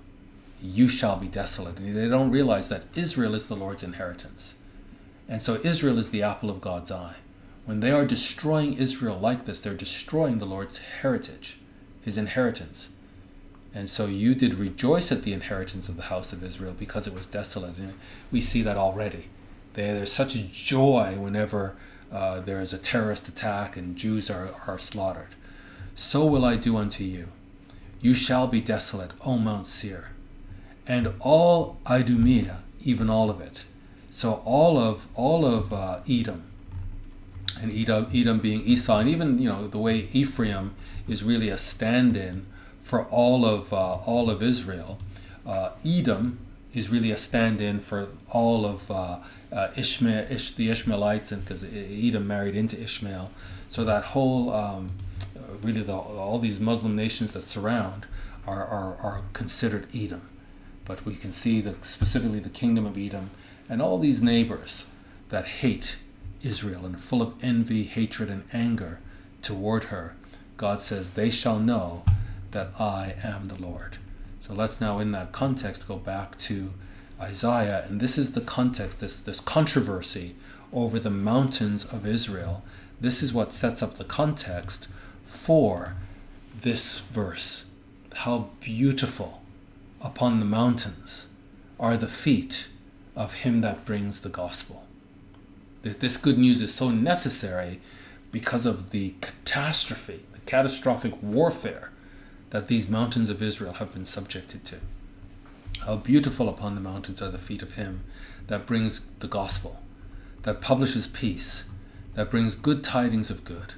You 0.63 0.87
shall 0.87 1.17
be 1.17 1.27
desolate. 1.27 1.77
And 1.77 1.97
they 1.97 2.07
don't 2.07 2.31
realize 2.31 2.69
that 2.69 2.85
Israel 2.95 3.35
is 3.35 3.47
the 3.47 3.57
Lord's 3.57 3.83
inheritance. 3.83 4.55
And 5.27 5.43
so 5.43 5.59
Israel 5.65 5.97
is 5.97 6.11
the 6.11 6.23
apple 6.23 6.49
of 6.49 6.61
God's 6.61 6.89
eye. 6.89 7.15
When 7.65 7.81
they 7.81 7.91
are 7.91 8.05
destroying 8.05 8.75
Israel 8.75 9.19
like 9.19 9.45
this, 9.45 9.59
they're 9.59 9.73
destroying 9.73 10.39
the 10.39 10.45
Lord's 10.45 10.77
heritage, 10.77 11.59
his 12.03 12.17
inheritance. 12.17 12.87
And 13.75 13.89
so 13.89 14.05
you 14.05 14.33
did 14.33 14.53
rejoice 14.53 15.11
at 15.11 15.23
the 15.23 15.33
inheritance 15.33 15.89
of 15.89 15.97
the 15.97 16.03
house 16.03 16.31
of 16.31 16.41
Israel 16.41 16.73
because 16.79 17.05
it 17.05 17.13
was 17.13 17.25
desolate. 17.25 17.75
And 17.79 17.95
we 18.31 18.39
see 18.39 18.61
that 18.61 18.77
already. 18.77 19.25
There's 19.73 20.09
such 20.09 20.37
joy 20.53 21.17
whenever 21.19 21.75
uh, 22.09 22.39
there 22.39 22.61
is 22.61 22.71
a 22.71 22.77
terrorist 22.77 23.27
attack 23.27 23.75
and 23.75 23.97
Jews 23.97 24.31
are, 24.31 24.55
are 24.65 24.79
slaughtered. 24.79 25.35
So 25.95 26.25
will 26.25 26.45
I 26.45 26.55
do 26.55 26.77
unto 26.77 27.03
you. 27.03 27.27
You 28.01 28.13
shall 28.13 28.47
be 28.47 28.61
desolate, 28.61 29.11
O 29.25 29.37
Mount 29.37 29.67
Seir, 29.67 30.09
and 30.87 31.13
all 31.19 31.77
Idumea, 31.85 32.59
even 32.83 33.09
all 33.09 33.29
of 33.29 33.39
it. 33.39 33.65
So 34.09 34.41
all 34.43 34.77
of 34.77 35.07
all 35.15 35.45
of 35.45 35.71
uh, 35.71 35.99
Edom, 36.09 36.43
and 37.61 37.71
Edom, 37.71 38.07
Edom 38.13 38.39
being 38.39 38.61
Esau, 38.61 38.99
and 38.99 39.09
even 39.09 39.39
you 39.39 39.47
know 39.47 39.67
the 39.67 39.77
way 39.77 40.09
Ephraim 40.11 40.73
is 41.07 41.23
really 41.23 41.49
a 41.49 41.57
stand-in 41.57 42.45
for 42.81 43.05
all 43.05 43.45
of 43.45 43.71
uh, 43.71 43.93
all 44.05 44.29
of 44.29 44.41
Israel. 44.41 44.97
Uh, 45.45 45.71
Edom 45.85 46.39
is 46.73 46.89
really 46.89 47.11
a 47.11 47.17
stand-in 47.17 47.79
for 47.79 48.09
all 48.29 48.65
of 48.65 48.89
uh, 48.89 49.19
uh, 49.51 49.67
Ishmael, 49.75 50.27
Ish, 50.31 50.55
the 50.55 50.69
Ishmaelites, 50.69 51.31
and 51.31 51.43
because 51.43 51.63
Edom 51.63 52.27
married 52.27 52.55
into 52.55 52.81
Ishmael, 52.81 53.31
so 53.69 53.83
that 53.85 54.05
whole 54.05 54.51
um, 54.51 54.87
really 55.61 55.83
the, 55.83 55.93
all 55.93 56.39
these 56.39 56.59
Muslim 56.59 56.95
nations 56.95 57.33
that 57.33 57.43
surround 57.43 58.05
are, 58.47 58.65
are, 58.65 58.95
are 58.97 59.21
considered 59.33 59.87
Edom. 59.93 60.27
But 60.85 61.05
we 61.05 61.15
can 61.15 61.31
see 61.31 61.63
specifically 61.81 62.39
the 62.39 62.49
kingdom 62.49 62.85
of 62.85 62.97
Edom 62.97 63.29
and 63.69 63.81
all 63.81 63.99
these 63.99 64.21
neighbors 64.21 64.87
that 65.29 65.45
hate 65.45 65.97
Israel 66.43 66.85
and 66.85 66.99
full 66.99 67.21
of 67.21 67.35
envy, 67.41 67.83
hatred, 67.83 68.29
and 68.29 68.43
anger 68.51 68.99
toward 69.41 69.85
her, 69.85 70.15
God 70.57 70.81
says, 70.81 71.11
they 71.11 71.29
shall 71.29 71.59
know 71.59 72.03
that 72.51 72.69
I 72.79 73.15
am 73.23 73.45
the 73.45 73.61
Lord. 73.61 73.97
So 74.39 74.53
let's 74.53 74.81
now, 74.81 74.99
in 74.99 75.11
that 75.11 75.31
context, 75.31 75.87
go 75.87 75.95
back 75.97 76.37
to 76.39 76.73
Isaiah. 77.19 77.85
And 77.87 77.99
this 77.99 78.17
is 78.17 78.33
the 78.33 78.41
context, 78.41 78.99
this, 78.99 79.19
this 79.19 79.39
controversy 79.39 80.35
over 80.73 80.99
the 80.99 81.09
mountains 81.09 81.85
of 81.85 82.05
Israel. 82.05 82.63
This 82.99 83.23
is 83.23 83.33
what 83.33 83.53
sets 83.53 83.81
up 83.81 83.95
the 83.95 84.03
context 84.03 84.87
for 85.41 85.95
this 86.61 86.99
verse. 86.99 87.65
How 88.13 88.49
beautiful 88.59 89.41
upon 89.99 90.39
the 90.39 90.45
mountains 90.45 91.29
are 91.79 91.97
the 91.97 92.07
feet 92.07 92.67
of 93.15 93.33
him 93.41 93.61
that 93.61 93.83
brings 93.83 94.21
the 94.21 94.29
gospel. 94.29 94.85
This 95.81 96.17
good 96.17 96.37
news 96.37 96.61
is 96.61 96.71
so 96.71 96.91
necessary 96.91 97.81
because 98.31 98.67
of 98.67 98.91
the 98.91 99.15
catastrophe, 99.19 100.19
the 100.31 100.39
catastrophic 100.41 101.13
warfare 101.23 101.89
that 102.51 102.67
these 102.67 102.87
mountains 102.87 103.31
of 103.31 103.41
Israel 103.41 103.73
have 103.73 103.93
been 103.93 104.05
subjected 104.05 104.63
to. 104.65 104.75
How 105.87 105.95
beautiful 105.95 106.49
upon 106.49 106.75
the 106.75 106.81
mountains 106.81 107.19
are 107.19 107.31
the 107.31 107.39
feet 107.39 107.63
of 107.63 107.73
him 107.73 108.03
that 108.45 108.67
brings 108.67 109.07
the 109.19 109.27
gospel, 109.27 109.81
that 110.43 110.61
publishes 110.61 111.07
peace, 111.07 111.65
that 112.13 112.29
brings 112.29 112.53
good 112.53 112.83
tidings 112.83 113.31
of 113.31 113.43
good, 113.43 113.73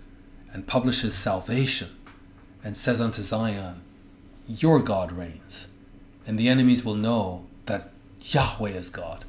and 0.54 0.68
publishes 0.68 1.16
salvation, 1.16 1.90
and 2.64 2.78
says 2.78 3.02
unto 3.02 3.22
Zion, 3.24 3.82
Your 4.48 4.80
God 4.80 5.12
reigns, 5.12 5.68
and 6.26 6.40
the 6.40 6.48
enemies 6.48 6.86
will 6.86 6.96
know 6.96 7.46
that 7.66 7.92
Yahweh 8.22 8.70
is 8.70 8.90
God. 8.90 9.26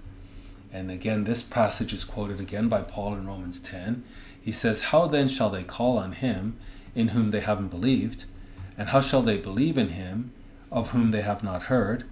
And 0.72 0.90
again, 0.90 1.24
this 1.24 1.42
passage 1.42 1.92
is 1.92 2.04
quoted 2.04 2.40
again 2.40 2.68
by 2.68 2.82
Paul 2.82 3.14
in 3.14 3.26
Romans 3.26 3.60
10. 3.60 4.04
He 4.40 4.52
says, 4.52 4.86
How 4.86 5.06
then 5.06 5.28
shall 5.28 5.48
they 5.48 5.62
call 5.62 5.98
on 5.98 6.12
him 6.12 6.56
in 6.94 7.08
whom 7.08 7.30
they 7.30 7.40
haven't 7.40 7.68
believed? 7.68 8.24
And 8.76 8.88
how 8.88 9.00
shall 9.00 9.22
they 9.22 9.38
believe 9.38 9.78
in 9.78 9.90
him 9.90 10.32
of 10.70 10.90
whom 10.90 11.10
they 11.12 11.22
have 11.22 11.42
not 11.42 11.64
heard? 11.64 12.04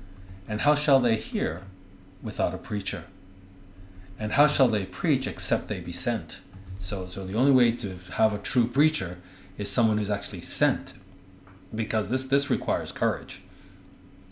And 0.49 0.63
how 0.63 0.75
shall 0.75 1.01
they 1.01 1.17
hear 1.17 1.63
without 2.23 2.55
a 2.55 2.59
preacher? 2.59 3.05
And 4.19 4.33
how 4.33 4.47
shall 4.47 4.69
they 4.69 4.87
preach 4.87 5.27
except 5.27 5.69
they 5.69 5.81
be 5.81 5.93
sent? 5.93 6.41
So, 6.83 7.07
so 7.07 7.25
the 7.25 7.37
only 7.37 7.53
way 7.53 7.71
to 7.77 8.01
have 8.15 8.35
a 8.35 8.39
true 8.39 8.67
preacher 8.67 9.19
is 9.57 9.71
someone 9.71 9.99
who's 9.99 10.11
actually 10.11 10.41
sent, 10.41 10.95
because 11.73 12.09
this 12.09 12.25
this 12.25 12.51
requires 12.51 12.91
courage. 12.91 13.43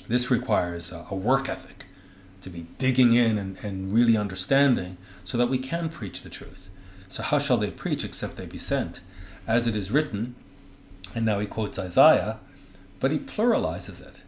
This 0.09 0.33
requires 0.33 0.91
a, 0.91 1.07
a 1.11 1.15
work 1.15 1.49
ethic 1.49 1.85
to 2.43 2.51
be 2.51 2.67
digging 2.79 3.15
in 3.15 3.39
and, 3.39 3.57
and 3.63 3.93
really 3.93 4.17
understanding 4.17 4.97
so 5.23 5.39
that 5.39 5.49
we 5.49 5.59
can 5.59 5.89
preach 5.89 6.23
the 6.23 6.29
truth. 6.29 6.71
So, 7.09 7.23
how 7.23 7.39
shall 7.39 7.57
they 7.57 7.71
preach 7.71 8.05
except 8.05 8.35
they 8.35 8.47
be 8.47 8.59
sent? 8.59 9.01
As 9.47 9.69
it 9.69 9.77
is 9.77 9.93
written, 9.93 10.35
and 11.15 11.25
now 11.25 11.39
he 11.39 11.47
quotes 11.47 11.79
Isaiah, 11.79 12.41
but 12.99 13.13
he 13.13 13.19
pluralizes 13.19 14.05
it. 14.05 14.23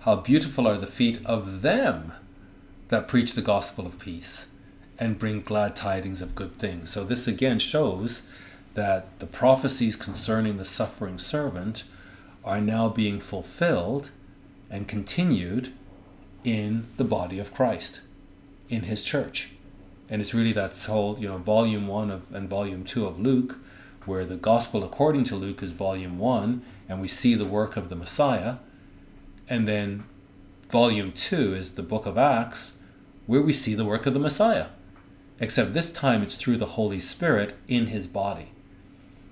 How 0.00 0.16
beautiful 0.16 0.66
are 0.66 0.78
the 0.78 0.88
feet 0.88 1.24
of 1.24 1.62
them 1.62 2.12
that 2.88 3.06
preach 3.06 3.34
the 3.34 3.42
gospel 3.42 3.86
of 3.86 4.00
peace 4.00 4.48
and 4.98 5.18
bring 5.18 5.42
glad 5.42 5.76
tidings 5.76 6.20
of 6.20 6.34
good 6.34 6.58
things. 6.58 6.90
So, 6.90 7.04
this 7.04 7.28
again 7.28 7.58
shows 7.58 8.22
that 8.74 9.18
the 9.18 9.26
prophecies 9.26 9.96
concerning 9.96 10.56
the 10.56 10.64
suffering 10.64 11.18
servant 11.18 11.84
are 12.44 12.60
now 12.60 12.88
being 12.88 13.20
fulfilled 13.20 14.10
and 14.70 14.86
continued 14.86 15.72
in 16.44 16.86
the 16.96 17.04
body 17.04 17.38
of 17.38 17.52
Christ, 17.52 18.00
in 18.68 18.82
his 18.82 19.02
church. 19.02 19.50
And 20.08 20.22
it's 20.22 20.34
really 20.34 20.52
that 20.52 20.76
whole, 20.86 21.18
you 21.18 21.28
know, 21.28 21.38
volume 21.38 21.86
one 21.86 22.10
of 22.10 22.32
and 22.32 22.48
volume 22.48 22.84
two 22.84 23.06
of 23.06 23.18
Luke, 23.18 23.56
where 24.06 24.24
the 24.24 24.36
gospel 24.36 24.82
according 24.84 25.24
to 25.24 25.36
Luke 25.36 25.62
is 25.62 25.72
volume 25.72 26.18
one, 26.18 26.62
and 26.88 27.00
we 27.00 27.08
see 27.08 27.34
the 27.34 27.44
work 27.44 27.76
of 27.76 27.88
the 27.88 27.96
Messiah. 27.96 28.56
And 29.48 29.68
then 29.68 30.04
volume 30.70 31.12
two 31.12 31.54
is 31.54 31.74
the 31.74 31.82
book 31.82 32.06
of 32.06 32.16
Acts, 32.16 32.74
where 33.26 33.42
we 33.42 33.52
see 33.52 33.74
the 33.74 33.84
work 33.84 34.06
of 34.06 34.14
the 34.14 34.20
Messiah. 34.20 34.66
Except 35.40 35.72
this 35.72 35.92
time 35.92 36.22
it's 36.22 36.36
through 36.36 36.56
the 36.56 36.66
Holy 36.66 37.00
Spirit 37.00 37.54
in 37.68 37.86
his 37.86 38.06
body. 38.06 38.48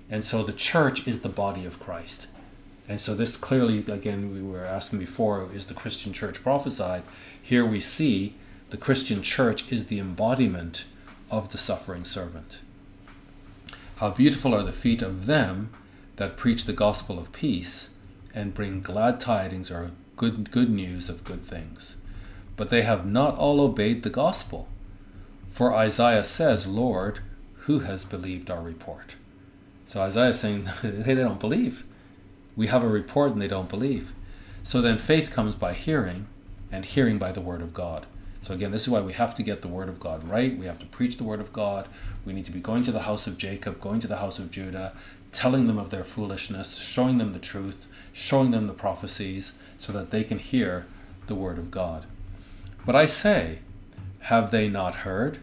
And 0.09 0.23
so 0.23 0.43
the 0.43 0.53
church 0.53 1.07
is 1.07 1.19
the 1.19 1.29
body 1.29 1.65
of 1.65 1.79
Christ. 1.79 2.27
And 2.87 3.01
so 3.01 3.13
this 3.13 3.35
clearly, 3.35 3.79
again, 3.79 4.33
we 4.33 4.41
were 4.41 4.63
asking 4.63 4.99
before, 4.99 5.49
is 5.53 5.65
the 5.65 5.73
Christian 5.73 6.13
church 6.13 6.41
prophesied? 6.41 7.03
Here 7.41 7.65
we 7.65 7.81
see 7.81 8.35
the 8.69 8.77
Christian 8.77 9.21
church 9.21 9.69
is 9.71 9.87
the 9.87 9.99
embodiment 9.99 10.85
of 11.29 11.51
the 11.51 11.57
suffering 11.57 12.05
servant. 12.05 12.59
How 13.97 14.11
beautiful 14.11 14.53
are 14.53 14.63
the 14.63 14.71
feet 14.71 15.01
of 15.01 15.25
them 15.25 15.71
that 16.15 16.37
preach 16.37 16.65
the 16.65 16.73
gospel 16.73 17.19
of 17.19 17.33
peace 17.33 17.91
and 18.33 18.53
bring 18.53 18.81
glad 18.81 19.19
tidings 19.19 19.69
or 19.69 19.91
good, 20.15 20.51
good 20.51 20.69
news 20.69 21.09
of 21.09 21.23
good 21.23 21.43
things. 21.43 21.95
But 22.55 22.69
they 22.69 22.83
have 22.83 23.05
not 23.05 23.35
all 23.37 23.59
obeyed 23.59 24.03
the 24.03 24.09
gospel. 24.09 24.67
For 25.57 25.73
Isaiah 25.73 26.23
says, 26.23 26.67
Lord, 26.67 27.17
who 27.61 27.79
has 27.79 28.05
believed 28.05 28.51
our 28.51 28.61
report? 28.61 29.15
So 29.87 29.99
Isaiah 29.99 30.29
is 30.29 30.39
saying 30.39 30.69
they 30.83 31.15
don't 31.15 31.39
believe. 31.39 31.83
We 32.55 32.67
have 32.67 32.83
a 32.83 32.87
report 32.87 33.31
and 33.31 33.41
they 33.41 33.47
don't 33.47 33.67
believe. 33.67 34.13
So 34.63 34.81
then 34.81 34.99
faith 34.99 35.31
comes 35.31 35.55
by 35.55 35.73
hearing, 35.73 36.27
and 36.71 36.85
hearing 36.85 37.17
by 37.17 37.31
the 37.31 37.41
word 37.41 37.63
of 37.63 37.73
God. 37.73 38.05
So 38.43 38.53
again, 38.53 38.69
this 38.69 38.83
is 38.83 38.89
why 38.89 39.01
we 39.01 39.13
have 39.13 39.33
to 39.33 39.41
get 39.41 39.63
the 39.63 39.67
word 39.67 39.89
of 39.89 39.99
God 39.99 40.29
right. 40.29 40.55
We 40.55 40.67
have 40.67 40.77
to 40.77 40.85
preach 40.85 41.17
the 41.17 41.23
word 41.23 41.41
of 41.41 41.53
God. 41.53 41.87
We 42.23 42.33
need 42.33 42.45
to 42.45 42.51
be 42.51 42.59
going 42.59 42.83
to 42.83 42.91
the 42.91 43.09
house 43.09 43.25
of 43.25 43.39
Jacob, 43.39 43.79
going 43.79 43.99
to 44.01 44.07
the 44.07 44.17
house 44.17 44.37
of 44.37 44.51
Judah, 44.51 44.93
telling 45.31 45.65
them 45.65 45.79
of 45.79 45.89
their 45.89 46.03
foolishness, 46.03 46.77
showing 46.77 47.17
them 47.17 47.33
the 47.33 47.39
truth, 47.39 47.87
showing 48.13 48.51
them 48.51 48.67
the 48.67 48.73
prophecies, 48.73 49.53
so 49.79 49.91
that 49.91 50.11
they 50.11 50.23
can 50.23 50.37
hear 50.37 50.85
the 51.25 51.33
word 51.33 51.57
of 51.57 51.71
God. 51.71 52.05
But 52.85 52.95
I 52.95 53.07
say, 53.07 53.57
have 54.19 54.51
they 54.51 54.67
not 54.67 54.97
heard? 54.97 55.39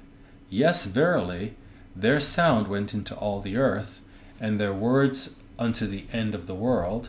Yes, 0.51 0.85
verily, 0.85 1.55
their 1.97 2.21
sound 2.21 2.69
went 2.69 2.95
into 2.95 3.15
all 3.17 3.41
the 3.41 3.57
earth, 3.57 4.01
and 4.41 4.59
their 4.59 4.73
words 4.73 5.35
unto 5.59 5.87
the 5.87 6.07
end 6.13 6.35
of 6.35 6.47
the 6.47 6.55
world. 6.55 7.09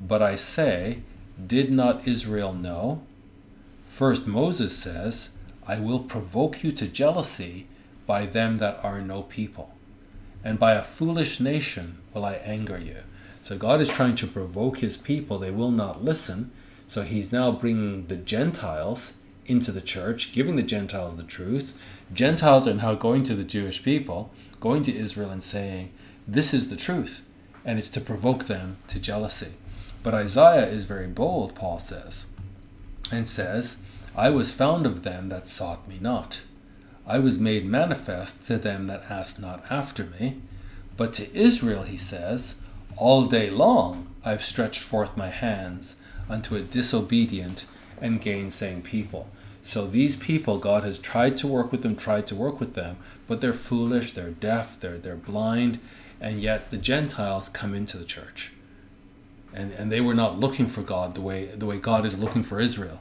But 0.00 0.22
I 0.22 0.36
say, 0.36 1.02
did 1.44 1.70
not 1.70 2.06
Israel 2.06 2.52
know? 2.52 3.02
First 3.82 4.26
Moses 4.26 4.76
says, 4.76 5.30
I 5.66 5.80
will 5.80 6.00
provoke 6.00 6.62
you 6.62 6.72
to 6.72 6.86
jealousy 6.86 7.66
by 8.06 8.26
them 8.26 8.58
that 8.58 8.84
are 8.84 9.00
no 9.00 9.22
people, 9.22 9.74
and 10.42 10.58
by 10.58 10.72
a 10.72 10.82
foolish 10.82 11.40
nation 11.40 11.98
will 12.12 12.24
I 12.24 12.34
anger 12.34 12.78
you. 12.78 12.98
So 13.42 13.56
God 13.56 13.80
is 13.80 13.88
trying 13.88 14.16
to 14.16 14.26
provoke 14.26 14.78
his 14.78 14.96
people. 14.96 15.38
They 15.38 15.50
will 15.50 15.70
not 15.70 16.04
listen. 16.04 16.50
So 16.88 17.02
he's 17.02 17.32
now 17.32 17.52
bringing 17.52 18.06
the 18.06 18.16
Gentiles 18.16 19.14
into 19.46 19.70
the 19.70 19.80
church, 19.80 20.32
giving 20.32 20.56
the 20.56 20.62
Gentiles 20.62 21.16
the 21.16 21.22
truth. 21.22 21.78
Gentiles 22.14 22.66
are 22.66 22.74
now 22.74 22.94
going 22.94 23.22
to 23.24 23.34
the 23.34 23.44
Jewish 23.44 23.82
people, 23.82 24.30
going 24.60 24.82
to 24.84 24.96
Israel 24.96 25.30
and 25.30 25.42
saying, 25.42 25.92
This 26.26 26.54
is 26.54 26.70
the 26.70 26.76
truth 26.76 27.26
and 27.64 27.78
it's 27.78 27.90
to 27.90 28.00
provoke 28.00 28.44
them 28.44 28.76
to 28.88 29.00
jealousy. 29.00 29.54
But 30.02 30.14
Isaiah 30.14 30.66
is 30.66 30.84
very 30.84 31.06
bold, 31.06 31.54
Paul 31.54 31.78
says, 31.78 32.26
and 33.10 33.26
says, 33.26 33.78
I 34.14 34.30
was 34.30 34.52
found 34.52 34.86
of 34.86 35.02
them 35.02 35.28
that 35.30 35.46
sought 35.46 35.88
me 35.88 35.98
not. 36.00 36.42
I 37.06 37.18
was 37.18 37.38
made 37.38 37.66
manifest 37.66 38.46
to 38.46 38.58
them 38.58 38.86
that 38.86 39.10
asked 39.10 39.40
not 39.40 39.64
after 39.70 40.04
me. 40.04 40.40
But 40.96 41.12
to 41.14 41.34
Israel, 41.34 41.82
he 41.82 41.96
says, 41.96 42.56
All 42.96 43.26
day 43.26 43.50
long 43.50 44.14
I've 44.24 44.42
stretched 44.42 44.80
forth 44.80 45.16
my 45.16 45.28
hands 45.28 45.96
unto 46.28 46.54
a 46.54 46.60
disobedient 46.60 47.66
and 48.00 48.20
gainsaying 48.20 48.82
people. 48.82 49.28
So 49.64 49.86
these 49.86 50.14
people, 50.14 50.58
God 50.58 50.84
has 50.84 50.98
tried 50.98 51.38
to 51.38 51.46
work 51.46 51.72
with 51.72 51.82
them, 51.82 51.96
tried 51.96 52.26
to 52.26 52.34
work 52.34 52.60
with 52.60 52.74
them, 52.74 52.98
but 53.26 53.40
they're 53.40 53.54
foolish, 53.54 54.12
they're 54.12 54.30
deaf, 54.30 54.78
they're, 54.78 54.98
they're 54.98 55.16
blind, 55.16 55.80
and 56.20 56.40
yet 56.40 56.70
the 56.70 56.76
Gentiles 56.76 57.48
come 57.48 57.74
into 57.74 57.96
the 57.96 58.04
church. 58.04 58.52
And, 59.54 59.72
and 59.72 59.90
they 59.90 60.02
were 60.02 60.14
not 60.14 60.38
looking 60.38 60.66
for 60.66 60.82
God 60.82 61.14
the 61.14 61.22
way, 61.22 61.46
the 61.46 61.64
way 61.64 61.78
God 61.78 62.04
is 62.04 62.18
looking 62.18 62.42
for 62.42 62.60
Israel. 62.60 63.00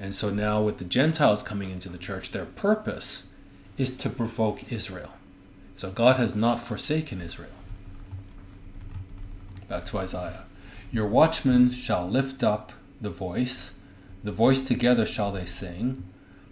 And 0.00 0.14
so 0.14 0.30
now, 0.30 0.62
with 0.62 0.78
the 0.78 0.84
Gentiles 0.84 1.42
coming 1.42 1.70
into 1.70 1.90
the 1.90 1.98
church, 1.98 2.32
their 2.32 2.46
purpose 2.46 3.26
is 3.76 3.94
to 3.98 4.08
provoke 4.08 4.72
Israel. 4.72 5.10
So 5.76 5.90
God 5.90 6.16
has 6.16 6.34
not 6.34 6.60
forsaken 6.60 7.20
Israel. 7.20 7.50
Back 9.68 9.84
to 9.86 9.98
Isaiah. 9.98 10.44
Your 10.90 11.06
watchmen 11.06 11.72
shall 11.72 12.08
lift 12.08 12.42
up 12.42 12.72
the 13.02 13.10
voice, 13.10 13.73
the 14.24 14.32
voice 14.32 14.64
together 14.64 15.04
shall 15.04 15.30
they 15.30 15.44
sing, 15.44 16.02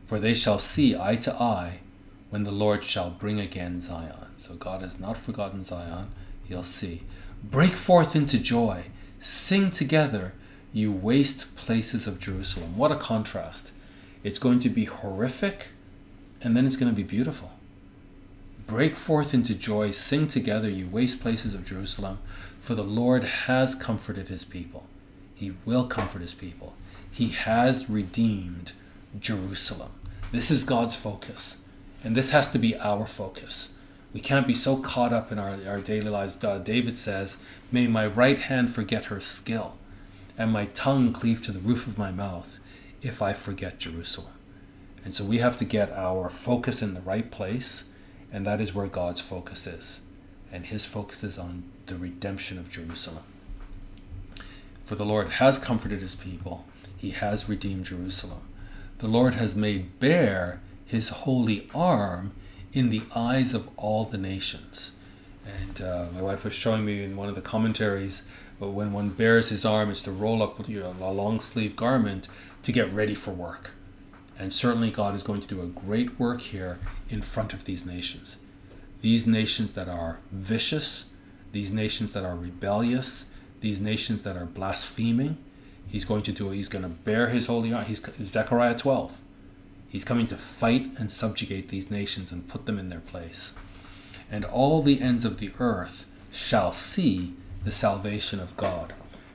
for 0.04 0.20
they 0.20 0.34
shall 0.34 0.58
see 0.58 0.94
eye 0.94 1.16
to 1.16 1.34
eye 1.34 1.80
when 2.28 2.44
the 2.44 2.52
Lord 2.52 2.84
shall 2.84 3.08
bring 3.08 3.40
again 3.40 3.80
Zion. 3.80 4.28
So 4.36 4.54
God 4.54 4.82
has 4.82 5.00
not 5.00 5.16
forgotten 5.16 5.64
Zion. 5.64 6.10
He'll 6.44 6.62
see. 6.62 7.02
Break 7.42 7.72
forth 7.72 8.14
into 8.14 8.38
joy. 8.38 8.84
Sing 9.20 9.70
together, 9.70 10.34
you 10.72 10.92
waste 10.92 11.56
places 11.56 12.06
of 12.06 12.20
Jerusalem. 12.20 12.76
What 12.76 12.92
a 12.92 12.96
contrast. 12.96 13.72
It's 14.22 14.38
going 14.38 14.60
to 14.60 14.68
be 14.68 14.84
horrific, 14.84 15.68
and 16.42 16.54
then 16.54 16.66
it's 16.66 16.76
going 16.76 16.92
to 16.92 16.96
be 16.96 17.02
beautiful. 17.02 17.52
Break 18.66 18.96
forth 18.96 19.32
into 19.32 19.54
joy. 19.54 19.92
Sing 19.92 20.28
together, 20.28 20.68
you 20.68 20.88
waste 20.88 21.22
places 21.22 21.54
of 21.54 21.64
Jerusalem. 21.64 22.18
For 22.60 22.74
the 22.74 22.84
Lord 22.84 23.24
has 23.24 23.74
comforted 23.74 24.28
his 24.28 24.44
people. 24.44 24.84
He 25.34 25.54
will 25.64 25.86
comfort 25.86 26.20
his 26.20 26.34
people. 26.34 26.74
He 27.12 27.28
has 27.28 27.90
redeemed 27.90 28.72
Jerusalem. 29.20 29.92
This 30.32 30.50
is 30.50 30.64
God's 30.64 30.96
focus. 30.96 31.60
And 32.02 32.16
this 32.16 32.30
has 32.30 32.50
to 32.52 32.58
be 32.58 32.74
our 32.76 33.06
focus. 33.06 33.74
We 34.14 34.20
can't 34.20 34.46
be 34.46 34.54
so 34.54 34.78
caught 34.78 35.12
up 35.12 35.30
in 35.30 35.38
our, 35.38 35.58
our 35.66 35.80
daily 35.80 36.08
lives. 36.08 36.34
David 36.34 36.96
says, 36.96 37.42
May 37.70 37.86
my 37.86 38.06
right 38.06 38.38
hand 38.38 38.74
forget 38.74 39.04
her 39.04 39.20
skill, 39.20 39.76
and 40.36 40.50
my 40.50 40.66
tongue 40.66 41.12
cleave 41.12 41.42
to 41.42 41.52
the 41.52 41.60
roof 41.60 41.86
of 41.86 41.98
my 41.98 42.10
mouth, 42.10 42.58
if 43.02 43.22
I 43.22 43.34
forget 43.34 43.78
Jerusalem. 43.78 44.32
And 45.04 45.14
so 45.14 45.24
we 45.24 45.38
have 45.38 45.58
to 45.58 45.64
get 45.64 45.92
our 45.92 46.30
focus 46.30 46.82
in 46.82 46.94
the 46.94 47.00
right 47.02 47.30
place, 47.30 47.84
and 48.32 48.46
that 48.46 48.60
is 48.60 48.74
where 48.74 48.86
God's 48.86 49.20
focus 49.20 49.66
is. 49.66 50.00
And 50.50 50.66
his 50.66 50.84
focus 50.84 51.22
is 51.22 51.38
on 51.38 51.64
the 51.86 51.96
redemption 51.96 52.58
of 52.58 52.70
Jerusalem. 52.70 53.24
For 54.84 54.94
the 54.94 55.04
Lord 55.04 55.28
has 55.30 55.58
comforted 55.58 56.00
his 56.00 56.14
people, 56.14 56.66
he 57.02 57.10
has 57.10 57.48
redeemed 57.48 57.84
Jerusalem. 57.84 58.42
The 58.98 59.08
Lord 59.08 59.34
has 59.34 59.56
made 59.56 59.98
bare 59.98 60.60
his 60.86 61.08
holy 61.08 61.68
arm 61.74 62.30
in 62.72 62.90
the 62.90 63.02
eyes 63.12 63.54
of 63.54 63.68
all 63.76 64.04
the 64.04 64.16
nations. 64.16 64.92
And 65.44 65.82
uh, 65.82 66.06
my 66.14 66.22
wife 66.22 66.44
was 66.44 66.54
showing 66.54 66.84
me 66.84 67.02
in 67.02 67.16
one 67.16 67.28
of 67.28 67.34
the 67.34 67.40
commentaries, 67.40 68.24
but 68.60 68.68
when 68.68 68.92
one 68.92 69.08
bares 69.08 69.48
his 69.48 69.64
arm, 69.64 69.90
it's 69.90 70.02
to 70.02 70.12
roll 70.12 70.44
up 70.44 70.68
you 70.68 70.78
know, 70.78 70.94
a 71.00 71.10
long 71.10 71.40
sleeve 71.40 71.74
garment 71.74 72.28
to 72.62 72.70
get 72.70 72.92
ready 72.92 73.16
for 73.16 73.32
work. 73.32 73.72
And 74.38 74.52
certainly, 74.52 74.92
God 74.92 75.16
is 75.16 75.24
going 75.24 75.40
to 75.40 75.48
do 75.48 75.60
a 75.60 75.66
great 75.66 76.20
work 76.20 76.40
here 76.40 76.78
in 77.10 77.20
front 77.20 77.52
of 77.52 77.64
these 77.64 77.84
nations. 77.84 78.36
These 79.00 79.26
nations 79.26 79.72
that 79.72 79.88
are 79.88 80.20
vicious, 80.30 81.06
these 81.50 81.72
nations 81.72 82.12
that 82.12 82.24
are 82.24 82.36
rebellious, 82.36 83.26
these 83.60 83.80
nations 83.80 84.22
that 84.22 84.36
are 84.36 84.46
blaspheming. 84.46 85.38
He's 85.92 86.06
going 86.06 86.22
to 86.22 86.32
do. 86.32 86.50
it. 86.50 86.56
He's 86.56 86.70
going 86.70 86.84
to 86.84 86.88
bear 86.88 87.28
his 87.28 87.48
holy 87.48 87.70
arm. 87.70 87.84
He's 87.84 88.02
Zechariah 88.24 88.78
12. 88.78 89.20
He's 89.90 90.06
coming 90.06 90.26
to 90.28 90.38
fight 90.38 90.88
and 90.98 91.12
subjugate 91.12 91.68
these 91.68 91.90
nations 91.90 92.32
and 92.32 92.48
put 92.48 92.64
them 92.64 92.78
in 92.78 92.88
their 92.88 93.00
place. 93.00 93.52
And 94.30 94.46
all 94.46 94.80
the 94.80 95.02
ends 95.02 95.26
of 95.26 95.38
the 95.38 95.52
earth 95.58 96.06
shall 96.30 96.72
see 96.72 97.34
the 97.62 97.70
salvation 97.70 98.40
of 98.40 98.56
God. 98.56 98.94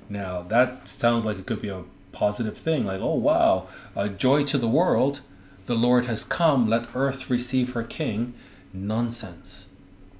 Now, 0.09 0.41
that 0.41 0.87
sounds 0.87 1.25
like 1.25 1.37
it 1.37 1.45
could 1.45 1.61
be 1.61 1.69
a 1.69 1.83
positive 2.11 2.57
thing, 2.57 2.87
like, 2.87 3.01
oh 3.01 3.13
wow, 3.13 3.67
uh, 3.95 4.07
joy 4.07 4.43
to 4.45 4.57
the 4.57 4.67
world, 4.67 5.21
the 5.67 5.75
Lord 5.75 6.07
has 6.07 6.23
come, 6.23 6.67
let 6.67 6.87
earth 6.95 7.29
receive 7.29 7.73
her 7.73 7.83
king. 7.83 8.33
Nonsense. 8.73 9.69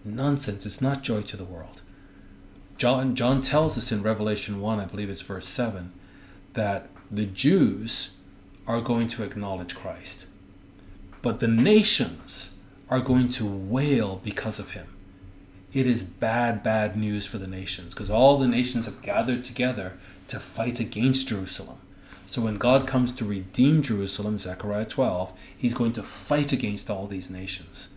Nonsense. 0.06 0.68
It's 0.68 0.82
not 0.82 1.02
joy 1.02 1.24
to 1.24 1.38
the 1.38 1.46
world. 1.46 1.82
John, 2.78 3.16
John 3.16 3.42
tells 3.42 3.76
us 3.76 3.92
in 3.92 4.04
Revelation 4.04 4.62
1, 4.62 4.80
I 4.80 4.86
believe 4.86 5.10
it's 5.10 5.22
verse 5.24 5.48
7, 5.48 5.92
that 6.58 6.90
the 7.12 7.26
Jews 7.26 8.10
are 8.66 8.82
going 8.82 9.08
to 9.10 9.24
acknowledge 9.24 9.76
Christ. 9.76 10.26
But 11.22 11.40
the 11.40 11.48
nations 11.48 12.52
are 12.90 13.00
going 13.00 13.30
to 13.30 13.46
wail 13.46 14.20
because 14.24 14.58
of 14.58 14.72
him. 14.72 14.88
It 15.72 15.86
is 15.86 16.04
bad, 16.04 16.64
bad 16.64 16.98
news 16.98 17.28
for 17.28 17.38
the 17.38 17.48
nations 17.48 17.94
because 17.94 18.10
all 18.10 18.38
the 18.38 18.48
nations 18.48 18.86
have 18.86 19.04
gathered 19.04 19.44
together 19.44 19.94
to 20.30 20.40
fight 20.40 20.80
against 20.80 21.28
Jerusalem. 21.28 21.78
So 22.26 22.42
when 22.42 22.58
God 22.58 22.88
comes 22.88 23.14
to 23.14 23.26
redeem 23.26 23.84
Jerusalem, 23.84 24.40
Zechariah 24.40 24.86
12, 24.86 25.34
he's 25.56 25.76
going 25.76 25.94
to 25.94 26.04
fight 26.04 26.52
against 26.52 26.90
all 26.90 27.06
these 27.06 27.30
nations. 27.30 27.90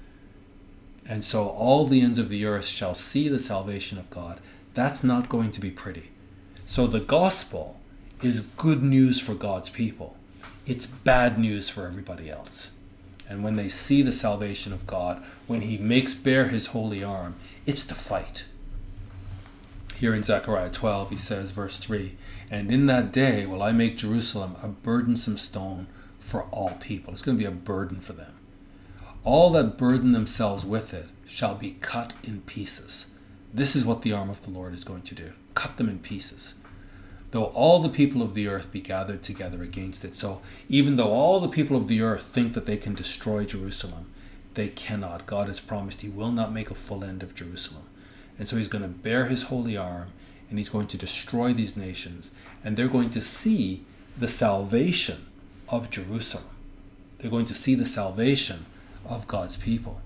And 1.06 1.24
so 1.24 1.48
all 1.48 1.86
the 1.86 2.02
ends 2.02 2.18
of 2.18 2.28
the 2.28 2.44
earth 2.44 2.66
shall 2.66 2.94
see 2.94 3.28
the 3.28 3.38
salvation 3.38 3.98
of 3.98 4.10
God. 4.10 4.38
That's 4.74 5.02
not 5.02 5.30
going 5.30 5.50
to 5.52 5.60
be 5.62 5.70
pretty. 5.70 6.10
So 6.66 6.86
the 6.86 7.00
gospel 7.00 7.79
is 8.22 8.42
good 8.56 8.82
news 8.82 9.20
for 9.20 9.34
God's 9.34 9.70
people, 9.70 10.16
it's 10.66 10.86
bad 10.86 11.38
news 11.38 11.68
for 11.68 11.86
everybody 11.86 12.30
else. 12.30 12.72
And 13.28 13.44
when 13.44 13.54
they 13.54 13.68
see 13.68 14.02
the 14.02 14.12
salvation 14.12 14.72
of 14.72 14.88
God, 14.88 15.22
when 15.46 15.60
He 15.62 15.78
makes 15.78 16.14
bare 16.14 16.48
His 16.48 16.68
holy 16.68 17.04
arm, 17.04 17.36
it's 17.64 17.86
to 17.86 17.94
fight. 17.94 18.46
Here 19.96 20.14
in 20.14 20.22
Zechariah 20.22 20.70
12, 20.70 21.10
he 21.10 21.18
says, 21.18 21.50
verse 21.50 21.76
3 21.76 22.16
And 22.50 22.72
in 22.72 22.86
that 22.86 23.12
day 23.12 23.44
will 23.44 23.62
I 23.62 23.70
make 23.70 23.98
Jerusalem 23.98 24.56
a 24.62 24.68
burdensome 24.68 25.36
stone 25.36 25.86
for 26.18 26.44
all 26.44 26.70
people. 26.80 27.12
It's 27.12 27.22
going 27.22 27.36
to 27.36 27.42
be 27.42 27.46
a 27.46 27.50
burden 27.50 28.00
for 28.00 28.14
them. 28.14 28.32
All 29.24 29.50
that 29.50 29.76
burden 29.76 30.12
themselves 30.12 30.64
with 30.64 30.94
it 30.94 31.08
shall 31.26 31.54
be 31.54 31.76
cut 31.80 32.14
in 32.24 32.40
pieces. 32.40 33.10
This 33.52 33.76
is 33.76 33.84
what 33.84 34.02
the 34.02 34.12
arm 34.12 34.30
of 34.30 34.42
the 34.42 34.50
Lord 34.50 34.74
is 34.74 34.84
going 34.84 35.02
to 35.02 35.14
do 35.14 35.32
cut 35.54 35.76
them 35.76 35.88
in 35.88 35.98
pieces. 35.98 36.54
Though 37.30 37.44
all 37.44 37.78
the 37.78 37.88
people 37.88 38.22
of 38.22 38.34
the 38.34 38.48
earth 38.48 38.72
be 38.72 38.80
gathered 38.80 39.22
together 39.22 39.62
against 39.62 40.04
it. 40.04 40.16
So, 40.16 40.40
even 40.68 40.96
though 40.96 41.12
all 41.12 41.38
the 41.38 41.48
people 41.48 41.76
of 41.76 41.86
the 41.86 42.02
earth 42.02 42.24
think 42.24 42.54
that 42.54 42.66
they 42.66 42.76
can 42.76 42.94
destroy 42.94 43.44
Jerusalem, 43.44 44.06
they 44.54 44.68
cannot. 44.68 45.26
God 45.26 45.48
has 45.48 45.60
promised 45.60 46.00
He 46.00 46.08
will 46.08 46.32
not 46.32 46.52
make 46.52 46.70
a 46.70 46.74
full 46.74 47.04
end 47.04 47.22
of 47.22 47.34
Jerusalem. 47.34 47.84
And 48.38 48.48
so 48.48 48.56
He's 48.56 48.68
going 48.68 48.82
to 48.82 48.88
bear 48.88 49.26
His 49.26 49.44
holy 49.44 49.76
arm 49.76 50.08
and 50.48 50.58
He's 50.58 50.68
going 50.68 50.88
to 50.88 50.96
destroy 50.96 51.52
these 51.52 51.76
nations. 51.76 52.32
And 52.64 52.76
they're 52.76 52.88
going 52.88 53.10
to 53.10 53.20
see 53.20 53.84
the 54.18 54.28
salvation 54.28 55.26
of 55.68 55.90
Jerusalem. 55.90 56.44
They're 57.18 57.30
going 57.30 57.46
to 57.46 57.54
see 57.54 57.74
the 57.74 57.84
salvation 57.84 58.66
of 59.06 59.28
God's 59.28 59.56
people. 59.56 60.00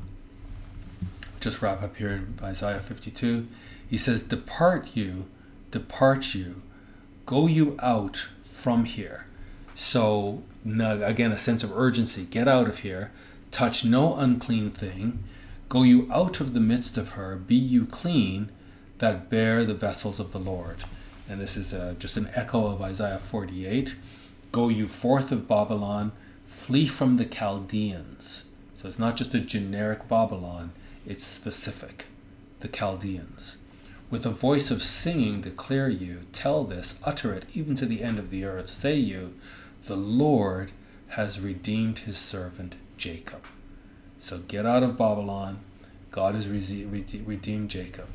Just 1.41 1.63
wrap 1.63 1.83
up 1.83 1.97
here 1.97 2.11
in 2.11 2.39
Isaiah 2.43 2.81
52. 2.81 3.49
He 3.89 3.99
says, 3.99 4.23
Depart 4.23 4.89
you, 4.95 5.27
depart 5.71 6.35
you, 6.35 6.63
go 7.27 7.47
you 7.47 7.77
out 7.81 8.29
from 8.43 8.85
here. 8.85 9.27
So, 9.75 10.43
again, 10.65 11.33
a 11.33 11.39
sense 11.39 11.65
of 11.65 11.77
urgency. 11.77 12.25
Get 12.25 12.49
out 12.49 12.69
of 12.69 12.79
here. 12.81 13.13
Touch 13.51 13.85
no 13.85 14.17
unclean 14.17 14.71
thing. 14.71 15.25
Go 15.69 15.83
you 15.83 16.09
out 16.13 16.41
of 16.41 16.55
the 16.55 16.61
midst 16.61 16.97
of 16.97 17.11
her. 17.11 17.37
Be 17.37 17.57
you 17.57 17.87
clean 17.87 18.51
that 18.99 19.29
bear 19.29 19.65
the 19.65 19.75
vessels 19.75 20.21
of 20.21 20.33
the 20.33 20.39
Lord. 20.39 20.79
And 21.29 21.41
this 21.41 21.57
is 21.57 21.73
uh, 21.73 21.95
just 21.99 22.17
an 22.17 22.31
echo 22.35 22.67
of 22.67 22.83
Isaiah 22.83 23.19
48. 23.19 23.97
Go 24.53 24.69
you 24.69 24.87
forth 24.87 25.33
of 25.33 25.49
Babylon, 25.49 26.13
flee 26.45 26.87
from 26.87 27.17
the 27.17 27.25
Chaldeans. 27.25 28.45
So 28.75 28.89
it's 28.89 28.99
not 28.99 29.17
just 29.17 29.35
a 29.35 29.41
generic 29.41 30.09
Babylon, 30.09 30.73
it's 31.07 31.25
specific. 31.27 32.07
The 32.61 32.69
Chaldeans. 32.69 33.57
With 34.11 34.27
a 34.27 34.31
voice 34.31 34.71
of 34.71 34.83
singing 34.83 35.41
declare 35.41 35.89
you, 35.89 36.21
tell 36.33 36.65
this, 36.65 37.01
utter 37.05 37.35
it 37.35 37.47
even 37.55 37.75
to 37.77 37.87
the 37.87 38.03
end 38.03 38.19
of 38.19 38.31
the 38.31 38.45
earth. 38.45 38.69
Say 38.69 38.97
you, 38.97 39.35
the 39.87 39.97
Lord 39.97 40.73
has 41.09 41.41
redeemed 41.41 42.01
his 42.01 42.17
servant 42.17 42.77
Jacob. 42.97 43.43
So 44.19 44.39
get 44.39 44.67
out 44.67 44.83
of 44.83 44.97
Babylon. 44.97 45.61
God 46.11 46.35
has 46.35 46.49
redeemed 46.49 47.71
Jacob. 47.71 48.07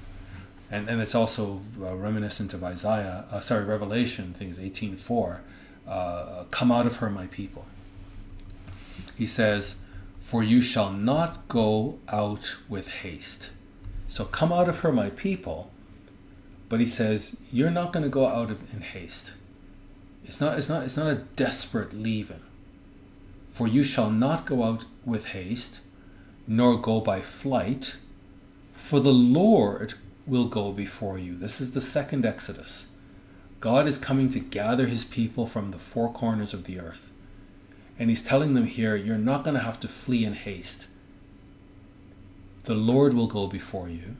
And, 0.71 0.87
and 0.89 1.01
it's 1.01 1.15
also 1.15 1.61
uh, 1.81 1.95
reminiscent 1.95 2.53
of 2.53 2.63
Isaiah, 2.63 3.25
uh, 3.31 3.39
sorry, 3.39 3.65
Revelation, 3.65 4.33
things 4.33 4.59
18.4. 4.59 5.39
Uh, 5.87 6.43
come 6.51 6.71
out 6.71 6.85
of 6.85 6.97
her, 6.97 7.09
my 7.09 7.25
people. 7.27 7.65
He 9.17 9.25
says, 9.25 9.75
For 10.19 10.43
you 10.43 10.61
shall 10.61 10.91
not 10.91 11.47
go 11.47 11.99
out 12.07 12.57
with 12.69 12.89
haste. 12.89 13.49
So 14.07 14.25
come 14.25 14.51
out 14.51 14.69
of 14.69 14.79
her, 14.79 14.91
my 14.91 15.09
people. 15.09 15.71
But 16.69 16.79
he 16.79 16.85
says, 16.85 17.35
You're 17.51 17.71
not 17.71 17.91
going 17.91 18.03
to 18.03 18.09
go 18.09 18.27
out 18.27 18.51
in 18.51 18.81
haste. 18.81 19.33
It's 20.25 20.39
not, 20.39 20.57
it's, 20.59 20.69
not, 20.69 20.83
it's 20.83 20.95
not 20.95 21.07
a 21.07 21.23
desperate 21.35 21.91
leaving. 21.91 22.41
For 23.49 23.67
you 23.67 23.83
shall 23.83 24.11
not 24.11 24.45
go 24.45 24.63
out 24.63 24.85
with 25.03 25.27
haste, 25.27 25.81
nor 26.47 26.79
go 26.79 27.01
by 27.01 27.21
flight, 27.21 27.97
for 28.71 28.99
the 28.99 29.11
Lord 29.11 29.95
will 30.27 30.47
go 30.47 30.71
before 30.71 31.17
you. 31.17 31.35
This 31.35 31.59
is 31.59 31.71
the 31.71 31.81
second 31.81 32.25
Exodus. 32.25 32.87
God 33.59 33.87
is 33.87 33.97
coming 33.97 34.29
to 34.29 34.39
gather 34.39 34.87
his 34.87 35.03
people 35.03 35.45
from 35.45 35.71
the 35.71 35.79
four 35.79 36.13
corners 36.13 36.53
of 36.53 36.65
the 36.65 36.79
earth. 36.79 37.11
And 37.97 38.09
he's 38.09 38.23
telling 38.23 38.53
them 38.53 38.67
here, 38.67 38.95
you're 38.95 39.17
not 39.17 39.43
going 39.43 39.55
to 39.55 39.63
have 39.63 39.79
to 39.81 39.87
flee 39.87 40.23
in 40.23 40.33
haste. 40.33 40.87
The 42.63 42.75
Lord 42.75 43.13
will 43.13 43.27
go 43.27 43.47
before 43.47 43.89
you, 43.89 44.15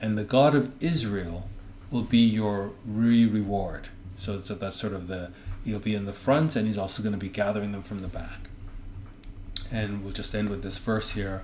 and 0.00 0.18
the 0.18 0.24
God 0.24 0.54
of 0.54 0.72
Israel 0.82 1.48
will 1.92 2.02
be 2.02 2.18
your 2.18 2.72
re 2.84 3.26
reward. 3.26 3.90
So, 4.18 4.40
so 4.40 4.54
that's 4.54 4.76
sort 4.76 4.94
of 4.94 5.06
the, 5.06 5.30
he'll 5.64 5.78
be 5.78 5.94
in 5.94 6.06
the 6.06 6.12
front, 6.12 6.56
and 6.56 6.66
he's 6.66 6.78
also 6.78 7.02
going 7.02 7.12
to 7.12 7.18
be 7.18 7.28
gathering 7.28 7.70
them 7.70 7.82
from 7.82 8.02
the 8.02 8.08
back. 8.08 8.48
And 9.70 10.02
we'll 10.02 10.12
just 10.12 10.34
end 10.34 10.48
with 10.48 10.62
this 10.62 10.78
verse 10.78 11.12
here 11.12 11.42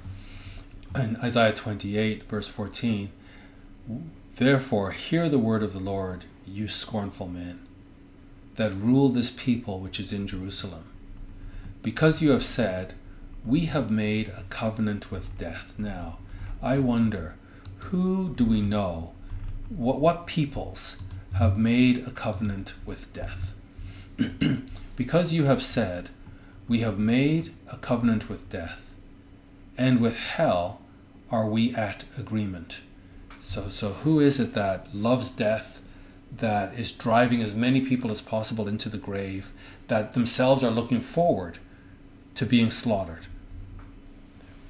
in 0.94 1.16
Isaiah 1.16 1.52
28, 1.52 2.24
verse 2.24 2.48
14. 2.48 3.10
Therefore, 4.36 4.92
hear 4.92 5.28
the 5.28 5.38
word 5.38 5.62
of 5.62 5.72
the 5.72 5.80
Lord 5.80 6.24
you 6.46 6.68
scornful 6.68 7.28
men, 7.28 7.60
that 8.56 8.72
rule 8.72 9.08
this 9.10 9.30
people 9.30 9.80
which 9.80 10.00
is 10.00 10.12
in 10.12 10.26
Jerusalem. 10.26 10.84
Because 11.82 12.22
you 12.22 12.30
have 12.30 12.42
said, 12.42 12.94
We 13.44 13.66
have 13.66 13.90
made 13.90 14.28
a 14.28 14.44
covenant 14.48 15.10
with 15.10 15.36
death. 15.38 15.74
Now, 15.78 16.18
I 16.62 16.78
wonder, 16.78 17.36
who 17.78 18.34
do 18.34 18.44
we 18.44 18.60
know? 18.60 19.12
What, 19.68 20.00
what 20.00 20.26
peoples 20.26 21.02
have 21.34 21.58
made 21.58 22.06
a 22.06 22.10
covenant 22.10 22.74
with 22.86 23.12
death? 23.12 23.54
because 24.96 25.32
you 25.32 25.44
have 25.44 25.62
said, 25.62 26.10
We 26.66 26.80
have 26.80 26.98
made 26.98 27.54
a 27.70 27.76
covenant 27.76 28.28
with 28.28 28.48
death, 28.50 28.96
and 29.76 30.00
with 30.00 30.16
hell 30.16 30.80
are 31.30 31.46
we 31.46 31.74
at 31.74 32.04
agreement. 32.16 32.80
So, 33.40 33.68
so 33.68 33.90
who 33.90 34.20
is 34.20 34.40
it 34.40 34.54
that 34.54 34.94
loves 34.94 35.30
death 35.30 35.82
that 36.36 36.78
is 36.78 36.92
driving 36.92 37.42
as 37.42 37.54
many 37.54 37.80
people 37.80 38.10
as 38.10 38.20
possible 38.20 38.68
into 38.68 38.88
the 38.88 38.98
grave, 38.98 39.52
that 39.88 40.12
themselves 40.12 40.62
are 40.62 40.70
looking 40.70 41.00
forward 41.00 41.58
to 42.34 42.46
being 42.46 42.70
slaughtered. 42.70 43.26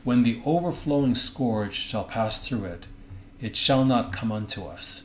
When 0.04 0.22
the 0.22 0.40
overflowing 0.44 1.14
scourge 1.14 1.74
shall 1.74 2.04
pass 2.04 2.38
through 2.38 2.64
it, 2.64 2.86
it 3.40 3.56
shall 3.56 3.84
not 3.84 4.12
come 4.12 4.32
unto 4.32 4.64
us, 4.64 5.04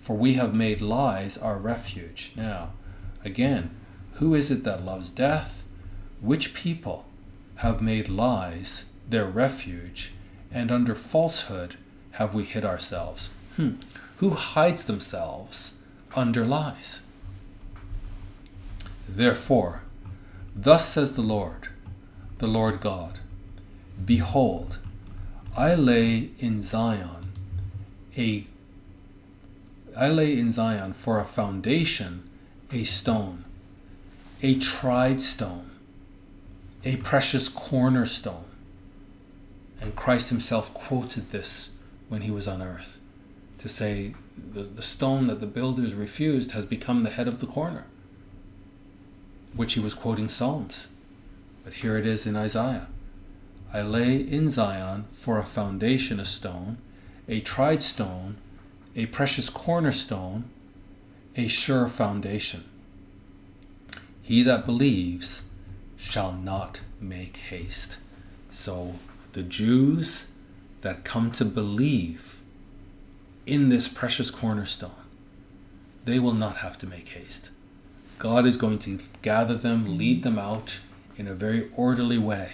for 0.00 0.16
we 0.16 0.34
have 0.34 0.54
made 0.54 0.80
lies 0.80 1.36
our 1.38 1.56
refuge. 1.56 2.32
Now, 2.36 2.70
again, 3.24 3.70
who 4.14 4.34
is 4.34 4.50
it 4.50 4.64
that 4.64 4.84
loves 4.84 5.10
death? 5.10 5.62
Which 6.20 6.54
people 6.54 7.06
have 7.56 7.82
made 7.82 8.08
lies 8.08 8.86
their 9.08 9.26
refuge, 9.26 10.12
and 10.50 10.70
under 10.70 10.94
falsehood 10.94 11.76
have 12.12 12.34
we 12.34 12.44
hid 12.44 12.64
ourselves? 12.64 13.28
Hmm. 13.56 13.72
Who 14.18 14.30
hides 14.30 14.84
themselves 14.84 15.76
under 16.16 16.44
lies. 16.44 17.02
Therefore, 19.08 19.82
thus 20.54 20.88
says 20.88 21.14
the 21.14 21.22
Lord, 21.22 21.68
the 22.38 22.46
Lord 22.46 22.80
God 22.80 23.18
Behold, 24.04 24.78
I 25.56 25.74
lay 25.74 26.30
in 26.38 26.62
Zion 26.62 27.23
a 28.16 28.46
I 29.96 30.08
lay 30.08 30.36
in 30.36 30.52
Zion 30.52 30.92
for 30.92 31.20
a 31.20 31.24
foundation 31.24 32.28
a 32.72 32.82
stone, 32.84 33.44
a 34.42 34.58
tried 34.58 35.20
stone, 35.20 35.70
a 36.84 36.96
precious 36.96 37.48
cornerstone. 37.48 38.44
And 39.80 39.94
Christ 39.94 40.30
himself 40.30 40.74
quoted 40.74 41.30
this 41.30 41.70
when 42.08 42.22
he 42.22 42.30
was 42.30 42.48
on 42.48 42.62
earth 42.62 42.98
to 43.58 43.68
say, 43.68 44.14
the, 44.36 44.62
the 44.62 44.82
stone 44.82 45.28
that 45.28 45.40
the 45.40 45.46
builders 45.46 45.94
refused 45.94 46.52
has 46.52 46.64
become 46.64 47.02
the 47.02 47.10
head 47.10 47.28
of 47.28 47.40
the 47.40 47.46
corner, 47.46 47.84
which 49.54 49.74
he 49.74 49.80
was 49.80 49.94
quoting 49.94 50.28
Psalms. 50.28 50.88
But 51.62 51.74
here 51.74 51.96
it 51.96 52.06
is 52.06 52.26
in 52.26 52.36
Isaiah 52.36 52.88
I 53.72 53.82
lay 53.82 54.16
in 54.16 54.50
Zion 54.50 55.06
for 55.10 55.38
a 55.38 55.44
foundation 55.44 56.20
a 56.20 56.24
stone, 56.24 56.78
a 57.28 57.40
tried 57.40 57.82
stone, 57.82 58.36
a 58.94 59.06
precious 59.06 59.48
cornerstone, 59.48 60.44
a 61.36 61.48
sure 61.48 61.88
foundation. 61.88 62.64
He 64.22 64.42
that 64.42 64.66
believes 64.66 65.44
shall 65.96 66.32
not 66.32 66.80
make 67.00 67.36
haste. 67.36 67.98
So 68.50 68.94
the 69.32 69.42
Jews 69.42 70.28
that 70.82 71.04
come 71.04 71.30
to 71.32 71.44
believe 71.44 72.40
in 73.46 73.68
this 73.68 73.88
precious 73.88 74.30
cornerstone, 74.30 74.92
they 76.04 76.18
will 76.18 76.34
not 76.34 76.58
have 76.58 76.78
to 76.78 76.86
make 76.86 77.08
haste. 77.08 77.50
God 78.18 78.46
is 78.46 78.56
going 78.56 78.78
to 78.80 79.00
gather 79.22 79.54
them, 79.54 79.98
lead 79.98 80.22
them 80.22 80.38
out 80.38 80.80
in 81.16 81.26
a 81.26 81.34
very 81.34 81.70
orderly 81.74 82.18
way. 82.18 82.52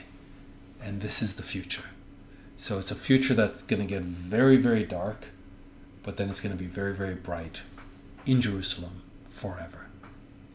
And 0.83 1.01
this 1.01 1.21
is 1.21 1.37
the 1.37 1.43
future. 1.43 1.85
So 2.61 2.79
it's 2.79 2.91
a 2.91 2.95
future 2.95 3.35
that's 3.35 3.63
going 3.63 3.81
to 3.81 3.89
get 3.89 4.03
very, 4.03 4.57
very 4.57 4.85
dark, 4.85 5.29
but 6.03 6.17
then 6.17 6.29
it's 6.29 6.41
going 6.41 6.57
to 6.57 6.63
be 6.63 6.69
very, 6.69 6.95
very 6.95 7.15
bright 7.15 7.63
in 8.27 8.41
Jerusalem 8.41 9.03
forever. 9.29 9.87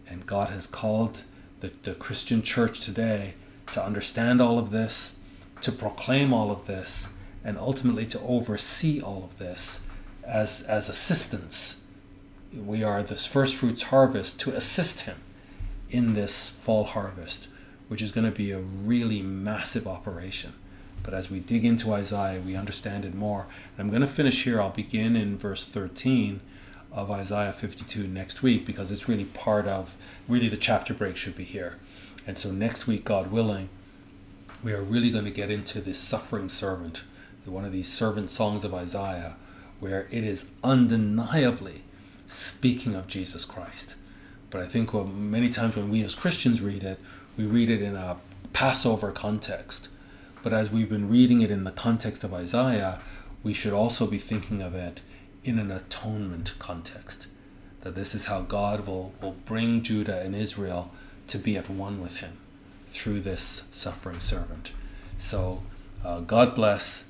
And 0.08 0.26
God 0.26 0.50
has 0.50 0.68
called 0.68 1.24
the, 1.60 1.72
the 1.84 1.96
Christian 1.96 2.44
church 2.44 2.80
today 2.80 3.34
to 3.72 3.84
understand 3.84 4.40
all 4.40 4.60
of 4.60 4.70
this, 4.70 5.18
to 5.62 5.72
proclaim 5.72 6.32
all 6.32 6.52
of 6.52 6.68
this, 6.68 7.18
and 7.44 7.58
ultimately 7.58 8.06
to 8.06 8.22
oversee 8.22 9.02
all 9.02 9.24
of 9.24 9.38
this 9.38 9.86
as, 10.24 10.62
as 10.64 10.88
assistants 10.88 11.82
we 12.56 12.84
are 12.84 13.04
this 13.04 13.26
first 13.26 13.56
fruits 13.56 13.84
harvest 13.84 14.40
to 14.40 14.52
assist 14.52 15.02
him 15.02 15.18
in 15.90 16.14
this 16.14 16.50
fall 16.50 16.86
harvest, 16.86 17.48
which 17.88 18.02
is 18.02 18.12
going 18.12 18.26
to 18.26 18.32
be 18.32 18.52
a 18.52 18.60
really 18.60 19.22
massive 19.22 19.88
operation. 19.88 20.54
But 21.06 21.14
as 21.14 21.30
we 21.30 21.40
dig 21.40 21.64
into 21.64 21.94
Isaiah, 21.94 22.42
we 22.42 22.56
understand 22.56 23.06
it 23.06 23.14
more. 23.14 23.46
And 23.78 23.86
I'm 23.86 23.90
going 23.90 24.02
to 24.02 24.08
finish 24.08 24.44
here. 24.44 24.60
I'll 24.60 24.72
begin 24.72 25.16
in 25.16 25.38
verse 25.38 25.64
13 25.64 26.42
of 26.92 27.12
Isaiah 27.12 27.54
52 27.54 28.08
next 28.08 28.42
week 28.42 28.66
because 28.66 28.92
it's 28.92 29.08
really 29.08 29.26
part 29.26 29.68
of, 29.68 29.96
really, 30.28 30.50
the 30.50 30.58
chapter 30.58 30.96
break 30.96 31.16
should 31.16 31.36
be 31.36 31.44
here. 31.44 31.78
And 32.26 32.40
so 32.40 32.52
next 32.52 32.88
week, 32.88 33.06
God 33.06 33.32
willing, 33.32 33.70
we 34.64 34.74
are 34.74 34.82
really 34.82 35.12
going 35.12 35.26
to 35.26 35.32
get 35.32 35.52
into 35.52 35.80
this 35.80 36.00
suffering 36.00 36.50
servant, 36.50 37.04
one 37.46 37.66
of 37.66 37.72
these 37.72 37.92
servant 37.92 38.32
songs 38.32 38.66
of 38.66 38.74
Isaiah, 38.74 39.36
where 39.80 40.08
it 40.10 40.24
is 40.24 40.50
undeniably 40.64 41.84
speaking 42.26 42.96
of 42.96 43.08
Jesus 43.08 43.46
Christ. 43.46 43.94
But 44.50 44.62
I 44.62 44.66
think 44.66 44.92
many 44.94 45.50
times 45.50 45.76
when 45.76 45.92
we 45.92 46.04
as 46.04 46.16
Christians 46.16 46.62
read 46.62 46.84
it, 46.84 47.00
we 47.38 47.46
read 47.46 47.70
it 47.70 47.84
in 47.84 47.96
a 47.96 48.18
Passover 48.54 49.12
context. 49.12 49.90
But 50.46 50.54
as 50.54 50.70
we've 50.70 50.88
been 50.88 51.10
reading 51.10 51.42
it 51.42 51.50
in 51.50 51.64
the 51.64 51.72
context 51.72 52.24
of 52.24 52.32
Isaiah, 52.32 53.00
we 53.42 53.52
should 53.52 53.74
also 53.74 54.06
be 54.06 54.20
thinking 54.20 54.62
of 54.62 54.76
it 54.76 55.02
in 55.44 55.58
an 55.58 55.72
atonement 55.72 56.54
context. 56.60 57.26
That 57.82 57.96
this 57.96 58.14
is 58.14 58.28
how 58.28 58.42
God 58.42 58.86
will, 58.86 59.12
will 59.20 59.38
bring 59.46 59.82
Judah 59.82 60.22
and 60.22 60.36
Israel 60.36 60.92
to 61.30 61.40
be 61.40 61.58
at 61.58 61.68
one 61.68 62.00
with 62.00 62.18
Him 62.18 62.38
through 62.86 63.22
this 63.22 63.70
suffering 63.72 64.20
servant. 64.20 64.70
So, 65.18 65.64
uh, 66.06 66.20
God 66.20 66.54
bless. 66.54 67.10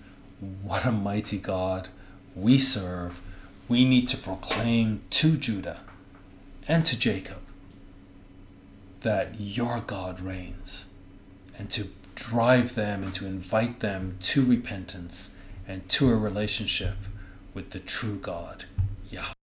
What 0.63 0.85
a 0.85 0.91
mighty 0.93 1.37
God 1.37 1.89
we 2.37 2.57
serve. 2.57 3.19
We 3.67 3.83
need 3.83 4.07
to 4.07 4.17
proclaim 4.17 5.01
to 5.09 5.35
Judah 5.35 5.81
and 6.69 6.85
to 6.85 6.97
Jacob 6.97 7.39
that 9.01 9.41
your 9.41 9.81
God 9.85 10.21
reigns 10.21 10.85
and 11.59 11.69
to 11.71 11.89
drive 12.15 12.75
them 12.75 13.03
and 13.03 13.13
to 13.13 13.25
invite 13.25 13.81
them 13.81 14.17
to 14.21 14.43
repentance 14.43 15.35
and 15.67 15.87
to 15.89 16.11
a 16.11 16.15
relationship 16.15 16.95
with 17.53 17.71
the 17.71 17.79
true 17.79 18.17
God, 18.17 18.65
Yahweh. 19.09 19.44